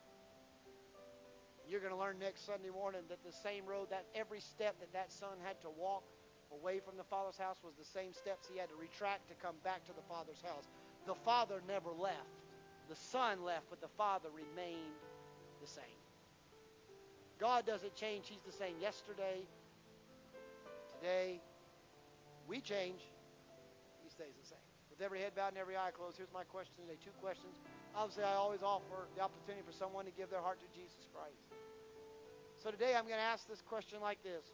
You're 1.69 1.79
going 1.79 1.93
to 1.93 1.99
learn 1.99 2.17
next 2.17 2.47
Sunday 2.47 2.73
morning 2.73 3.01
that 3.09 3.21
the 3.23 3.31
same 3.31 3.65
road, 3.67 3.91
that 3.91 4.05
every 4.15 4.41
step 4.41 4.79
that 4.79 4.91
that 4.93 5.11
son 5.11 5.37
had 5.45 5.61
to 5.61 5.69
walk 5.69 6.01
away 6.51 6.79
from 6.79 6.97
the 6.97 7.03
Father's 7.03 7.37
house 7.37 7.57
was 7.63 7.75
the 7.77 7.85
same 7.85 8.11
steps 8.11 8.49
he 8.51 8.57
had 8.57 8.69
to 8.69 8.75
retract 8.75 9.29
to 9.29 9.35
come 9.35 9.53
back 9.63 9.85
to 9.85 9.93
the 9.93 10.01
Father's 10.09 10.41
house. 10.41 10.65
The 11.05 11.13
Father 11.13 11.61
never 11.67 11.91
left. 11.91 12.33
The 12.89 12.95
Son 12.95 13.43
left, 13.43 13.69
but 13.69 13.81
the 13.81 13.93
Father 14.01 14.29
remained 14.33 14.97
the 15.61 15.67
same. 15.67 15.99
God 17.39 17.67
doesn't 17.67 17.93
change. 17.93 18.25
He's 18.27 18.41
the 18.41 18.51
same 18.51 18.73
yesterday, 18.81 19.45
today. 20.97 21.39
We 22.47 22.61
change. 22.61 23.01
He 24.03 24.09
stays 24.09 24.33
the 24.41 24.47
same. 24.47 24.65
With 24.89 25.05
every 25.05 25.19
head 25.19 25.35
bowed 25.35 25.49
and 25.49 25.57
every 25.59 25.77
eye 25.77 25.91
closed, 25.93 26.17
here's 26.17 26.33
my 26.33 26.43
question 26.45 26.73
today. 26.81 26.97
Two 27.03 27.13
questions. 27.21 27.53
Obviously, 27.95 28.23
I 28.23 28.35
always 28.35 28.61
offer 28.63 29.07
the 29.15 29.21
opportunity 29.21 29.63
for 29.65 29.73
someone 29.73 30.05
to 30.05 30.11
give 30.11 30.29
their 30.29 30.41
heart 30.41 30.59
to 30.59 30.67
Jesus 30.77 31.07
Christ. 31.13 31.41
So 32.63 32.71
today 32.71 32.93
I'm 32.95 33.05
going 33.05 33.19
to 33.19 33.29
ask 33.31 33.47
this 33.47 33.61
question 33.61 33.99
like 34.01 34.21
this 34.23 34.45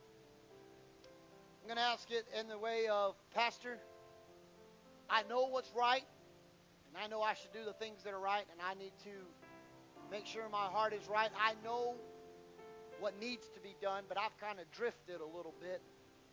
I'm 1.61 1.67
going 1.67 1.77
to 1.77 1.83
ask 1.83 2.11
it 2.11 2.25
in 2.39 2.47
the 2.47 2.57
way 2.57 2.87
of 2.87 3.15
Pastor. 3.33 3.79
I 5.09 5.23
know 5.29 5.47
what's 5.47 5.71
right, 5.75 6.05
and 6.87 7.03
I 7.03 7.07
know 7.07 7.21
I 7.21 7.33
should 7.33 7.51
do 7.53 7.65
the 7.65 7.73
things 7.73 8.03
that 8.03 8.13
are 8.13 8.19
right, 8.19 8.45
and 8.51 8.59
I 8.61 8.73
need 8.75 8.93
to 9.03 10.11
make 10.11 10.25
sure 10.25 10.43
my 10.51 10.65
heart 10.65 10.93
is 10.93 11.07
right. 11.09 11.29
I 11.35 11.53
know 11.63 11.95
what 12.99 13.19
needs 13.19 13.47
to 13.55 13.59
be 13.59 13.75
done, 13.81 14.03
but 14.07 14.17
I've 14.17 14.37
kind 14.39 14.59
of 14.59 14.71
drifted 14.71 15.21
a 15.21 15.25
little 15.25 15.53
bit 15.59 15.81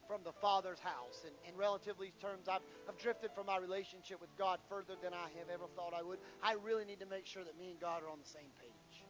from 0.07 0.23
the 0.25 0.33
Father's 0.33 0.81
house. 0.81 1.25
And 1.25 1.35
in 1.49 1.57
relatively 1.57 2.13
terms, 2.21 2.49
I've, 2.49 2.63
I've 2.89 2.99
drifted 2.99 3.31
from 3.35 3.47
my 3.47 3.59
relationship 3.59 4.21
with 4.21 4.31
God 4.37 4.59
further 4.69 4.95
than 5.01 5.15
I 5.15 5.31
have 5.39 5.49
ever 5.53 5.67
thought 5.77 5.95
I 5.95 6.03
would. 6.03 6.19
I 6.43 6.55
really 6.61 6.85
need 6.85 7.01
to 7.01 7.09
make 7.09 7.27
sure 7.27 7.45
that 7.45 7.59
me 7.59 7.71
and 7.71 7.81
God 7.81 8.03
are 8.03 8.11
on 8.11 8.19
the 8.21 8.29
same 8.29 8.51
page. 8.61 9.07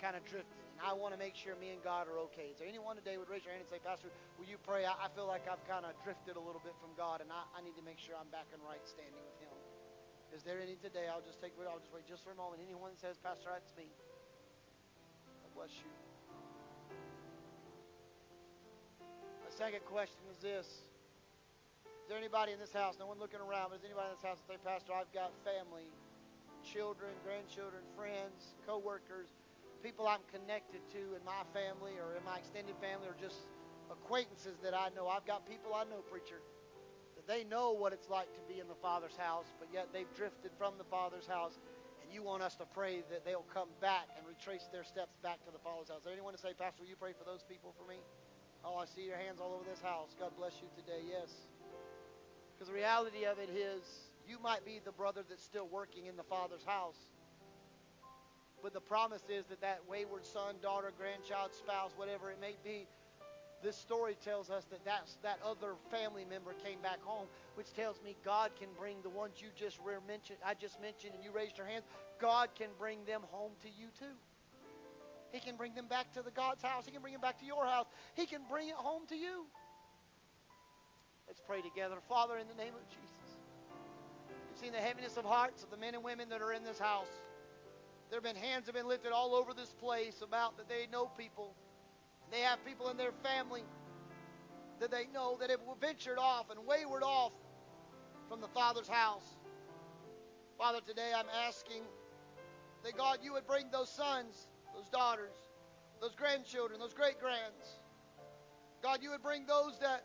Kind 0.00 0.16
of 0.16 0.24
drifted. 0.28 0.52
And 0.76 0.84
I 0.84 0.92
want 0.92 1.16
to 1.16 1.20
make 1.20 1.32
sure 1.32 1.56
me 1.56 1.72
and 1.72 1.80
God 1.80 2.04
are 2.04 2.20
okay. 2.28 2.52
Is 2.52 2.60
there 2.60 2.68
anyone 2.68 3.00
today 3.00 3.16
would 3.16 3.32
raise 3.32 3.48
your 3.48 3.56
hand 3.56 3.64
and 3.64 3.70
say, 3.72 3.80
Pastor, 3.80 4.12
will 4.36 4.44
you 4.44 4.60
pray? 4.60 4.84
I, 4.84 4.92
I 4.92 5.08
feel 5.16 5.24
like 5.24 5.48
I've 5.48 5.64
kind 5.64 5.88
of 5.88 5.96
drifted 6.04 6.36
a 6.36 6.42
little 6.42 6.60
bit 6.60 6.76
from 6.76 6.92
God, 7.00 7.24
and 7.24 7.32
I, 7.32 7.48
I 7.56 7.64
need 7.64 7.80
to 7.80 7.84
make 7.84 7.96
sure 7.96 8.12
I'm 8.12 8.28
back 8.28 8.52
in 8.52 8.60
right 8.60 8.84
standing 8.84 9.24
with 9.24 9.40
Him. 9.40 9.56
Is 10.36 10.44
there 10.44 10.60
any 10.60 10.76
today? 10.76 11.08
I'll 11.08 11.24
just 11.24 11.40
take. 11.40 11.56
I'll 11.56 11.80
just 11.80 11.92
wait 11.94 12.04
just 12.04 12.24
for 12.24 12.32
a 12.32 12.36
moment. 12.36 12.60
Anyone 12.60 12.92
says, 13.00 13.16
Pastor, 13.16 13.48
that's 13.56 13.72
me. 13.72 13.88
God 13.88 15.52
bless 15.56 15.72
you. 15.80 16.15
Second 19.56 19.88
question 19.88 20.20
is 20.28 20.36
this: 20.44 20.68
Is 20.68 22.06
there 22.12 22.20
anybody 22.20 22.52
in 22.52 22.60
this 22.60 22.76
house? 22.76 23.00
No 23.00 23.08
one 23.08 23.16
looking 23.16 23.40
around, 23.40 23.72
but 23.72 23.80
is 23.80 23.88
anybody 23.88 24.12
in 24.12 24.20
this 24.20 24.26
house 24.28 24.36
that 24.44 24.52
say, 24.52 24.60
Pastor, 24.60 24.92
I've 24.92 25.08
got 25.16 25.32
family, 25.48 25.88
children, 26.60 27.16
grandchildren, 27.24 27.80
friends, 27.96 28.52
co-workers, 28.68 29.32
people 29.80 30.04
I'm 30.04 30.20
connected 30.28 30.84
to 30.92 31.16
in 31.16 31.24
my 31.24 31.40
family 31.56 31.96
or 31.96 32.20
in 32.20 32.22
my 32.28 32.36
extended 32.44 32.76
family, 32.84 33.08
or 33.08 33.16
just 33.16 33.48
acquaintances 33.88 34.60
that 34.60 34.76
I 34.76 34.92
know. 34.92 35.08
I've 35.08 35.24
got 35.24 35.48
people 35.48 35.72
I 35.72 35.88
know, 35.88 36.04
preacher, 36.04 36.44
that 37.16 37.24
they 37.24 37.40
know 37.48 37.72
what 37.72 37.96
it's 37.96 38.12
like 38.12 38.28
to 38.36 38.44
be 38.44 38.60
in 38.60 38.68
the 38.68 38.76
Father's 38.84 39.16
house, 39.16 39.48
but 39.56 39.72
yet 39.72 39.88
they've 39.88 40.10
drifted 40.12 40.52
from 40.60 40.76
the 40.76 40.84
Father's 40.92 41.24
house. 41.24 41.56
And 42.04 42.12
you 42.12 42.22
want 42.22 42.44
us 42.44 42.54
to 42.60 42.68
pray 42.76 43.02
that 43.08 43.24
they'll 43.24 43.48
come 43.50 43.72
back 43.80 44.06
and 44.20 44.22
retrace 44.28 44.68
their 44.68 44.84
steps 44.84 45.16
back 45.24 45.40
to 45.48 45.50
the 45.50 45.58
Father's 45.64 45.88
house. 45.88 46.04
Is 46.04 46.06
there 46.06 46.12
anyone 46.12 46.36
to 46.36 46.38
say, 46.38 46.52
Pastor, 46.52 46.84
will 46.84 46.92
you 46.92 47.00
pray 47.00 47.16
for 47.16 47.24
those 47.24 47.42
people 47.42 47.74
for 47.74 47.88
me? 47.88 47.98
Oh, 48.66 48.78
I 48.82 48.84
see 48.84 49.06
your 49.06 49.16
hands 49.16 49.38
all 49.40 49.54
over 49.54 49.62
this 49.62 49.80
house. 49.80 50.16
God 50.18 50.32
bless 50.36 50.58
you 50.60 50.66
today. 50.74 50.98
Yes. 51.08 51.30
Because 52.52 52.66
the 52.66 52.74
reality 52.74 53.24
of 53.24 53.38
it 53.38 53.48
is, 53.54 54.10
you 54.26 54.38
might 54.42 54.64
be 54.64 54.80
the 54.84 54.90
brother 54.90 55.22
that's 55.28 55.44
still 55.44 55.68
working 55.68 56.06
in 56.06 56.16
the 56.16 56.24
Father's 56.24 56.64
house. 56.66 56.98
But 58.64 58.72
the 58.72 58.80
promise 58.80 59.22
is 59.30 59.44
that 59.46 59.60
that 59.60 59.82
wayward 59.88 60.26
son, 60.26 60.56
daughter, 60.60 60.90
grandchild, 60.98 61.54
spouse, 61.54 61.92
whatever 61.96 62.32
it 62.32 62.40
may 62.40 62.56
be, 62.64 62.88
this 63.62 63.76
story 63.76 64.16
tells 64.24 64.50
us 64.50 64.64
that 64.70 64.84
that's, 64.84 65.16
that 65.22 65.38
other 65.46 65.74
family 65.92 66.26
member 66.28 66.52
came 66.64 66.80
back 66.82 67.00
home, 67.02 67.26
which 67.54 67.72
tells 67.72 68.02
me 68.02 68.16
God 68.24 68.50
can 68.58 68.68
bring 68.76 68.96
the 69.02 69.08
ones 69.08 69.36
you 69.38 69.48
just 69.54 69.78
mentioned, 70.08 70.38
I 70.44 70.54
just 70.54 70.80
mentioned, 70.82 71.14
and 71.14 71.22
you 71.22 71.30
raised 71.30 71.56
your 71.56 71.66
hands. 71.66 71.84
God 72.18 72.48
can 72.58 72.68
bring 72.78 73.04
them 73.04 73.22
home 73.30 73.52
to 73.62 73.68
you 73.68 73.88
too. 73.98 74.16
He 75.36 75.40
can 75.40 75.56
bring 75.56 75.74
them 75.74 75.86
back 75.86 76.10
to 76.14 76.22
the 76.22 76.30
God's 76.30 76.62
house. 76.62 76.86
He 76.86 76.92
can 76.92 77.02
bring 77.02 77.12
them 77.12 77.20
back 77.20 77.38
to 77.40 77.44
your 77.44 77.66
house. 77.66 77.84
He 78.14 78.24
can 78.24 78.40
bring 78.50 78.70
it 78.70 78.74
home 78.74 79.02
to 79.08 79.14
you. 79.14 79.44
Let's 81.26 81.42
pray 81.46 81.60
together. 81.60 81.96
Father, 82.08 82.38
in 82.38 82.48
the 82.48 82.54
name 82.54 82.72
of 82.72 82.88
Jesus, 82.88 83.36
you've 84.48 84.58
seen 84.58 84.72
the 84.72 84.78
heaviness 84.78 85.18
of 85.18 85.26
hearts 85.26 85.62
of 85.62 85.70
the 85.70 85.76
men 85.76 85.94
and 85.94 86.02
women 86.02 86.30
that 86.30 86.40
are 86.40 86.54
in 86.54 86.64
this 86.64 86.78
house. 86.78 87.10
There 88.08 88.16
have 88.16 88.24
been 88.24 88.42
hands 88.42 88.64
have 88.64 88.74
been 88.74 88.88
lifted 88.88 89.12
all 89.12 89.34
over 89.34 89.52
this 89.52 89.74
place 89.74 90.22
about 90.22 90.56
that 90.56 90.70
they 90.70 90.86
know 90.90 91.10
people. 91.18 91.54
They 92.30 92.40
have 92.40 92.64
people 92.64 92.88
in 92.88 92.96
their 92.96 93.12
family 93.22 93.62
that 94.80 94.90
they 94.90 95.06
know 95.12 95.36
that 95.40 95.50
have 95.50 95.60
ventured 95.82 96.18
off 96.18 96.48
and 96.48 96.60
wayward 96.66 97.02
off 97.02 97.32
from 98.30 98.40
the 98.40 98.48
Father's 98.48 98.88
house. 98.88 99.36
Father, 100.56 100.80
today 100.86 101.12
I'm 101.14 101.28
asking 101.46 101.82
that 102.84 102.96
God, 102.96 103.18
you 103.22 103.34
would 103.34 103.46
bring 103.46 103.66
those 103.70 103.90
sons 103.90 104.48
those 104.76 104.88
daughters, 104.90 105.34
those 106.00 106.14
grandchildren, 106.14 106.78
those 106.78 106.92
great 106.92 107.18
grands. 107.18 107.80
God, 108.82 108.98
you 109.02 109.10
would 109.10 109.22
bring 109.22 109.46
those 109.46 109.78
that, 109.80 110.04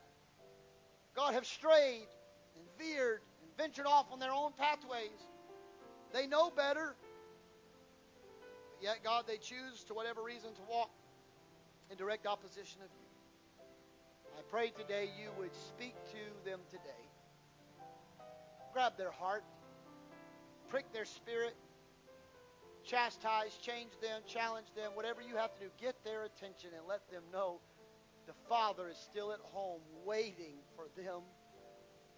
God, 1.16 1.34
have 1.34 1.46
strayed 1.46 2.08
and 2.56 2.66
veered 2.80 3.22
and 3.44 3.52
ventured 3.58 3.86
off 3.86 4.08
on 4.12 4.20
their 4.20 4.32
own 4.32 4.54
pathways. 4.58 5.20
They 6.14 6.26
know 6.26 6.50
better, 6.50 6.96
but 8.72 8.84
yet, 8.84 9.04
God, 9.04 9.26
they 9.28 9.38
choose, 9.38 9.84
to 9.88 9.94
whatever 9.94 10.24
reason, 10.24 10.54
to 10.54 10.62
walk 10.70 10.90
in 11.90 11.98
direct 11.98 12.26
opposition 12.26 12.82
of 12.82 12.90
you. 12.94 13.08
I 14.38 14.42
pray 14.50 14.70
today 14.70 15.10
you 15.22 15.30
would 15.38 15.54
speak 15.54 15.96
to 16.12 16.50
them 16.50 16.60
today. 16.70 16.82
Grab 18.72 18.98
their 18.98 19.12
heart, 19.12 19.44
prick 20.70 20.92
their 20.94 21.06
spirit, 21.06 21.56
chastise, 22.92 23.56
change 23.64 23.96
them, 24.04 24.20
challenge 24.28 24.68
them, 24.76 24.92
whatever 24.96 25.22
you 25.24 25.40
have 25.40 25.56
to 25.56 25.64
do, 25.64 25.72
get 25.80 25.96
their 26.04 26.28
attention 26.28 26.76
and 26.76 26.84
let 26.88 27.00
them 27.10 27.24
know 27.32 27.64
the 28.28 28.36
Father 28.50 28.90
is 28.92 28.98
still 29.00 29.32
at 29.32 29.40
home 29.56 29.80
waiting 30.04 30.60
for 30.76 30.92
them 31.00 31.24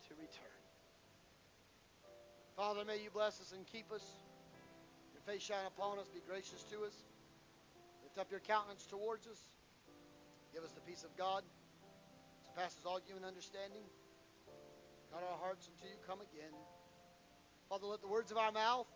to 0.10 0.12
return. 0.18 0.58
Father, 2.58 2.82
may 2.86 2.98
you 2.98 3.14
bless 3.14 3.40
us 3.40 3.54
and 3.54 3.66
keep 3.68 3.92
us. 3.92 4.04
Your 5.14 5.22
face 5.22 5.46
shine 5.46 5.66
upon 5.70 6.00
us, 6.00 6.10
be 6.10 6.22
gracious 6.26 6.64
to 6.74 6.82
us. 6.90 6.98
Lift 8.02 8.18
up 8.18 8.32
your 8.32 8.42
countenance 8.42 8.86
towards 8.90 9.28
us. 9.28 9.40
Give 10.54 10.64
us 10.64 10.72
the 10.72 10.82
peace 10.82 11.04
of 11.04 11.16
God, 11.18 11.44
surpasses 12.46 12.82
all 12.86 13.00
human 13.06 13.24
understanding. 13.26 13.86
God, 15.12 15.22
our 15.22 15.38
hearts 15.38 15.70
until 15.70 15.90
you 15.94 16.02
come 16.06 16.20
again. 16.22 16.54
Father, 17.70 17.86
let 17.86 18.02
the 18.02 18.08
words 18.08 18.32
of 18.32 18.38
our 18.38 18.52
mouth 18.52 18.88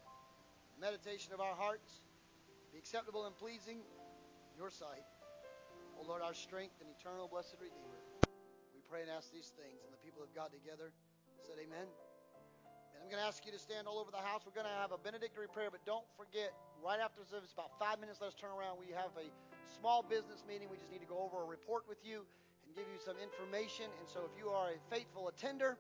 meditation 0.80 1.34
of 1.34 1.42
our 1.42 1.56
hearts 1.56 2.02
be 2.72 2.78
acceptable 2.78 3.26
and 3.26 3.36
pleasing 3.36 3.82
in 3.82 4.58
your 4.58 4.70
sight. 4.70 5.06
O 5.98 6.06
Lord, 6.06 6.22
our 6.22 6.34
strength 6.34 6.76
and 6.82 6.90
eternal 6.90 7.28
blessed 7.28 7.58
Redeemer. 7.60 8.02
We 8.76 8.82
pray 8.90 9.02
and 9.02 9.10
ask 9.10 9.34
these 9.34 9.50
things, 9.58 9.82
and 9.84 9.92
the 9.92 9.98
people 9.98 10.22
of 10.22 10.34
God 10.36 10.54
together 10.54 10.94
said, 11.42 11.58
Amen. 11.58 11.90
And 12.94 13.02
I'm 13.02 13.10
going 13.10 13.22
to 13.22 13.28
ask 13.28 13.46
you 13.46 13.52
to 13.52 13.60
stand 13.60 13.88
all 13.88 13.98
over 13.98 14.12
the 14.12 14.22
house. 14.22 14.42
We're 14.46 14.58
going 14.58 14.70
to 14.70 14.78
have 14.78 14.92
a 14.92 14.98
benedictory 14.98 15.48
prayer, 15.48 15.70
but 15.70 15.86
don't 15.86 16.06
forget, 16.18 16.54
right 16.84 17.00
after 17.00 17.26
service, 17.26 17.54
about 17.54 17.78
five 17.78 18.00
minutes, 18.00 18.22
let's 18.22 18.34
turn 18.34 18.52
around. 18.52 18.78
We 18.78 18.94
have 18.94 19.14
a 19.18 19.30
small 19.70 20.02
business 20.02 20.46
meeting. 20.48 20.70
We 20.70 20.78
just 20.78 20.92
need 20.92 21.02
to 21.02 21.10
go 21.10 21.18
over 21.22 21.42
a 21.42 21.46
report 21.46 21.86
with 21.90 22.06
you 22.06 22.26
and 22.66 22.76
give 22.76 22.86
you 22.90 22.98
some 23.02 23.18
information. 23.18 23.86
And 24.00 24.08
so 24.10 24.26
if 24.26 24.38
you 24.38 24.50
are 24.50 24.70
a 24.70 24.80
faithful 24.90 25.30
attender, 25.30 25.78